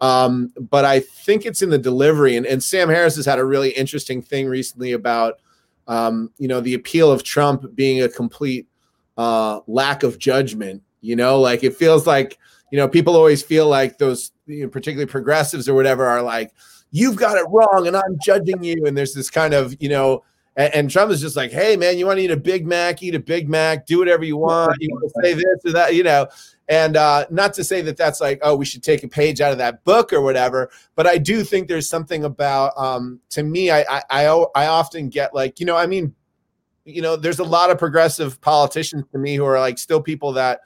Um, 0.00 0.52
but 0.70 0.84
I 0.84 1.00
think 1.00 1.44
it's 1.44 1.62
in 1.62 1.70
the 1.70 1.78
delivery, 1.78 2.36
and, 2.36 2.46
and 2.46 2.62
Sam 2.62 2.88
Harris 2.88 3.16
has 3.16 3.26
had 3.26 3.38
a 3.38 3.44
really 3.44 3.70
interesting 3.70 4.22
thing 4.22 4.46
recently 4.46 4.92
about, 4.92 5.40
um, 5.88 6.30
you 6.38 6.46
know, 6.46 6.60
the 6.60 6.74
appeal 6.74 7.10
of 7.10 7.24
Trump 7.24 7.74
being 7.74 8.02
a 8.02 8.08
complete 8.08 8.68
uh, 9.16 9.60
lack 9.66 10.02
of 10.02 10.18
judgment. 10.18 10.82
You 11.00 11.16
know, 11.16 11.40
like 11.40 11.64
it 11.64 11.74
feels 11.74 12.06
like, 12.06 12.38
you 12.70 12.78
know, 12.78 12.88
people 12.88 13.16
always 13.16 13.42
feel 13.42 13.68
like 13.68 13.98
those, 13.98 14.32
you 14.46 14.64
know, 14.64 14.68
particularly 14.68 15.10
progressives 15.10 15.68
or 15.68 15.74
whatever, 15.74 16.06
are 16.06 16.22
like, 16.22 16.52
you've 16.92 17.16
got 17.16 17.38
it 17.38 17.46
wrong, 17.48 17.88
and 17.88 17.96
I'm 17.96 18.18
judging 18.22 18.62
you, 18.62 18.84
and 18.86 18.96
there's 18.96 19.14
this 19.14 19.30
kind 19.30 19.52
of, 19.52 19.74
you 19.80 19.88
know 19.88 20.22
and, 20.56 20.74
and, 20.74 20.90
Trump 20.90 21.10
is 21.12 21.20
just 21.20 21.36
like, 21.36 21.50
hey, 21.50 21.76
man, 21.76 21.98
you 21.98 22.06
want 22.06 22.18
to 22.18 22.24
eat 22.24 22.30
a 22.30 22.36
Big 22.36 22.66
Mac, 22.66 23.02
eat 23.02 23.14
a 23.14 23.20
Big 23.20 23.48
Mac, 23.48 23.86
do 23.86 23.98
whatever 23.98 24.24
you 24.24 24.36
want. 24.36 24.76
You 24.80 24.88
want 24.90 25.04
to 25.04 25.22
say 25.22 25.34
this 25.34 25.64
or 25.66 25.72
that, 25.72 25.94
you 25.94 26.02
know. 26.02 26.26
And 26.68 26.96
uh, 26.96 27.26
not 27.30 27.54
to 27.54 27.64
say 27.64 27.80
that 27.82 27.96
that's 27.96 28.20
like, 28.20 28.40
oh, 28.42 28.56
we 28.56 28.64
should 28.64 28.82
take 28.82 29.04
a 29.04 29.08
page 29.08 29.40
out 29.40 29.52
of 29.52 29.58
that 29.58 29.84
book 29.84 30.12
or 30.12 30.20
whatever. 30.20 30.70
But 30.94 31.06
I 31.06 31.18
do 31.18 31.44
think 31.44 31.68
there's 31.68 31.88
something 31.88 32.24
about, 32.24 32.72
um, 32.76 33.20
to 33.30 33.42
me, 33.42 33.70
I, 33.70 33.82
I, 33.82 34.02
I, 34.10 34.44
I 34.54 34.66
often 34.66 35.08
get 35.08 35.34
like, 35.34 35.60
you 35.60 35.66
know, 35.66 35.76
I 35.76 35.86
mean, 35.86 36.14
you 36.84 37.02
know, 37.02 37.16
there's 37.16 37.38
a 37.38 37.44
lot 37.44 37.70
of 37.70 37.78
progressive 37.78 38.40
politicians 38.40 39.04
to 39.12 39.18
me 39.18 39.34
who 39.34 39.44
are 39.44 39.60
like 39.60 39.78
still 39.78 40.00
people 40.00 40.32
that 40.32 40.60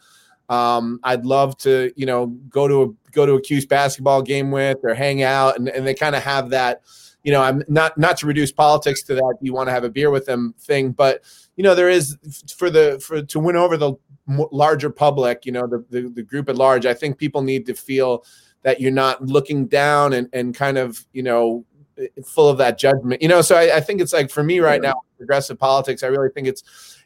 um, 0.50 1.00
I'd 1.02 1.24
love 1.24 1.56
to, 1.58 1.92
you 1.96 2.06
know, 2.06 2.26
go 2.26 2.68
to 2.68 2.82
a 2.82 3.10
go 3.12 3.24
to 3.24 3.34
a 3.34 3.40
Cuse 3.40 3.66
basketball 3.66 4.20
game 4.20 4.50
with 4.50 4.78
or 4.82 4.94
hang 4.94 5.22
out, 5.22 5.56
and, 5.56 5.68
and 5.68 5.86
they 5.86 5.94
kind 5.94 6.14
of 6.14 6.22
have 6.22 6.50
that 6.50 6.82
you 7.22 7.32
know, 7.32 7.42
I'm 7.42 7.62
not 7.68 7.96
not 7.98 8.16
to 8.18 8.26
reduce 8.26 8.52
politics 8.52 9.02
to 9.04 9.14
that. 9.14 9.38
You 9.40 9.52
want 9.52 9.68
to 9.68 9.72
have 9.72 9.84
a 9.84 9.90
beer 9.90 10.10
with 10.10 10.26
them 10.26 10.54
thing, 10.58 10.92
but 10.92 11.22
you 11.56 11.64
know, 11.64 11.74
there 11.74 11.90
is 11.90 12.16
for 12.56 12.70
the 12.70 12.98
for 13.04 13.22
to 13.22 13.40
win 13.40 13.56
over 13.56 13.76
the 13.76 13.94
larger 14.26 14.90
public, 14.90 15.44
you 15.44 15.52
know, 15.52 15.66
the, 15.66 15.84
the, 15.90 16.08
the 16.08 16.22
group 16.22 16.48
at 16.48 16.56
large. 16.56 16.86
I 16.86 16.94
think 16.94 17.18
people 17.18 17.42
need 17.42 17.66
to 17.66 17.74
feel 17.74 18.24
that 18.62 18.80
you're 18.80 18.90
not 18.90 19.22
looking 19.22 19.66
down 19.66 20.12
and 20.12 20.28
and 20.32 20.54
kind 20.54 20.78
of 20.78 21.04
you 21.12 21.22
know 21.22 21.64
eh, 21.98 22.06
full 22.24 22.48
of 22.48 22.58
that 22.58 22.78
judgment. 22.78 23.20
You 23.22 23.28
know, 23.28 23.42
so 23.42 23.56
I, 23.56 23.76
I 23.76 23.80
think 23.80 24.00
it's 24.00 24.12
like 24.12 24.30
for 24.30 24.42
me 24.42 24.60
right 24.60 24.80
now, 24.80 24.94
progressive 25.16 25.58
politics. 25.58 26.02
I 26.02 26.06
really 26.06 26.30
think 26.30 26.46
it's 26.48 26.62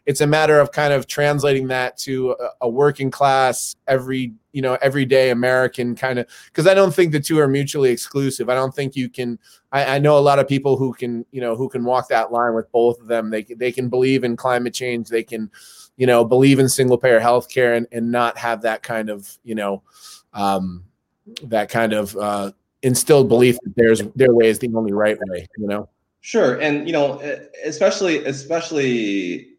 it's 0.06 0.20
a 0.20 0.26
matter 0.26 0.60
of 0.60 0.70
kind 0.70 0.92
of 0.92 1.06
translating 1.06 1.68
that 1.68 1.96
to 1.96 2.36
a, 2.60 2.68
working 2.68 3.10
class 3.10 3.74
every 3.86 4.32
you 4.52 4.60
know 4.60 4.76
everyday 4.82 5.30
american 5.30 5.94
kind 5.94 6.18
of 6.18 6.26
because 6.46 6.66
i 6.66 6.74
don't 6.74 6.94
think 6.94 7.12
the 7.12 7.20
two 7.20 7.38
are 7.38 7.48
mutually 7.48 7.90
exclusive. 7.90 8.48
I 8.48 8.54
don't 8.54 8.74
think 8.74 8.96
you 8.96 9.08
can 9.08 9.38
I, 9.72 9.96
I, 9.96 9.98
know 9.98 10.18
a 10.18 10.20
lot 10.20 10.38
of 10.38 10.48
people 10.48 10.76
who 10.76 10.92
can 10.92 11.24
you 11.30 11.40
know 11.40 11.56
who 11.56 11.68
can 11.68 11.84
walk 11.84 12.08
that 12.08 12.32
line 12.32 12.54
with 12.54 12.70
both 12.72 13.00
of 13.00 13.06
them. 13.06 13.30
They, 13.30 13.42
they 13.42 13.72
can 13.72 13.88
believe 13.88 14.24
in 14.24 14.36
climate 14.36 14.74
change. 14.74 15.08
They 15.08 15.22
can 15.22 15.50
you 15.96 16.06
know 16.06 16.24
believe 16.24 16.58
in 16.58 16.68
single 16.68 16.98
payer 16.98 17.20
healthcare 17.20 17.76
and, 17.76 17.86
and 17.92 18.10
not 18.10 18.36
have 18.38 18.62
that 18.62 18.82
kind 18.82 19.08
of 19.10 19.38
you 19.44 19.54
know 19.54 19.82
um, 20.32 20.84
that 21.44 21.68
kind 21.68 21.92
of 21.92 22.16
uh, 22.16 22.52
instilled 22.82 23.28
belief 23.28 23.56
that 23.62 23.74
there's 23.76 24.02
their 24.14 24.34
way 24.34 24.48
is 24.48 24.58
the 24.58 24.72
only 24.74 24.92
right 24.92 25.18
way 25.28 25.46
you 25.56 25.66
know? 25.66 25.88
Sure. 26.20 26.60
And 26.60 26.86
you 26.86 26.92
know 26.92 27.20
especially 27.64 28.24
especially 28.24 29.53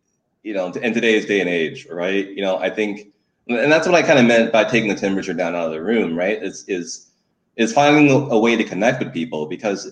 you 0.46 0.54
know 0.54 0.68
in 0.68 0.94
today's 0.94 1.26
day 1.26 1.42
and 1.42 1.50
age 1.50 1.88
right? 1.90 2.30
You 2.30 2.42
know 2.42 2.58
i 2.58 2.70
think 2.70 3.12
and 3.48 3.72
that's 3.72 3.88
what 3.88 3.96
i 3.96 4.02
kind 4.02 4.20
of 4.20 4.26
meant 4.26 4.54
by 4.54 4.64
taking 4.64 4.90
the 4.90 4.96
temperature 4.96 5.34
down 5.34 5.56
out 5.56 5.68
of 5.68 5.72
the 5.72 5.82
room 5.82 6.16
right? 6.18 6.42
Is 6.42 6.64
is 6.68 7.12
is 7.58 7.74
finding 7.74 8.10
a 8.32 8.40
way 8.40 8.56
to 8.56 8.64
connect 8.64 9.04
with 9.04 9.14
people 9.14 9.48
because 9.48 9.92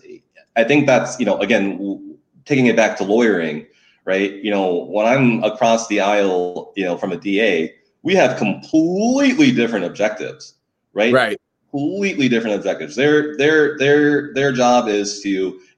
i 0.56 0.64
think 0.64 0.86
that's 0.86 1.20
you 1.20 1.26
know 1.26 1.38
again 1.40 2.18
taking 2.46 2.68
it 2.68 2.76
back 2.76 2.98
to 2.98 3.04
lawyering 3.04 3.66
right? 4.06 4.34
You 4.36 4.52
know 4.52 4.86
when 4.86 5.06
i'm 5.06 5.44
across 5.44 5.88
the 5.88 6.00
aisle 6.00 6.72
you 6.76 6.86
know 6.86 6.98
from 6.98 7.12
a 7.12 7.18
da 7.18 7.74
we 8.04 8.14
have 8.16 8.38
completely 8.38 9.52
different 9.52 9.86
objectives 9.86 10.56
right? 10.94 11.14
Right. 11.14 11.42
Completely 11.72 12.30
different 12.30 12.56
objectives. 12.56 12.96
Their 12.96 13.36
their 13.38 13.78
their 13.80 14.34
their 14.36 14.52
job 14.52 14.88
is 14.88 15.22
to 15.22 15.30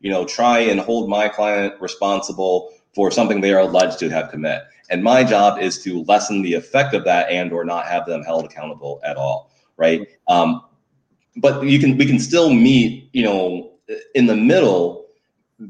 you 0.02 0.12
know 0.12 0.26
try 0.26 0.60
and 0.60 0.80
hold 0.80 1.10
my 1.10 1.30
client 1.30 1.80
responsible 1.80 2.74
for 2.96 3.12
something 3.12 3.42
they 3.42 3.54
are 3.54 3.60
alleged 3.60 4.00
to 4.00 4.10
have 4.10 4.32
commit, 4.32 4.64
and 4.90 5.04
my 5.04 5.24
job 5.24 5.60
is 5.60 5.84
to 5.84 6.04
lessen 6.04 6.42
the 6.42 6.54
effect 6.54 6.94
of 6.94 7.04
that 7.04 7.30
and 7.30 7.52
or 7.52 7.66
not 7.66 7.86
have 7.86 8.06
them 8.06 8.24
held 8.24 8.46
accountable 8.46 9.02
at 9.04 9.18
all. 9.18 9.52
Right. 9.78 10.08
Um, 10.28 10.64
but 11.36 11.66
you 11.66 11.80
can 11.80 11.98
we 11.98 12.06
can 12.06 12.20
still 12.20 12.54
meet 12.54 13.10
you 13.12 13.24
know 13.24 13.72
in 14.16 14.26
the 14.28 14.36
middle 14.36 15.06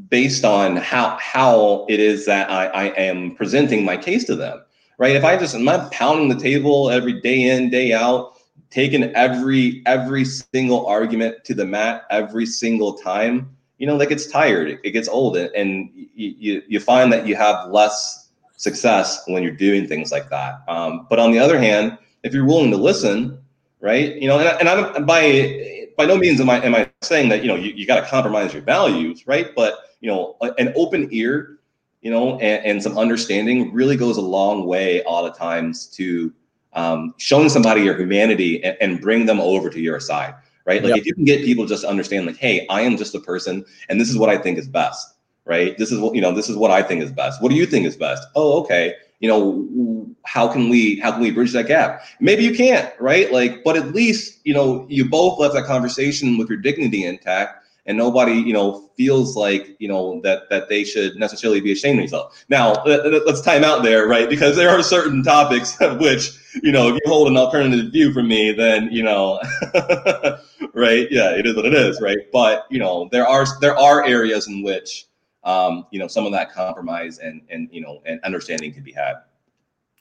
based 0.09 0.45
on 0.45 0.77
how 0.77 1.17
how 1.19 1.85
it 1.89 1.99
is 1.99 2.25
that 2.27 2.49
I, 2.49 2.67
I 2.67 2.83
am 2.91 3.35
presenting 3.35 3.83
my 3.83 3.97
case 3.97 4.23
to 4.25 4.35
them. 4.35 4.63
Right. 4.97 5.15
If 5.15 5.25
I 5.25 5.35
just 5.35 5.55
am 5.55 5.67
I 5.67 5.89
pounding 5.91 6.29
the 6.29 6.41
table 6.41 6.89
every 6.89 7.19
day 7.19 7.49
in 7.49 7.69
day 7.69 7.91
out 7.91 8.35
taking 8.75 9.03
every 9.15 9.81
every 9.85 10.25
single 10.25 10.85
argument 10.85 11.43
to 11.45 11.53
the 11.53 11.65
mat 11.65 12.03
every 12.09 12.45
single 12.45 12.93
time, 12.93 13.54
you 13.77 13.87
know, 13.87 13.97
that 13.97 14.07
gets 14.07 14.27
tired. 14.27 14.79
It, 14.83 14.91
gets 14.91 15.07
old, 15.07 15.37
and, 15.37 15.89
you, 16.15 16.61
you 16.67 16.79
find 16.79 17.11
that 17.11 17.27
you 17.27 17.35
have 17.35 17.69
less 17.69 18.29
success 18.57 19.23
when 19.27 19.43
you're 19.43 19.51
doing 19.51 19.87
things 19.87 20.11
like 20.11 20.29
that. 20.29 20.61
Um, 20.67 21.07
but 21.09 21.19
on 21.19 21.31
the 21.31 21.39
other 21.39 21.59
hand, 21.59 21.97
if 22.23 22.33
you're 22.33 22.45
willing 22.45 22.71
to 22.71 22.77
listen, 22.77 23.37
right, 23.81 24.15
you 24.15 24.27
know, 24.27 24.39
and, 24.39 24.59
and 24.59 24.69
I'm 24.69 25.05
by 25.05 25.87
by 25.97 26.05
no 26.05 26.17
means 26.17 26.41
am 26.41 26.49
I 26.49 26.63
am 26.63 26.75
I 26.75 26.89
saying 27.01 27.29
that 27.29 27.41
you 27.41 27.47
know 27.47 27.55
you, 27.55 27.71
you 27.73 27.85
got 27.85 28.01
to 28.01 28.07
compromise 28.07 28.53
your 28.53 28.63
values, 28.63 29.27
right? 29.27 29.53
But 29.55 29.79
you 30.01 30.09
know, 30.09 30.37
an 30.57 30.73
open 30.75 31.07
ear, 31.11 31.59
you 32.01 32.11
know, 32.11 32.39
and, 32.39 32.65
and 32.65 32.83
some 32.83 32.97
understanding 32.97 33.73
really 33.73 33.95
goes 33.95 34.17
a 34.17 34.21
long 34.21 34.65
way 34.65 35.01
a 35.01 35.09
lot 35.09 35.29
of 35.29 35.37
times 35.37 35.87
to 35.87 36.33
um, 36.73 37.13
showing 37.17 37.49
somebody 37.49 37.81
your 37.81 37.97
humanity 37.97 38.63
and, 38.63 38.77
and, 38.81 39.01
bring 39.01 39.25
them 39.25 39.39
over 39.39 39.69
to 39.69 39.79
your 39.79 39.99
side, 40.01 40.35
right? 40.65 40.83
Like 40.83 40.89
yep. 40.89 40.99
if 40.99 41.05
you 41.05 41.13
can 41.13 41.25
get 41.25 41.43
people 41.43 41.65
just 41.65 41.83
to 41.83 41.89
understand, 41.89 42.25
like, 42.25 42.37
hey, 42.37 42.65
I 42.69 42.81
am 42.81 42.97
just 42.97 43.15
a 43.15 43.19
person, 43.19 43.65
and 43.89 43.99
this 43.99 44.09
is 44.09 44.17
what 44.17 44.29
I 44.29 44.37
think 44.37 44.57
is 44.57 44.67
best, 44.67 45.15
right? 45.45 45.77
This 45.77 45.91
is 45.91 45.99
what 45.99 46.15
you 46.15 46.21
know. 46.21 46.33
This 46.33 46.49
is 46.49 46.57
what 46.57 46.71
I 46.71 46.83
think 46.83 47.01
is 47.01 47.11
best. 47.11 47.41
What 47.41 47.49
do 47.49 47.55
you 47.55 47.65
think 47.65 47.85
is 47.85 47.95
best? 47.95 48.27
Oh, 48.35 48.61
okay. 48.63 48.95
You 49.19 49.29
know, 49.29 50.07
how 50.23 50.47
can 50.47 50.69
we 50.69 50.99
how 50.99 51.11
can 51.11 51.21
we 51.21 51.31
bridge 51.31 51.53
that 51.53 51.67
gap? 51.67 52.01
Maybe 52.19 52.43
you 52.43 52.53
can't, 52.53 52.91
right? 52.99 53.31
Like, 53.31 53.63
but 53.63 53.77
at 53.77 53.93
least 53.93 54.39
you 54.43 54.53
know 54.53 54.85
you 54.89 55.07
both 55.07 55.39
left 55.39 55.53
that 55.53 55.65
conversation 55.65 56.37
with 56.37 56.49
your 56.49 56.57
dignity 56.57 57.05
intact 57.05 57.64
and 57.85 57.97
nobody 57.97 58.33
you 58.33 58.53
know 58.53 58.89
feels 58.97 59.35
like 59.35 59.75
you 59.79 59.87
know 59.87 60.19
that 60.21 60.49
that 60.49 60.69
they 60.69 60.83
should 60.83 61.15
necessarily 61.15 61.61
be 61.61 61.71
ashamed 61.71 61.99
of 61.99 62.03
themselves. 62.03 62.45
Now 62.49 62.83
let's 62.83 63.41
time 63.41 63.63
out 63.63 63.83
there 63.83 64.07
right? 64.07 64.29
Because 64.29 64.55
there 64.55 64.69
are 64.69 64.81
certain 64.81 65.23
topics 65.23 65.79
of 65.81 65.99
which 66.01 66.31
you 66.63 66.71
know 66.71 66.89
if 66.89 66.95
you 66.95 67.01
hold 67.05 67.27
an 67.27 67.37
alternative 67.37 67.91
view 67.91 68.13
from 68.13 68.27
me 68.27 68.51
then 68.51 68.89
you 68.91 69.03
know 69.03 69.39
right? 70.73 71.07
Yeah 71.11 71.31
it 71.31 71.45
is 71.45 71.55
what 71.55 71.65
it 71.65 71.73
is 71.73 72.01
right? 72.01 72.17
But 72.31 72.65
you 72.69 72.79
know 72.79 73.09
there 73.11 73.27
are 73.27 73.45
there 73.61 73.77
are 73.77 74.03
areas 74.03 74.47
in 74.47 74.63
which 74.63 75.07
um, 75.43 75.85
you 75.91 75.99
know 75.99 76.07
some 76.07 76.25
of 76.25 76.31
that 76.31 76.51
compromise 76.51 77.19
and 77.19 77.41
and 77.49 77.69
you 77.71 77.81
know 77.81 78.01
and 78.05 78.19
understanding 78.23 78.73
can 78.73 78.83
be 78.83 78.91
had. 78.91 79.15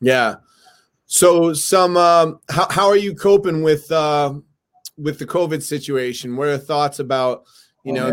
Yeah. 0.00 0.36
So 1.06 1.52
some 1.52 1.98
um, 1.98 2.40
how, 2.48 2.66
how 2.70 2.86
are 2.86 2.96
you 2.96 3.14
coping 3.14 3.62
with 3.62 3.92
uh 3.92 4.34
with 4.96 5.18
the 5.18 5.26
covid 5.26 5.62
situation? 5.62 6.36
What 6.36 6.48
are 6.48 6.56
thoughts 6.56 6.98
about 6.98 7.44
you 7.84 7.92
know 7.92 8.10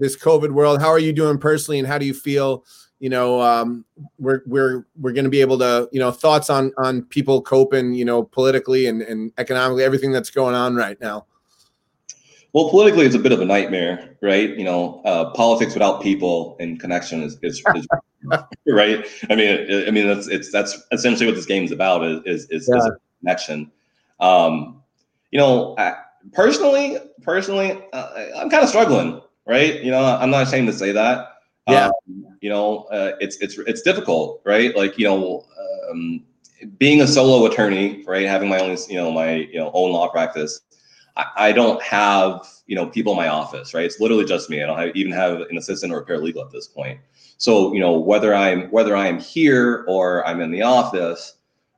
this 0.00 0.16
covid 0.16 0.52
world 0.52 0.80
how 0.80 0.88
are 0.88 0.98
you 0.98 1.12
doing 1.12 1.38
personally 1.38 1.78
and 1.78 1.88
how 1.88 1.98
do 1.98 2.06
you 2.06 2.14
feel 2.14 2.64
you 3.00 3.10
know 3.10 3.40
um, 3.40 3.84
we're 4.18 4.42
we're 4.46 4.86
we're 4.98 5.12
going 5.12 5.24
to 5.24 5.30
be 5.30 5.40
able 5.40 5.58
to 5.58 5.88
you 5.92 6.00
know 6.00 6.10
thoughts 6.10 6.48
on 6.48 6.72
on 6.78 7.02
people 7.02 7.42
coping 7.42 7.92
you 7.92 8.04
know 8.04 8.22
politically 8.22 8.86
and, 8.86 9.02
and 9.02 9.32
economically 9.36 9.84
everything 9.84 10.12
that's 10.12 10.30
going 10.30 10.54
on 10.54 10.74
right 10.74 11.00
now? 11.00 11.26
Well 12.52 12.70
politically 12.70 13.04
it's 13.04 13.16
a 13.16 13.18
bit 13.18 13.32
of 13.32 13.40
a 13.40 13.44
nightmare 13.44 14.16
right? 14.22 14.56
You 14.56 14.64
know 14.64 15.02
uh, 15.04 15.30
politics 15.32 15.74
without 15.74 16.02
people 16.02 16.56
and 16.60 16.80
connection 16.80 17.22
is, 17.22 17.38
is, 17.42 17.62
is 17.74 17.86
right? 18.66 19.06
I 19.28 19.34
mean 19.34 19.86
i 19.86 19.90
mean 19.90 20.06
that's 20.06 20.28
it's 20.28 20.50
that's 20.50 20.80
essentially 20.92 21.26
what 21.26 21.34
this 21.34 21.46
game 21.46 21.64
is 21.64 21.72
about 21.72 22.04
is 22.04 22.22
is, 22.24 22.48
is, 22.50 22.70
yeah. 22.72 22.78
is 22.78 22.90
connection. 23.20 23.70
Um, 24.20 24.82
you 25.30 25.38
know 25.38 25.74
I, 25.76 25.96
personally, 26.32 26.98
personally, 27.22 27.82
uh, 27.92 28.26
I'm 28.36 28.50
kind 28.50 28.62
of 28.62 28.68
struggling, 28.68 29.20
right? 29.46 29.82
You 29.82 29.90
know, 29.90 30.04
I'm 30.04 30.30
not 30.30 30.46
ashamed 30.46 30.68
to 30.68 30.72
say 30.72 30.92
that. 30.92 31.30
Yeah. 31.68 31.86
Um, 31.86 32.26
you 32.40 32.50
know, 32.50 32.84
uh, 32.84 33.12
it's 33.20 33.36
it's 33.38 33.56
it's 33.58 33.82
difficult, 33.82 34.42
right? 34.44 34.76
Like 34.76 34.98
you 34.98 35.06
know, 35.06 35.46
um, 35.90 36.24
being 36.78 37.00
a 37.00 37.06
solo 37.06 37.46
attorney, 37.46 38.04
right? 38.06 38.26
Having 38.26 38.50
my 38.50 38.58
own, 38.58 38.76
you 38.88 38.96
know, 38.96 39.10
my 39.10 39.34
you 39.34 39.58
know 39.58 39.70
own 39.72 39.92
law 39.92 40.08
practice. 40.08 40.60
I, 41.16 41.26
I 41.36 41.52
don't 41.52 41.80
have 41.82 42.46
you 42.66 42.76
know 42.76 42.86
people 42.86 43.12
in 43.12 43.16
my 43.16 43.28
office, 43.28 43.72
right? 43.72 43.84
It's 43.84 44.00
literally 44.00 44.24
just 44.24 44.50
me. 44.50 44.62
I 44.62 44.66
don't 44.66 44.78
have, 44.78 44.94
even 44.94 45.12
have 45.12 45.40
an 45.40 45.56
assistant 45.56 45.92
or 45.92 46.00
a 46.00 46.04
paralegal 46.04 46.44
at 46.44 46.52
this 46.52 46.68
point. 46.68 47.00
So 47.38 47.72
you 47.72 47.80
know, 47.80 47.98
whether 47.98 48.34
I'm 48.34 48.68
whether 48.70 48.94
I 48.94 49.06
am 49.06 49.18
here 49.18 49.84
or 49.88 50.26
I'm 50.26 50.40
in 50.40 50.50
the 50.50 50.62
office, 50.62 51.34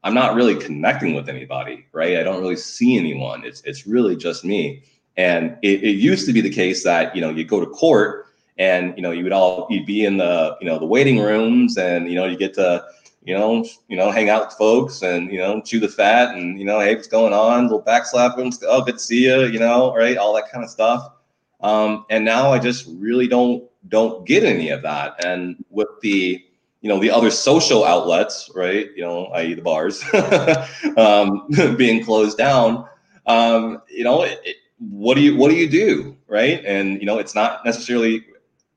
I'm 0.06 0.14
not 0.14 0.36
really 0.36 0.54
connecting 0.54 1.14
with 1.14 1.28
anybody, 1.28 1.84
right? 1.90 2.16
I 2.16 2.22
don't 2.22 2.40
really 2.40 2.54
see 2.54 2.96
anyone. 2.96 3.44
It's 3.44 3.60
it's 3.62 3.88
really 3.88 4.14
just 4.14 4.44
me. 4.44 4.84
And 5.16 5.56
it, 5.62 5.82
it 5.82 5.96
used 5.96 6.26
to 6.26 6.32
be 6.32 6.40
the 6.40 6.48
case 6.48 6.84
that 6.84 7.16
you 7.16 7.20
know 7.20 7.30
you 7.30 7.44
go 7.44 7.58
to 7.58 7.66
court 7.66 8.26
and 8.56 8.94
you 8.96 9.02
know 9.02 9.10
you 9.10 9.24
would 9.24 9.32
all 9.32 9.66
you'd 9.68 9.84
be 9.84 10.04
in 10.04 10.16
the 10.18 10.56
you 10.60 10.66
know 10.68 10.78
the 10.78 10.86
waiting 10.86 11.18
rooms 11.18 11.76
and 11.76 12.08
you 12.08 12.14
know 12.14 12.24
you 12.24 12.36
get 12.36 12.54
to 12.54 12.84
you 13.24 13.36
know 13.36 13.66
you 13.88 13.96
know 13.96 14.12
hang 14.12 14.30
out 14.30 14.46
with 14.46 14.54
folks 14.54 15.02
and 15.02 15.32
you 15.32 15.38
know 15.38 15.60
chew 15.60 15.80
the 15.80 15.88
fat 15.88 16.36
and 16.36 16.56
you 16.56 16.64
know 16.64 16.78
hey 16.78 16.94
what's 16.94 17.08
going 17.08 17.32
on 17.32 17.64
little 17.64 17.82
backslap 17.82 18.36
them 18.36 18.50
oh 18.68 18.84
good 18.84 18.92
to 18.94 19.00
see 19.00 19.24
you 19.24 19.46
you 19.46 19.58
know 19.58 19.92
right 19.92 20.18
all 20.18 20.32
that 20.32 20.50
kind 20.52 20.62
of 20.62 20.70
stuff 20.70 21.14
um, 21.62 22.06
and 22.10 22.24
now 22.24 22.52
I 22.52 22.60
just 22.60 22.86
really 22.96 23.26
don't 23.26 23.64
don't 23.88 24.24
get 24.24 24.44
any 24.44 24.68
of 24.70 24.82
that 24.82 25.24
and 25.24 25.64
with 25.70 25.88
the 26.00 26.45
you 26.80 26.88
know 26.88 26.98
the 26.98 27.10
other 27.10 27.30
social 27.30 27.84
outlets 27.84 28.50
right? 28.54 28.88
You 28.94 29.02
know 29.02 29.26
i.e 29.26 29.54
the 29.54 29.62
bars 29.62 30.02
um, 30.96 31.48
being 31.76 32.04
closed 32.04 32.38
down 32.38 32.86
um, 33.26 33.82
you 33.88 34.04
know 34.04 34.22
it, 34.22 34.40
it, 34.44 34.56
what 34.78 35.14
do 35.14 35.20
you 35.22 35.36
what 35.36 35.50
do 35.50 35.56
you 35.56 35.68
do 35.68 36.16
right? 36.28 36.64
And 36.64 37.00
you 37.00 37.06
know 37.06 37.18
it's 37.18 37.34
not 37.34 37.64
necessarily 37.64 38.24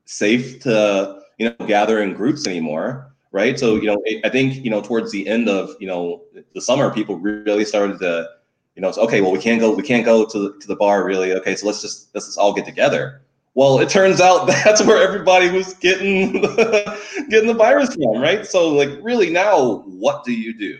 safe 0.04 0.60
to 0.60 1.22
you 1.38 1.48
know 1.48 1.66
gather 1.66 2.02
in 2.02 2.14
groups 2.14 2.46
anymore 2.46 3.12
right? 3.32 3.58
So 3.58 3.76
you 3.76 3.86
know 3.86 4.02
i 4.24 4.28
think 4.28 4.64
you 4.64 4.70
know 4.70 4.80
towards 4.80 5.12
the 5.12 5.26
end 5.28 5.48
of 5.48 5.70
you 5.78 5.86
know 5.86 6.22
the 6.54 6.60
summer 6.60 6.92
people 6.92 7.18
really 7.18 7.64
started 7.64 7.98
to 8.00 8.28
you 8.74 8.82
know 8.82 8.92
okay 8.96 9.20
well 9.20 9.32
we 9.32 9.38
can't 9.38 9.60
go 9.60 9.74
we 9.74 9.82
can't 9.82 10.04
go 10.04 10.26
to 10.26 10.38
the, 10.38 10.58
to 10.58 10.66
the 10.66 10.76
bar 10.76 11.04
really. 11.04 11.32
Okay 11.34 11.54
so 11.54 11.66
let's 11.66 11.80
just 11.80 12.08
let's 12.14 12.26
just 12.26 12.38
all 12.38 12.52
get 12.52 12.64
together 12.64 13.22
well, 13.54 13.80
it 13.80 13.88
turns 13.88 14.20
out 14.20 14.46
that's 14.64 14.82
where 14.82 15.02
everybody 15.02 15.50
was 15.50 15.74
getting 15.74 16.32
getting 17.28 17.46
the 17.46 17.54
virus 17.54 17.94
from, 17.94 18.20
right? 18.20 18.46
So, 18.46 18.68
like, 18.70 18.90
really, 19.02 19.30
now 19.30 19.80
what 19.86 20.24
do 20.24 20.32
you 20.32 20.56
do? 20.56 20.78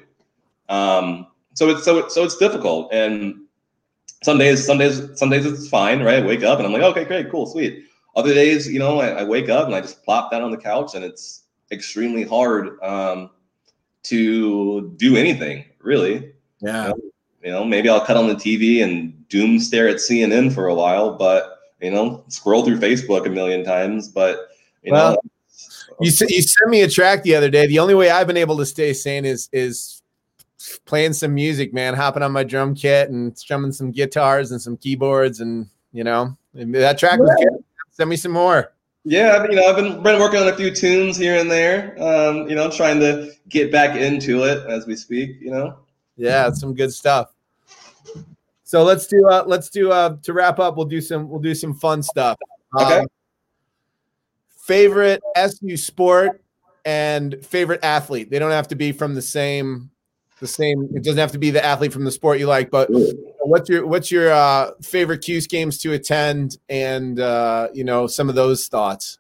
Um, 0.69 1.27
so 1.55 1.69
it's 1.69 1.85
so 1.85 1.99
it's 1.99 2.15
so 2.15 2.25
it's 2.25 2.37
difficult, 2.37 2.93
and 2.93 3.41
some 4.23 4.39
days, 4.39 4.65
some 4.65 4.79
days, 4.79 5.03
some 5.15 5.31
days 5.31 5.47
it's 5.47 5.69
fine, 5.69 6.03
right? 6.03 6.23
I 6.23 6.27
wake 6.27 6.43
up 6.43 6.59
and 6.59 6.67
I'm 6.67 6.73
like, 6.73 6.83
okay, 6.83 7.05
great, 7.05 7.31
cool, 7.31 7.47
sweet. 7.47 7.87
Other 8.17 8.35
days, 8.35 8.71
you 8.71 8.79
know, 8.79 9.01
I, 9.01 9.21
I 9.21 9.25
wake 9.25 9.49
up 9.49 9.67
and 9.67 9.75
I 9.75 9.81
just 9.81 10.05
plop 10.05 10.31
down 10.31 10.43
on 10.43 10.51
the 10.51 10.57
couch, 10.57 10.95
and 10.95 11.05
it's 11.05 11.45
extremely 11.73 12.25
hard 12.25 12.81
um, 12.83 13.31
to 14.05 14.91
do 14.97 15.17
anything, 15.17 15.65
really. 15.81 16.33
Yeah. 16.61 16.89
You 16.89 16.91
know, 16.91 17.01
you 17.43 17.51
know, 17.51 17.65
maybe 17.65 17.89
I'll 17.89 18.05
cut 18.05 18.19
on 18.19 18.29
the 18.29 18.35
TV 18.35 18.83
and 18.83 19.27
doom 19.29 19.59
stare 19.59 19.89
at 19.89 19.97
CNN 19.97 20.53
for 20.53 20.67
a 20.67 20.75
while, 20.75 21.13
but 21.17 21.60
you 21.81 21.91
know, 21.91 22.25
scroll 22.29 22.65
through 22.65 22.79
Facebook 22.79 23.27
a 23.27 23.31
million 23.31 23.65
times, 23.65 24.09
but 24.09 24.49
you 24.83 24.93
well, 24.93 25.13
know. 25.13 25.19
You 26.01 26.11
you 26.29 26.43
sent 26.43 26.71
me 26.71 26.83
a 26.83 26.89
track 26.89 27.23
the 27.23 27.35
other 27.35 27.51
day. 27.51 27.67
The 27.67 27.79
only 27.79 27.95
way 27.95 28.11
I've 28.11 28.27
been 28.27 28.39
able 28.39 28.57
to 28.59 28.67
stay 28.67 28.93
sane 28.93 29.25
is 29.25 29.49
is 29.53 30.03
playing 30.87 31.13
some 31.13 31.35
music, 31.35 31.75
man. 31.75 31.95
Hopping 31.95 32.23
on 32.23 32.33
my 32.33 32.45
drum 32.45 32.75
kit 32.75 33.11
and 33.11 33.37
strumming 33.37 33.73
some 33.73 33.91
guitars 33.91 34.51
and 34.51 34.61
some 34.61 34.77
keyboards, 34.77 35.41
and 35.41 35.69
you 35.93 36.05
know 36.05 36.37
that 36.55 36.99
track 36.99 37.19
was 37.21 37.31
good. 37.37 37.65
Send 37.91 38.09
me 38.09 38.17
some 38.17 38.33
more. 38.33 38.73
Yeah, 39.05 39.45
you 39.45 39.57
know, 39.57 39.67
I've 39.67 39.77
been 39.77 40.03
been 40.03 40.21
working 40.21 40.41
on 40.41 40.49
a 40.49 40.57
few 40.57 40.75
tunes 40.75 41.17
here 41.17 41.39
and 41.39 41.51
there. 41.51 41.97
Um, 42.03 42.49
you 42.49 42.55
know, 42.55 42.71
trying 42.71 43.01
to 43.01 43.33
get 43.49 43.73
back 43.73 43.97
into 43.97 44.45
it 44.45 44.67
as 44.69 44.87
we 44.87 44.97
speak. 44.97 45.37
You 45.41 45.51
know. 45.51 45.77
Yeah, 46.17 46.51
some 46.53 46.75
good 46.75 46.93
stuff. 46.93 47.31
So 48.71 48.85
let's 48.85 49.09
do 49.09 49.27
uh 49.27 49.43
let's 49.49 49.69
do 49.69 49.91
uh 49.91 50.15
to 50.23 50.33
wrap 50.33 50.61
up. 50.61 50.77
We'll 50.77 50.87
do 50.87 51.01
some 51.01 51.29
we'll 51.29 51.41
do 51.41 51.57
some 51.57 51.75
fun 51.75 52.05
stuff. 52.05 52.39
Okay. 52.81 53.01
Um, 53.01 53.07
favorite 54.65 55.21
SU 55.35 55.77
sport 55.77 56.41
and 56.85 57.45
favorite 57.45 57.81
athlete. 57.83 58.31
They 58.31 58.39
don't 58.39 58.53
have 58.53 58.69
to 58.69 58.77
be 58.77 58.93
from 58.93 59.17
the 59.17 59.23
same 59.23 59.91
the 60.39 60.47
same. 60.47 60.89
It 60.95 61.03
doesn't 61.03 61.19
have 61.19 61.33
to 61.33 61.39
be 61.39 61.51
the 61.51 61.65
athlete 61.65 61.93
from 61.93 62.05
the 62.05 62.13
sport 62.13 62.39
you 62.39 62.47
like. 62.47 62.71
But 62.71 62.91
what's 63.41 63.69
your 63.69 63.89
what's 63.89 64.13
your 64.13 64.31
uh, 64.31 64.71
favorite 64.83 65.19
Cuse 65.19 65.49
games 65.49 65.79
to 65.79 65.95
attend, 65.95 66.59
and 66.69 67.19
uh, 67.19 67.71
you 67.75 67.83
know 67.83 68.07
some 68.07 68.29
of 68.29 68.37
those 68.37 68.69
thoughts. 68.69 69.19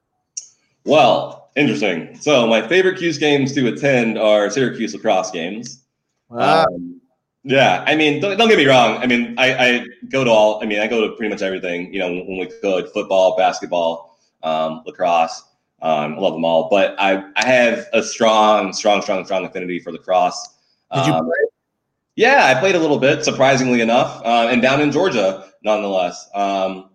Well, 0.84 1.50
interesting. 1.56 2.16
So 2.20 2.46
my 2.46 2.68
favorite 2.68 2.98
Cuse 2.98 3.18
games 3.18 3.52
to 3.54 3.66
attend 3.66 4.16
are 4.16 4.48
Syracuse 4.48 4.94
lacrosse 4.94 5.32
games. 5.32 5.82
Wow. 6.28 6.66
Um, 6.66 6.99
yeah, 7.42 7.84
I 7.86 7.96
mean, 7.96 8.20
don't, 8.20 8.36
don't, 8.36 8.48
get 8.48 8.58
me 8.58 8.66
wrong. 8.66 8.98
I 8.98 9.06
mean, 9.06 9.34
I, 9.38 9.54
I, 9.54 9.86
go 10.08 10.24
to 10.24 10.30
all. 10.30 10.62
I 10.62 10.66
mean, 10.66 10.80
I 10.80 10.86
go 10.86 11.06
to 11.06 11.14
pretty 11.16 11.30
much 11.30 11.42
everything. 11.42 11.92
You 11.92 12.00
know, 12.00 12.12
when 12.12 12.38
we 12.38 12.46
could 12.46 12.90
football, 12.90 13.36
basketball, 13.36 14.18
um, 14.42 14.82
lacrosse. 14.86 15.44
Um, 15.82 16.14
I 16.14 16.18
love 16.18 16.34
them 16.34 16.44
all, 16.44 16.68
but 16.68 16.94
I 16.98 17.24
I 17.36 17.46
have 17.46 17.86
a 17.94 18.02
strong, 18.02 18.72
strong, 18.74 19.00
strong, 19.00 19.24
strong 19.24 19.46
affinity 19.46 19.78
for 19.78 19.92
lacrosse. 19.92 20.56
Did 20.94 21.06
you 21.06 21.12
um, 21.12 21.24
play? 21.24 21.38
Yeah, 22.16 22.54
I 22.54 22.60
played 22.60 22.74
a 22.74 22.78
little 22.78 22.98
bit, 22.98 23.24
surprisingly 23.24 23.80
enough, 23.80 24.20
uh, 24.24 24.48
and 24.50 24.60
down 24.60 24.82
in 24.82 24.92
Georgia, 24.92 25.50
nonetheless. 25.64 26.28
Um, 26.34 26.90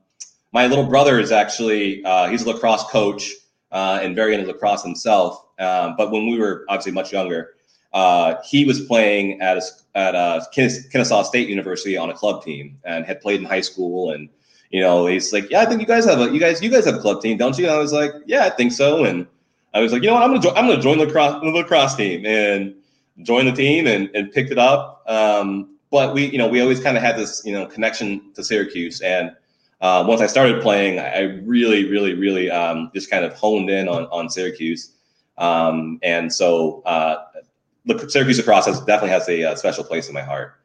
my 0.52 0.68
little 0.68 0.86
brother 0.86 1.20
is 1.20 1.32
actually 1.32 2.04
uh, 2.06 2.30
he's 2.30 2.43
a 2.43 2.50
lacrosse 2.52 2.84
coach 2.91 3.34
uh, 3.72 4.00
and 4.02 4.16
very 4.16 4.36
into 4.36 4.46
lacrosse 4.46 4.84
himself. 4.84 5.46
Um, 5.58 5.96
but 5.98 6.12
when 6.12 6.30
we 6.30 6.38
were 6.38 6.66
obviously 6.70 6.91
much 6.91 7.12
younger, 7.12 7.56
uh, 7.96 8.41
he 8.43 8.66
was 8.66 8.82
playing 8.82 9.39
at 9.41 9.58
a, 9.58 9.62
at 9.96 10.16
a 10.16 10.46
Kennesaw 10.52 11.24
State 11.24 11.48
University 11.48 11.96
on 11.96 12.10
a 12.10 12.14
club 12.14 12.43
team 12.43 12.78
and 12.84 13.06
had 13.06 13.22
played 13.22 13.39
in 13.39 13.46
high 13.46 13.62
school. 13.62 14.12
And 14.12 14.28
you 14.70 14.82
know, 14.82 15.08
he's 15.08 15.32
like, 15.32 15.50
"Yeah, 15.50 15.62
I 15.62 15.66
think 15.66 15.80
you 15.80 15.88
guys 15.88 16.04
have 16.04 16.20
a 16.20 16.30
you 16.30 16.39
guys 16.39 16.62
you 16.62 16.70
guys 16.70 16.86
have 16.86 16.96
a 16.96 17.00
club 17.00 17.22
team, 17.22 17.38
don't 17.38 17.58
you?" 17.58 17.64
And 17.64 17.74
I 17.74 17.78
was 17.78 17.93
like, 17.93 18.12
"Yeah, 18.26 18.43
I 18.43 18.50
think 18.50 18.74
so." 18.74 19.06
And 19.06 19.26
I 19.74 19.80
was 19.80 19.93
like, 19.93 20.04
"You 20.04 20.10
know 20.10 20.16
what? 20.16 20.24
I'm 20.24 20.32
gonna 20.32 20.41
jo- 20.41 20.54
I'm 20.56 20.68
gonna 20.68 20.82
join 20.82 20.98
the 20.98 21.06
lacrosse 21.06 21.41
the 21.41 21.50
lacrosse 21.50 21.96
team 21.96 22.26
and 22.26 22.76
join 23.24 23.46
the 23.46 23.54
team 23.54 23.88
and, 23.88 24.10
and 24.14 24.30
picked 24.30 24.52
it 24.52 24.60
up." 24.60 25.02
Um, 25.08 25.78
but 25.89 26.14
we 26.14 26.26
you 26.26 26.38
know 26.38 26.50
we 26.50 26.60
always 26.60 26.82
kind 26.82 26.98
of 26.98 27.04
had 27.04 27.16
this 27.16 27.43
you 27.46 27.54
know 27.54 27.66
connection 27.66 28.34
to 28.34 28.43
Syracuse 28.43 29.02
and. 29.02 29.32
Uh, 29.82 30.04
once 30.08 30.22
I 30.22 30.26
started 30.26 30.62
playing, 30.64 31.00
I 31.00 31.20
really, 31.43 31.91
really, 31.91 32.14
really 32.14 32.50
um, 32.50 32.89
just 32.96 33.12
kind 33.12 33.26
of 33.26 33.34
honed 33.34 33.70
in 33.70 33.89
on 33.89 34.06
on 34.06 34.30
Syracuse, 34.30 34.93
um, 35.38 36.00
and 36.02 36.34
so 36.34 36.82
uh, 36.86 37.18
the 37.86 38.09
Syracuse 38.09 38.38
lacrosse 38.38 38.65
has, 38.65 38.79
definitely 38.81 39.09
has 39.09 39.29
a, 39.29 39.43
uh, 39.43 39.55
special 39.55 39.83
place 39.83 40.07
in 40.07 40.13
my 40.13 40.21
heart. 40.21 40.55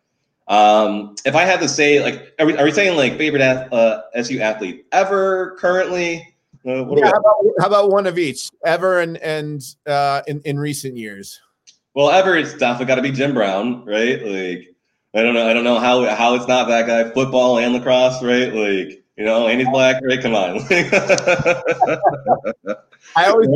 Um, 0.48 1.14
if 1.24 1.36
I 1.36 1.44
had 1.44 1.60
to 1.60 1.68
say, 1.68 2.02
like, 2.02 2.34
are 2.40 2.46
we, 2.46 2.56
are 2.56 2.64
we 2.64 2.72
saying 2.72 2.96
like 2.96 3.16
favorite 3.16 3.40
uh, 3.40 4.02
SU 4.14 4.40
athlete 4.40 4.86
ever 4.90 5.56
currently? 5.60 6.34
Uh, 6.66 6.84
yeah, 6.94 7.06
how 7.06 7.12
about, 7.12 7.36
how 7.60 7.66
about, 7.66 7.90
one 7.90 8.06
of 8.06 8.18
each 8.18 8.50
ever 8.66 9.00
and 9.00 9.16
and 9.18 9.62
uh, 9.86 10.20
in 10.26 10.42
in 10.42 10.58
recent 10.58 10.96
years? 10.96 11.40
Well, 11.94 12.10
ever 12.10 12.36
it's 12.36 12.52
definitely 12.54 12.86
got 12.86 12.96
to 12.96 13.02
be 13.02 13.12
Jim 13.12 13.32
Brown, 13.32 13.84
right? 13.84 14.20
Like, 14.22 14.74
I 15.14 15.22
don't 15.22 15.34
know, 15.34 15.48
I 15.48 15.52
don't 15.54 15.64
know 15.64 15.78
how 15.78 16.04
how 16.14 16.34
it's 16.34 16.48
not 16.48 16.66
that 16.68 16.86
guy. 16.86 17.10
Football 17.10 17.58
and 17.58 17.72
lacrosse, 17.72 18.22
right? 18.22 18.52
Like, 18.52 19.02
you 19.16 19.24
know, 19.24 19.46
and 19.46 19.60
he's 19.60 19.70
black, 19.70 20.02
right? 20.04 20.20
Come 20.20 20.34
on. 20.34 20.60
I 23.16 23.26
always 23.26 23.48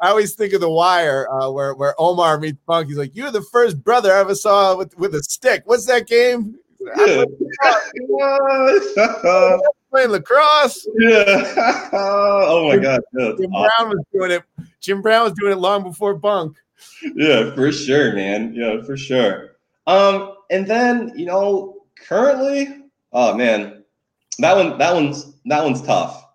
I 0.00 0.10
always 0.10 0.34
think 0.34 0.52
of 0.52 0.60
the 0.60 0.70
Wire 0.70 1.28
uh, 1.30 1.50
where 1.50 1.74
where 1.74 1.94
Omar 1.98 2.38
meets 2.38 2.58
Bunk. 2.66 2.88
He's 2.88 2.96
like, 2.96 3.16
"You're 3.16 3.30
the 3.30 3.42
first 3.42 3.82
brother 3.82 4.12
I 4.12 4.20
ever 4.20 4.34
saw 4.34 4.76
with 4.76 4.96
with 4.96 5.14
a 5.14 5.22
stick. 5.22 5.62
What's 5.64 5.86
that 5.86 6.06
game?" 6.06 6.56
Yeah. 6.96 7.24
playing 9.90 10.10
lacrosse. 10.10 10.86
Yeah. 10.98 11.88
oh 11.92 12.68
my 12.68 12.76
god. 12.78 13.00
Jim 13.16 13.52
awesome. 13.52 13.70
Brown 13.78 13.88
was 13.88 14.04
doing 14.12 14.30
it. 14.30 14.42
Jim 14.80 15.02
Brown 15.02 15.24
was 15.24 15.32
doing 15.32 15.52
it 15.52 15.58
long 15.58 15.82
before 15.82 16.14
Bunk. 16.14 16.56
Yeah, 17.16 17.54
for 17.54 17.72
sure, 17.72 18.14
man. 18.14 18.54
Yeah, 18.54 18.82
for 18.82 18.96
sure. 18.96 19.56
Um, 19.86 20.34
and 20.50 20.66
then 20.66 21.12
you 21.16 21.26
know, 21.26 21.82
currently, 22.06 22.84
oh 23.12 23.34
man, 23.34 23.82
that 24.38 24.56
one, 24.56 24.78
that 24.78 24.94
one's 24.94 25.32
that 25.46 25.64
one's 25.64 25.82
tough 25.82 26.27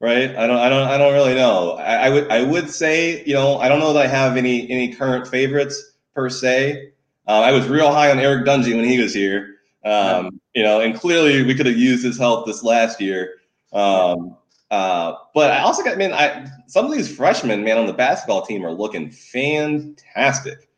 right? 0.00 0.34
I 0.36 0.46
don't, 0.46 0.58
I 0.58 0.68
don't, 0.68 0.88
I 0.88 0.98
don't 0.98 1.12
really 1.12 1.34
know. 1.34 1.72
I, 1.72 2.06
I, 2.06 2.10
would, 2.10 2.30
I 2.30 2.42
would 2.42 2.70
say, 2.70 3.24
you 3.24 3.34
know, 3.34 3.58
I 3.58 3.68
don't 3.68 3.80
know 3.80 3.92
that 3.92 4.04
I 4.04 4.06
have 4.06 4.36
any 4.36 4.70
any 4.70 4.94
current 4.94 5.26
favorites 5.26 5.92
per 6.14 6.28
se. 6.28 6.92
Uh, 7.26 7.40
I 7.40 7.52
was 7.52 7.68
real 7.68 7.92
high 7.92 8.10
on 8.10 8.18
Eric 8.18 8.46
Dungey 8.46 8.74
when 8.74 8.84
he 8.84 9.00
was 9.00 9.12
here, 9.12 9.56
um, 9.84 10.40
you 10.54 10.62
know, 10.62 10.80
and 10.80 10.94
clearly 10.94 11.42
we 11.44 11.54
could 11.54 11.66
have 11.66 11.76
used 11.76 12.04
his 12.04 12.18
help 12.18 12.46
this 12.46 12.62
last 12.62 13.00
year. 13.00 13.34
Um, 13.72 14.36
uh, 14.70 15.14
but 15.34 15.50
I 15.50 15.60
also 15.60 15.82
got, 15.82 15.98
man, 15.98 16.12
I 16.12 16.46
some 16.66 16.86
of 16.86 16.92
these 16.92 17.14
freshmen, 17.14 17.64
man, 17.64 17.78
on 17.78 17.86
the 17.86 17.92
basketball 17.92 18.42
team 18.42 18.64
are 18.64 18.72
looking 18.72 19.10
fantastic, 19.10 20.68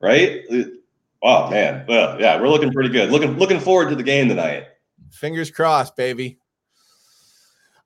right? 0.00 0.42
Oh 1.22 1.50
man, 1.50 1.84
well, 1.86 2.20
yeah, 2.20 2.40
we're 2.40 2.48
looking 2.48 2.72
pretty 2.72 2.90
good. 2.90 3.10
Looking 3.10 3.36
looking 3.36 3.60
forward 3.60 3.90
to 3.90 3.96
the 3.96 4.02
game 4.02 4.28
tonight. 4.28 4.68
Fingers 5.10 5.50
crossed, 5.50 5.96
baby. 5.96 6.39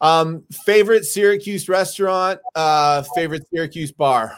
Um, 0.00 0.44
favorite 0.64 1.04
Syracuse 1.04 1.68
restaurant, 1.68 2.40
uh, 2.54 3.02
favorite 3.14 3.46
Syracuse 3.52 3.92
bar. 3.92 4.36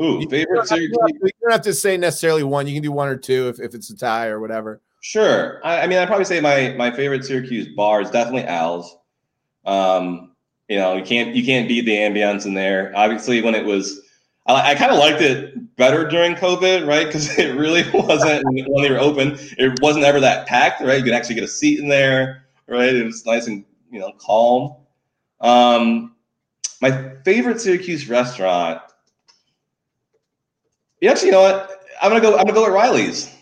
Ooh, 0.00 0.26
favorite 0.28 0.66
Syracuse. 0.66 0.96
You 1.22 1.30
don't 1.42 1.52
have 1.52 1.62
to 1.62 1.74
say 1.74 1.96
necessarily 1.96 2.42
one. 2.42 2.66
You 2.66 2.74
can 2.74 2.82
do 2.82 2.92
one 2.92 3.08
or 3.08 3.16
two 3.16 3.48
if, 3.48 3.60
if 3.60 3.74
it's 3.74 3.90
a 3.90 3.96
tie 3.96 4.28
or 4.28 4.40
whatever. 4.40 4.80
Sure. 5.02 5.60
I, 5.64 5.82
I 5.82 5.86
mean, 5.86 5.98
I'd 5.98 6.08
probably 6.08 6.24
say 6.24 6.40
my 6.40 6.74
my 6.76 6.90
favorite 6.90 7.24
Syracuse 7.24 7.68
bar 7.68 8.00
is 8.02 8.10
definitely 8.10 8.44
Al's. 8.44 8.96
Um, 9.64 10.32
you 10.68 10.76
know, 10.76 10.94
you 10.94 11.02
can't 11.02 11.34
you 11.34 11.44
can't 11.44 11.68
beat 11.68 11.84
the 11.84 11.96
ambience 11.96 12.46
in 12.46 12.54
there. 12.54 12.92
Obviously, 12.94 13.42
when 13.42 13.54
it 13.54 13.64
was, 13.64 14.00
I, 14.46 14.70
I 14.70 14.74
kind 14.74 14.92
of 14.92 14.98
liked 14.98 15.20
it 15.20 15.76
better 15.76 16.06
during 16.06 16.34
COVID, 16.34 16.86
right? 16.86 17.06
Because 17.06 17.38
it 17.38 17.58
really 17.58 17.84
wasn't 17.94 18.44
when 18.46 18.82
they 18.82 18.90
were 18.90 19.00
open. 19.00 19.36
It 19.58 19.80
wasn't 19.80 20.04
ever 20.04 20.20
that 20.20 20.46
packed, 20.46 20.80
right? 20.80 20.98
You 20.98 21.04
could 21.04 21.14
actually 21.14 21.34
get 21.34 21.44
a 21.44 21.48
seat 21.48 21.80
in 21.80 21.88
there, 21.88 22.44
right? 22.68 22.94
It 22.94 23.04
was 23.04 23.26
nice 23.26 23.46
and 23.46 23.64
you 23.90 24.00
know, 24.00 24.12
calm. 24.18 24.76
Um, 25.40 26.14
my 26.80 27.14
favorite 27.24 27.60
Syracuse 27.60 28.08
restaurant. 28.08 28.80
Yeah, 31.00 31.12
actually, 31.12 31.26
you 31.26 31.32
know 31.32 31.42
what? 31.42 31.82
I'm 32.02 32.10
gonna 32.10 32.20
go. 32.20 32.36
I'm 32.36 32.44
gonna 32.44 32.52
go 32.52 32.64
with 32.64 32.74
Riley's. 32.74 33.34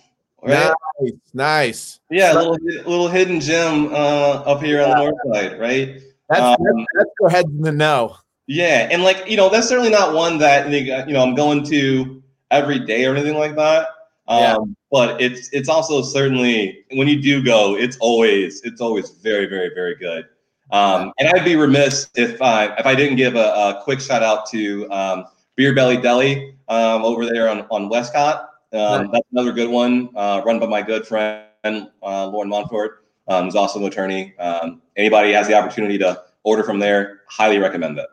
Right? 0.43 0.73
Nice, 1.01 1.13
nice. 1.35 2.01
Yeah, 2.11 2.33
a 2.33 2.37
little 2.37 2.59
little 2.63 3.09
hidden 3.09 3.41
gem 3.41 3.93
uh, 3.93 4.43
up 4.47 4.63
here 4.63 4.83
on 4.83 4.91
the 4.91 4.97
north 4.97 5.15
side, 5.33 5.59
right? 5.59 6.01
That's 6.29 6.41
um, 6.41 6.57
that's, 6.61 6.87
that's 6.95 7.11
go 7.19 7.27
ahead 7.27 7.47
in 7.47 7.63
the 7.63 7.73
know. 7.73 8.17
Yeah, 8.47 8.89
and 8.91 9.03
like 9.03 9.29
you 9.29 9.37
know, 9.37 9.49
that's 9.49 9.69
certainly 9.69 9.91
not 9.91 10.15
one 10.15 10.39
that 10.39 10.71
you 10.71 11.13
know 11.13 11.23
I'm 11.23 11.35
going 11.35 11.65
to 11.65 12.23
every 12.51 12.79
day 12.79 13.05
or 13.05 13.15
anything 13.15 13.37
like 13.37 13.57
that. 13.57 13.89
Um, 14.29 14.41
yeah. 14.41 14.57
But 14.91 15.21
it's 15.21 15.49
it's 15.53 15.69
also 15.69 16.03
certainly 16.03 16.85
when 16.93 17.09
you 17.09 17.21
do 17.21 17.43
go, 17.43 17.77
it's 17.77 17.97
always 17.99 18.63
it's 18.63 18.81
always 18.81 19.11
very 19.11 19.47
very 19.47 19.71
very 19.75 19.97
good. 19.97 20.27
Um, 20.71 21.12
and 21.19 21.29
I'd 21.29 21.45
be 21.45 21.57
remiss 21.57 22.09
if 22.14 22.41
I 22.43 22.66
if 22.77 22.87
I 22.87 22.95
didn't 22.95 23.16
give 23.16 23.37
a, 23.37 23.39
a 23.39 23.81
quick 23.83 24.01
shout 24.01 24.23
out 24.23 24.49
to 24.51 24.91
um, 24.91 25.25
Beer 25.57 25.75
Belly 25.75 25.97
Deli 25.97 26.55
um, 26.69 27.05
over 27.05 27.27
there 27.27 27.49
on 27.49 27.62
on 27.71 27.89
Westcott. 27.89 28.51
Um, 28.73 29.11
that's 29.11 29.27
another 29.33 29.53
good 29.53 29.71
one, 29.71 30.11
uh, 30.14 30.43
run 30.45 30.59
by 30.59 30.66
my 30.66 30.83
good 30.83 31.07
friend 31.07 31.49
uh, 31.64 32.27
Lauren 32.27 32.51
Montfort, 32.51 33.07
um, 33.27 33.47
who's 33.47 33.55
also 33.55 33.79
an 33.79 33.87
attorney. 33.87 34.37
Um, 34.39 34.83
anybody 34.95 35.33
has 35.33 35.49
the 35.49 35.55
opportunity 35.55 35.97
to 35.99 36.23
order 36.43 36.62
from 36.62 36.79
there, 36.79 37.23
highly 37.29 37.59
recommend 37.59 37.99
it. 37.99 38.07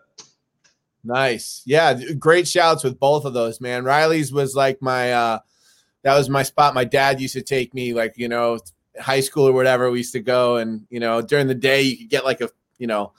Nice, 1.03 1.61
yeah, 1.65 1.93
great 2.17 2.47
shouts 2.47 2.83
with 2.83 2.99
both 2.99 3.25
of 3.25 3.33
those, 3.33 3.59
man. 3.59 3.83
Riley's 3.83 4.31
was 4.31 4.55
like 4.55 4.81
my 4.81 5.11
uh, 5.11 5.39
that 6.03 6.17
was 6.17 6.29
my 6.29 6.43
spot. 6.43 6.73
My 6.73 6.85
dad 6.85 7.19
used 7.19 7.33
to 7.33 7.41
take 7.41 7.73
me, 7.73 7.93
like 7.93 8.13
you 8.15 8.29
know, 8.29 8.57
high 8.99 9.19
school 9.19 9.47
or 9.47 9.53
whatever, 9.53 9.89
we 9.91 9.99
used 9.99 10.13
to 10.13 10.19
go 10.19 10.57
and 10.57 10.85
you 10.89 10.99
know 10.99 11.21
during 11.21 11.47
the 11.47 11.55
day 11.55 11.81
you 11.81 11.97
could 11.97 12.09
get 12.09 12.25
like 12.25 12.41
a 12.41 12.49
you 12.77 12.87
know 12.87 13.13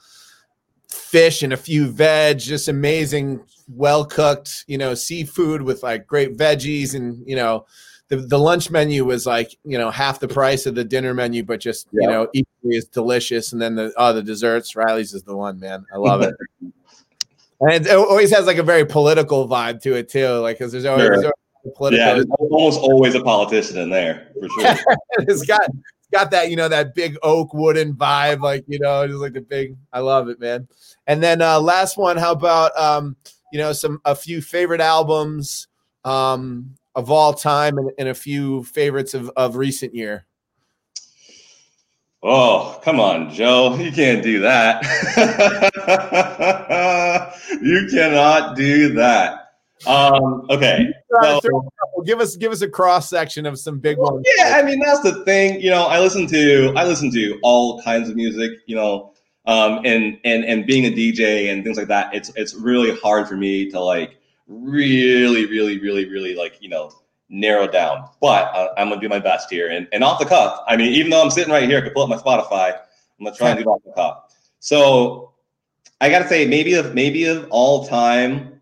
fish 0.89 1.43
and 1.43 1.53
a 1.53 1.57
few 1.57 1.87
veg, 1.87 2.39
just 2.39 2.67
amazing, 2.67 3.43
well 3.67 4.05
cooked, 4.05 4.65
you 4.67 4.77
know, 4.77 4.93
seafood 4.93 5.61
with 5.61 5.83
like 5.83 6.07
great 6.07 6.37
veggies 6.37 6.95
and 6.95 7.27
you 7.27 7.35
know. 7.35 7.65
The, 8.09 8.15
the 8.15 8.39
lunch 8.39 8.71
menu 8.71 9.03
was 9.03 9.25
like 9.25 9.53
you 9.65 9.77
know 9.77 9.91
half 9.91 10.21
the 10.21 10.29
price 10.29 10.65
of 10.65 10.75
the 10.75 10.85
dinner 10.85 11.13
menu, 11.13 11.43
but 11.43 11.59
just 11.59 11.89
you 11.91 12.07
know 12.07 12.29
equally 12.33 12.77
as 12.77 12.85
delicious. 12.85 13.51
And 13.51 13.61
then 13.61 13.75
the 13.75 13.91
oh 13.97 14.13
the 14.13 14.23
desserts, 14.23 14.77
Riley's 14.77 15.13
is 15.13 15.23
the 15.23 15.35
one, 15.35 15.59
man. 15.59 15.85
I 15.93 15.97
love 15.97 16.21
it. 16.21 16.33
And 17.59 17.87
it 17.87 17.91
always 17.91 18.31
has 18.31 18.45
like 18.45 18.57
a 18.57 18.63
very 18.63 18.85
political 18.85 19.47
vibe 19.47 19.81
to 19.81 19.95
it 19.95 20.09
too, 20.09 20.27
like 20.39 20.59
because 20.59 20.71
there's 20.71 20.85
always, 20.85 21.05
sure. 21.05 21.09
there's 21.09 21.23
always 21.23 21.46
political. 21.75 22.05
Yeah, 22.05 22.13
there's 22.13 22.27
almost 22.39 22.79
always 22.79 23.15
a 23.15 23.21
politician 23.21 23.77
in 23.77 23.89
there 23.89 24.31
for 24.39 24.49
sure. 24.49 24.95
it's 25.19 25.43
got 25.43 25.67
it's 25.67 26.09
got 26.11 26.31
that 26.31 26.49
you 26.49 26.55
know 26.55 26.69
that 26.69 26.95
big 26.95 27.17
oak 27.23 27.53
wooden 27.53 27.93
vibe, 27.93 28.41
like 28.41 28.63
you 28.67 28.79
know, 28.79 29.05
just 29.07 29.19
like 29.19 29.33
the 29.33 29.41
big. 29.41 29.75
I 29.93 29.99
love 29.99 30.29
it, 30.29 30.39
man. 30.39 30.67
And 31.07 31.21
then 31.21 31.41
uh 31.41 31.59
last 31.59 31.97
one, 31.97 32.17
how 32.17 32.31
about 32.31 32.77
um 32.77 33.15
you 33.51 33.59
know 33.59 33.73
some 33.73 34.01
a 34.05 34.15
few 34.15 34.41
favorite 34.41 34.81
albums 34.81 35.67
um 36.05 36.75
of 36.95 37.11
all 37.11 37.33
time 37.33 37.77
and, 37.77 37.91
and 37.99 38.09
a 38.09 38.13
few 38.13 38.63
favorites 38.63 39.13
of 39.13 39.29
of 39.37 39.55
recent 39.55 39.93
year. 39.93 40.25
Oh, 42.23 42.79
come 42.83 42.99
on, 42.99 43.31
Joe. 43.31 43.75
You 43.75 43.91
can't 43.91 44.23
do 44.23 44.39
that. 44.41 44.83
you 47.61 47.87
cannot 47.91 48.55
do 48.55 48.93
that. 48.95 49.46
Um, 49.85 50.47
okay. 50.49 50.87
So, 51.21 51.69
give 52.05 52.19
us 52.19 52.35
give 52.35 52.51
us 52.51 52.61
a 52.61 52.69
cross 52.69 53.09
section 53.09 53.45
of 53.45 53.59
some 53.59 53.79
big 53.79 53.97
ones. 53.97 54.25
Yeah, 54.37 54.55
I 54.57 54.63
mean 54.63 54.79
that's 54.79 55.01
the 55.01 55.23
thing. 55.23 55.61
You 55.61 55.69
know, 55.69 55.85
I 55.85 55.99
listen 55.99 56.27
to 56.27 56.73
I 56.75 56.85
listen 56.85 57.11
to 57.11 57.39
all 57.43 57.81
kinds 57.83 58.09
of 58.09 58.15
music. 58.15 58.51
You 58.65 58.75
know, 58.75 59.13
um, 59.45 59.81
and 59.85 60.17
and 60.23 60.43
and 60.45 60.65
being 60.65 60.85
a 60.85 60.89
DJ 60.89 61.51
and 61.51 61.63
things 61.63 61.77
like 61.77 61.87
that. 61.87 62.13
It's 62.13 62.31
it's 62.35 62.53
really 62.55 62.97
hard 62.99 63.27
for 63.27 63.37
me 63.37 63.69
to 63.71 63.79
like 63.79 64.17
really, 64.47 65.45
really, 65.45 65.79
really, 65.79 66.09
really 66.09 66.35
like 66.35 66.57
you 66.61 66.69
know 66.69 66.91
narrow 67.29 67.67
down. 67.67 68.09
But 68.21 68.53
uh, 68.55 68.69
I'm 68.77 68.89
gonna 68.89 69.01
do 69.01 69.09
my 69.09 69.19
best 69.19 69.49
here. 69.49 69.69
And 69.69 69.87
and 69.91 70.03
off 70.03 70.19
the 70.19 70.25
cuff, 70.25 70.61
I 70.67 70.77
mean, 70.77 70.93
even 70.93 71.11
though 71.11 71.21
I'm 71.21 71.31
sitting 71.31 71.51
right 71.51 71.67
here, 71.67 71.79
I 71.79 71.81
can 71.81 71.91
pull 71.91 72.03
up 72.03 72.09
my 72.09 72.17
Spotify. 72.17 72.73
I'm 73.19 73.25
gonna 73.25 73.35
try 73.35 73.49
and 73.49 73.59
do 73.59 73.63
it 73.63 73.67
off 73.67 73.81
the 73.83 73.91
cuff. 73.93 74.35
So 74.59 75.33
I 76.01 76.09
gotta 76.09 76.27
say, 76.27 76.45
maybe 76.45 76.73
of 76.73 76.93
maybe 76.93 77.25
of 77.25 77.47
all 77.49 77.87
time, 77.87 78.56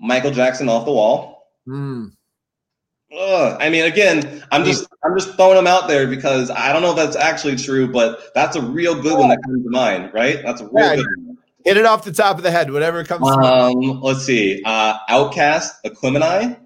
Michael 0.00 0.30
Jackson 0.30 0.68
off 0.68 0.84
the 0.84 0.92
wall. 0.92 1.46
Mm. 1.68 2.12
Ugh. 3.16 3.56
I 3.60 3.68
mean, 3.70 3.84
again, 3.84 4.42
I'm 4.50 4.64
just 4.64 4.86
I'm 5.04 5.18
just 5.18 5.34
throwing 5.36 5.56
them 5.56 5.66
out 5.66 5.88
there 5.88 6.06
because 6.06 6.50
I 6.50 6.72
don't 6.72 6.82
know 6.82 6.90
if 6.90 6.96
that's 6.96 7.16
actually 7.16 7.56
true, 7.56 7.90
but 7.90 8.32
that's 8.34 8.56
a 8.56 8.62
real 8.62 9.00
good 9.00 9.18
one 9.18 9.28
that 9.28 9.42
comes 9.44 9.64
to 9.64 9.70
mind, 9.70 10.12
right? 10.14 10.40
That's 10.44 10.60
a 10.60 10.64
real 10.64 10.86
yeah, 10.86 10.96
good 10.96 11.06
one. 11.24 11.38
Hit 11.64 11.76
it 11.76 11.84
off 11.84 12.04
the 12.04 12.12
top 12.12 12.38
of 12.38 12.42
the 12.42 12.50
head, 12.50 12.72
whatever 12.72 13.04
comes. 13.04 13.28
Um, 13.28 14.00
let's 14.00 14.24
see. 14.24 14.62
Uh, 14.64 14.98
OutKast, 15.08 15.70
Aquemini. 15.84 16.58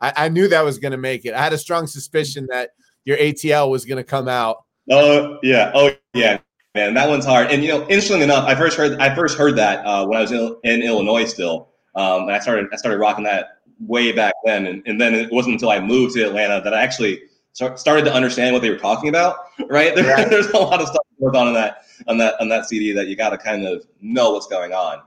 I, 0.00 0.12
I 0.16 0.28
knew 0.28 0.48
that 0.48 0.64
was 0.64 0.78
going 0.78 0.92
to 0.92 0.98
make 0.98 1.24
it. 1.24 1.32
I 1.32 1.42
had 1.42 1.52
a 1.52 1.58
strong 1.58 1.86
suspicion 1.86 2.46
that 2.50 2.70
your 3.04 3.16
ATL 3.16 3.70
was 3.70 3.84
going 3.84 3.96
to 3.96 4.04
come 4.04 4.28
out. 4.28 4.64
Oh 4.90 5.38
yeah, 5.42 5.70
oh 5.74 5.92
yeah, 6.12 6.38
man, 6.74 6.92
that 6.94 7.08
one's 7.08 7.24
hard. 7.24 7.50
And 7.50 7.62
you 7.62 7.68
know, 7.68 7.82
interestingly 7.82 8.24
enough, 8.24 8.46
I 8.46 8.54
first 8.54 8.76
heard 8.76 9.00
I 9.00 9.14
first 9.14 9.38
heard 9.38 9.56
that 9.56 9.84
uh, 9.86 10.06
when 10.06 10.18
I 10.18 10.22
was 10.22 10.32
in, 10.32 10.56
in 10.64 10.82
Illinois 10.82 11.24
still. 11.24 11.70
Um, 11.96 12.22
and 12.22 12.32
I 12.32 12.38
started 12.40 12.66
I 12.72 12.76
started 12.76 12.98
rocking 12.98 13.24
that 13.24 13.60
way 13.80 14.12
back 14.12 14.34
then, 14.44 14.66
and, 14.66 14.82
and 14.86 15.00
then 15.00 15.14
it 15.14 15.32
wasn't 15.32 15.54
until 15.54 15.70
I 15.70 15.80
moved 15.80 16.14
to 16.14 16.22
Atlanta 16.22 16.60
that 16.62 16.74
I 16.74 16.82
actually 16.82 17.22
started 17.52 18.04
to 18.04 18.12
understand 18.12 18.52
what 18.52 18.62
they 18.62 18.70
were 18.70 18.78
talking 18.78 19.08
about. 19.08 19.36
Right, 19.68 19.94
there, 19.94 20.04
yeah. 20.04 20.28
there's 20.28 20.48
a 20.48 20.58
lot 20.58 20.80
of 20.80 20.88
stuff 20.88 21.02
going 21.20 21.36
on 21.36 21.46
in 21.46 21.54
that 21.54 21.84
on 22.08 22.18
that 22.18 22.34
on 22.40 22.48
that 22.48 22.66
CD 22.66 22.92
that 22.92 23.06
you 23.06 23.14
got 23.14 23.30
to 23.30 23.38
kind 23.38 23.64
of 23.64 23.86
know 24.00 24.32
what's 24.32 24.48
going 24.48 24.72
on. 24.72 25.00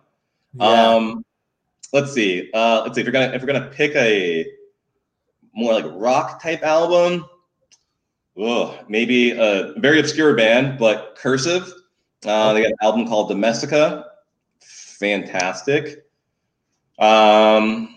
Yeah. 0.54 0.96
Um, 0.96 1.26
let's 1.92 2.14
see. 2.14 2.50
Uh, 2.54 2.82
let's 2.84 2.96
see 2.96 3.02
if 3.02 3.06
you're 3.06 3.12
gonna 3.12 3.34
if 3.34 3.42
we're 3.42 3.48
gonna 3.48 3.70
pick 3.70 3.94
a 3.96 4.46
more 5.54 5.74
like 5.74 5.86
rock 5.90 6.42
type 6.42 6.64
album. 6.64 7.26
Maybe 8.88 9.32
a 9.32 9.74
very 9.78 10.00
obscure 10.00 10.34
band, 10.34 10.80
but 10.80 11.18
Cursive. 11.18 11.74
Uh, 12.26 12.54
they 12.54 12.62
got 12.62 12.72
an 12.72 12.78
album 12.82 13.08
called 13.08 13.28
Domestica. 13.28 14.06
Fantastic. 14.62 16.07
Um, 17.00 17.94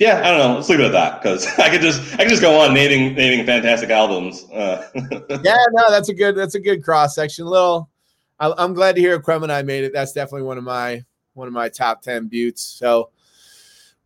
yeah, 0.00 0.20
I 0.24 0.30
don't 0.30 0.38
know. 0.38 0.54
Let's 0.56 0.68
leave 0.68 0.80
it 0.80 0.86
at 0.86 0.92
that 0.92 1.22
because 1.22 1.46
I 1.58 1.68
could 1.68 1.82
just 1.82 2.14
I 2.14 2.18
could 2.18 2.30
just 2.30 2.42
go 2.42 2.58
on 2.58 2.74
naming 2.74 3.14
naming 3.14 3.44
fantastic 3.44 3.90
albums. 3.90 4.44
Uh. 4.50 4.88
yeah, 4.94 5.56
no, 5.72 5.90
that's 5.90 6.08
a 6.08 6.14
good 6.14 6.36
that's 6.36 6.54
a 6.54 6.60
good 6.60 6.82
cross 6.82 7.14
section. 7.14 7.46
Little, 7.46 7.90
I, 8.38 8.64
am 8.64 8.74
glad 8.74 8.94
to 8.96 9.00
hear 9.00 9.18
Aquemini 9.20 9.64
made 9.64 9.84
it. 9.84 9.92
That's 9.92 10.12
definitely 10.12 10.42
one 10.42 10.58
of 10.58 10.64
my 10.64 11.04
one 11.34 11.48
of 11.48 11.54
my 11.54 11.68
top 11.68 12.02
ten 12.02 12.28
buttes. 12.28 12.60
So 12.60 13.10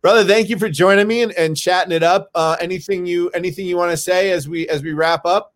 brother 0.01 0.23
thank 0.23 0.49
you 0.49 0.59
for 0.59 0.69
joining 0.69 1.07
me 1.07 1.23
and, 1.23 1.31
and 1.31 1.57
chatting 1.57 1.91
it 1.91 2.03
up 2.03 2.29
uh, 2.35 2.55
anything 2.59 3.07
you 3.07 3.29
anything 3.29 3.65
you 3.65 3.75
want 3.75 3.89
to 3.89 3.97
say 3.97 4.31
as 4.31 4.47
we 4.47 4.67
as 4.69 4.83
we 4.83 4.93
wrap 4.93 5.25
up 5.25 5.54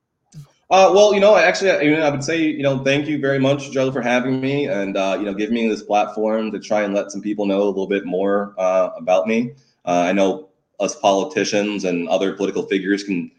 uh, 0.70 0.92
well, 0.94 1.14
you 1.14 1.20
know, 1.20 1.36
actually, 1.36 1.86
you 1.86 1.96
know, 1.96 2.04
I 2.04 2.10
would 2.10 2.24
say, 2.24 2.42
you 2.42 2.64
know, 2.64 2.84
thank 2.84 3.08
you 3.08 3.20
very 3.20 3.40
much, 3.40 3.72
Joe, 3.72 3.92
for 3.92 4.02
having 4.02 4.40
me, 4.40 4.68
and 4.68 4.96
uh, 4.96 5.18
you 5.20 5.26
know, 5.26 5.34
giving 5.34 5.56
me 5.56 5.68
this 5.68 5.84
platform 5.84 6.52
to 6.52 6.60
try 6.60 6.84
and 6.84 6.94
let 6.94 7.12
some 7.12 7.22
people 7.22 7.46
know 7.46 7.62
a 7.64 7.70
little 7.70 7.88
bit 7.88 8.06
more 8.06 8.54
uh, 8.58 8.90
about 8.96 9.28
me. 9.28 9.52
Uh, 9.86 10.06
I 10.08 10.14
know 10.14 10.50
us 10.80 10.96
politicians 10.96 11.86
and 11.86 12.08
other 12.10 12.34
political 12.34 12.64
figures 12.64 13.04
can 13.04 13.32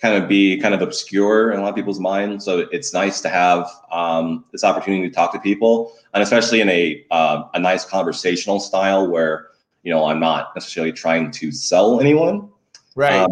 kind 0.00 0.20
of 0.20 0.28
be 0.28 0.58
kind 0.58 0.74
of 0.74 0.80
obscure 0.80 1.52
in 1.52 1.58
a 1.58 1.62
lot 1.62 1.70
of 1.70 1.74
people's 1.74 2.00
minds, 2.00 2.44
so 2.44 2.66
it's 2.72 2.92
nice 2.92 3.20
to 3.20 3.28
have 3.28 3.68
um, 3.92 4.44
this 4.52 4.64
opportunity 4.64 5.08
to 5.08 5.14
talk 5.14 5.32
to 5.32 5.40
people, 5.40 5.92
and 6.14 6.22
especially 6.22 6.60
in 6.60 6.68
a 6.68 7.04
uh, 7.10 7.44
a 7.54 7.58
nice 7.58 7.84
conversational 7.84 8.60
style 8.60 9.06
where 9.08 9.48
you 9.82 9.94
know, 9.94 10.04
I'm 10.04 10.20
not 10.20 10.54
necessarily 10.54 10.92
trying 10.92 11.30
to 11.32 11.52
sell 11.52 12.00
anyone. 12.00 12.50
Right. 12.94 13.14
Um, 13.14 13.30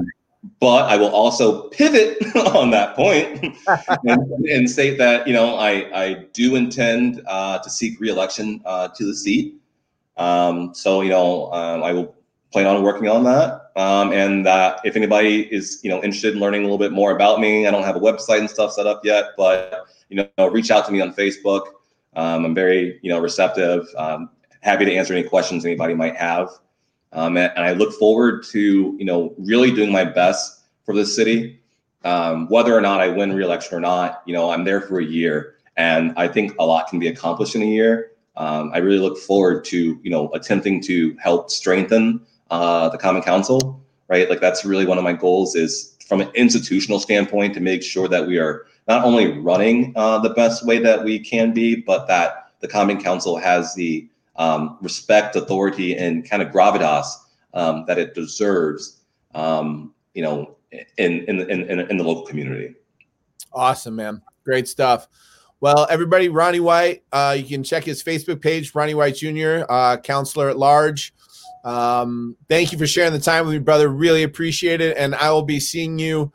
but 0.61 0.85
I 0.91 0.97
will 0.97 1.11
also 1.11 1.69
pivot 1.69 2.19
on 2.55 2.71
that 2.71 2.97
point 2.97 3.57
and, 4.05 4.47
and, 4.47 4.71
state 4.71 4.99
that 4.99 5.27
you 5.27 5.33
know 5.33 5.57
I 5.57 5.71
I 5.95 6.15
do 6.33 6.57
intend 6.57 7.23
uh, 7.27 7.59
to 7.59 7.71
seek 7.71 8.01
reelection 8.01 8.61
uh, 8.65 8.89
to 8.89 9.07
the 9.07 9.15
seat. 9.15 9.55
Um, 10.17 10.75
so 10.75 11.01
you 11.03 11.11
know 11.11 11.53
um, 11.53 11.83
I 11.83 11.93
will 11.93 12.15
plan 12.53 12.67
on 12.67 12.83
working 12.83 13.09
on 13.09 13.25
that. 13.25 13.71
Um, 13.77 14.13
and 14.13 14.47
that 14.47 14.81
if 14.85 14.97
anybody 14.97 15.43
is 15.55 15.81
you 15.83 15.91
know 15.91 16.03
interested 16.03 16.35
in 16.35 16.41
learning 16.41 16.63
a 16.63 16.65
little 16.65 16.79
bit 16.79 16.93
more 16.93 17.15
about 17.15 17.41
me, 17.41 17.67
I 17.67 17.71
don't 17.71 17.83
have 17.83 17.97
a 17.97 18.01
website 18.01 18.39
and 18.39 18.49
stuff 18.49 18.73
set 18.73 18.87
up 18.87 19.05
yet, 19.05 19.27
but 19.37 19.87
you 20.09 20.17
know 20.39 20.49
reach 20.49 20.71
out 20.71 20.87
to 20.87 20.93
me 20.93 21.01
on 21.01 21.13
Facebook. 21.13 21.67
Um, 22.15 22.45
I'm 22.47 22.55
very 22.55 22.99
you 23.03 23.11
know 23.11 23.21
receptive. 23.21 23.87
Um, 23.97 24.31
happy 24.63 24.85
to 24.87 24.95
answer 24.95 25.13
any 25.13 25.29
questions 25.29 25.65
anybody 25.65 25.95
might 25.95 26.17
have. 26.17 26.49
Um, 27.17 27.39
and, 27.39 27.51
and, 27.57 27.65
I 27.65 27.73
look 27.73 27.95
forward 27.95 28.45
to, 28.51 28.95
you 28.99 29.05
know, 29.05 29.35
really 29.39 29.73
doing 29.73 29.91
my 29.91 30.05
best 30.05 30.61
for 30.85 30.95
this 30.95 31.17
city. 31.17 31.59
Um, 32.05 32.47
whether 32.49 32.77
or 32.77 32.81
not 32.83 33.01
I 33.01 33.09
win 33.09 33.33
re-election 33.33 33.77
or 33.77 33.81
not, 33.81 34.23
you 34.27 34.35
know, 34.35 34.51
I'm 34.51 34.65
there 34.65 34.83
for 34.83 35.01
a 35.01 35.05
year, 35.05 35.57
and 35.77 36.13
I 36.17 36.29
think 36.29 36.55
a 36.59 36.65
lot 36.67 36.89
can 36.89 36.99
be 36.99 37.09
accomplished 37.09 37.57
in 37.57 37.63
a 37.63 37.67
year. 37.67 38.13
Um, 38.37 38.71
I 38.75 38.79
really 38.79 38.99
look 38.99 39.19
forward 39.19 39.65
to, 39.67 39.99
you 40.03 40.11
know, 40.11 40.31
attempting 40.35 40.83
to 40.83 41.17
help 41.19 41.51
strengthen 41.51 42.21
uh, 42.51 42.91
the 42.91 42.99
Common 42.99 43.23
Council. 43.23 43.83
Right, 44.09 44.31
like 44.31 44.41
that's 44.41 44.65
really 44.65 44.87
one 44.87 44.99
of 44.99 45.05
my 45.05 45.15
goals 45.15 45.57
is 45.57 45.97
from 46.07 46.21
an 46.21 46.31
institutional 46.35 47.01
standpoint 47.01 47.55
to 47.55 47.61
make 47.61 47.83
sure 47.83 48.07
that 48.07 48.25
we 48.25 48.39
are 48.39 48.67
not 48.87 49.05
only 49.05 49.39
running 49.39 49.93
uh, 49.97 50.21
the 50.21 50.31
best 50.31 50.65
way 50.65 50.79
that 50.79 51.03
we 51.03 51.19
can 51.19 51.53
be, 51.53 51.75
but 51.75 52.07
that 52.07 52.53
the 52.61 52.69
Common 52.69 53.03
Council 53.03 53.37
has 53.37 53.75
the 53.75 54.09
um, 54.39 54.79
respect, 54.81 55.37
authority, 55.37 55.97
and 55.97 56.29
kind 56.29 56.43
of 56.43 56.49
gravitas 56.53 57.07
um, 57.55 57.85
that 57.87 57.99
it 57.99 58.15
deserves, 58.15 59.03
um, 59.35 59.95
you 60.15 60.23
know, 60.23 60.57
in, 60.99 61.25
in, 61.25 61.41
in, 61.51 61.81
in 61.81 61.97
the 61.97 62.05
local 62.05 62.25
community. 62.25 62.75
Awesome, 63.53 63.97
man. 63.97 64.23
Great 64.45 64.69
stuff. 64.69 65.09
Well, 65.61 65.87
everybody, 65.89 66.29
Ronnie 66.29 66.61
White, 66.61 67.03
uh, 67.13 67.35
you 67.39 67.45
can 67.45 67.65
check 67.65 67.85
his 67.85 68.03
Facebook 68.03 68.43
page, 68.43 68.75
Ronnie 68.75 68.95
White 68.95 69.17
Jr., 69.17 69.65
uh, 69.69 69.97
councillor 69.97 70.51
at 70.51 70.59
large. 70.59 71.15
Um, 71.65 72.37
thank 72.49 72.73
you 72.73 72.79
for 72.79 72.87
sharing 72.87 73.13
the 73.13 73.19
time 73.19 73.47
with 73.47 73.55
me, 73.55 73.59
brother. 73.59 73.89
Really 73.89 74.23
appreciate 74.23 74.81
it. 74.81 74.97
And 74.97 75.15
I 75.15 75.33
will 75.33 75.43
be 75.43 75.59
seeing 75.59 75.99
you 75.99 76.31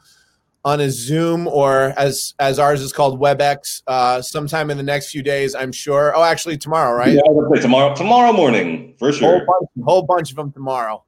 on 0.63 0.79
a 0.79 0.89
Zoom 0.89 1.47
or 1.47 1.93
as 1.97 2.33
as 2.39 2.59
ours 2.59 2.81
is 2.81 2.93
called 2.93 3.19
WebEx 3.19 3.83
uh, 3.87 4.21
sometime 4.21 4.69
in 4.69 4.77
the 4.77 4.83
next 4.83 5.09
few 5.11 5.23
days, 5.23 5.55
I'm 5.55 5.71
sure. 5.71 6.13
Oh, 6.15 6.23
actually 6.23 6.57
tomorrow, 6.57 6.95
right? 6.95 7.13
Yeah, 7.13 7.59
tomorrow 7.59 7.95
tomorrow 7.95 8.33
morning 8.33 8.95
for 8.99 9.11
sure. 9.11 9.39
Whole 9.39 9.45
bunch, 9.45 9.85
whole 9.85 10.01
bunch 10.03 10.29
of 10.31 10.37
them 10.37 10.51
tomorrow. 10.51 11.03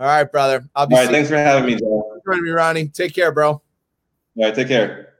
All 0.00 0.06
right, 0.06 0.30
brother. 0.30 0.68
I'll 0.74 0.86
be. 0.86 0.94
All 0.94 1.02
right, 1.02 1.10
thanks 1.10 1.28
for 1.28 1.36
having 1.36 1.66
me, 1.66 1.74
Joe. 1.76 2.20
Joining 2.24 2.44
me, 2.44 2.50
Ronnie. 2.50 2.88
Take 2.88 3.14
care, 3.14 3.32
bro. 3.32 3.50
All 3.50 3.62
right, 4.36 4.54
take 4.54 4.68
care. 4.68 5.14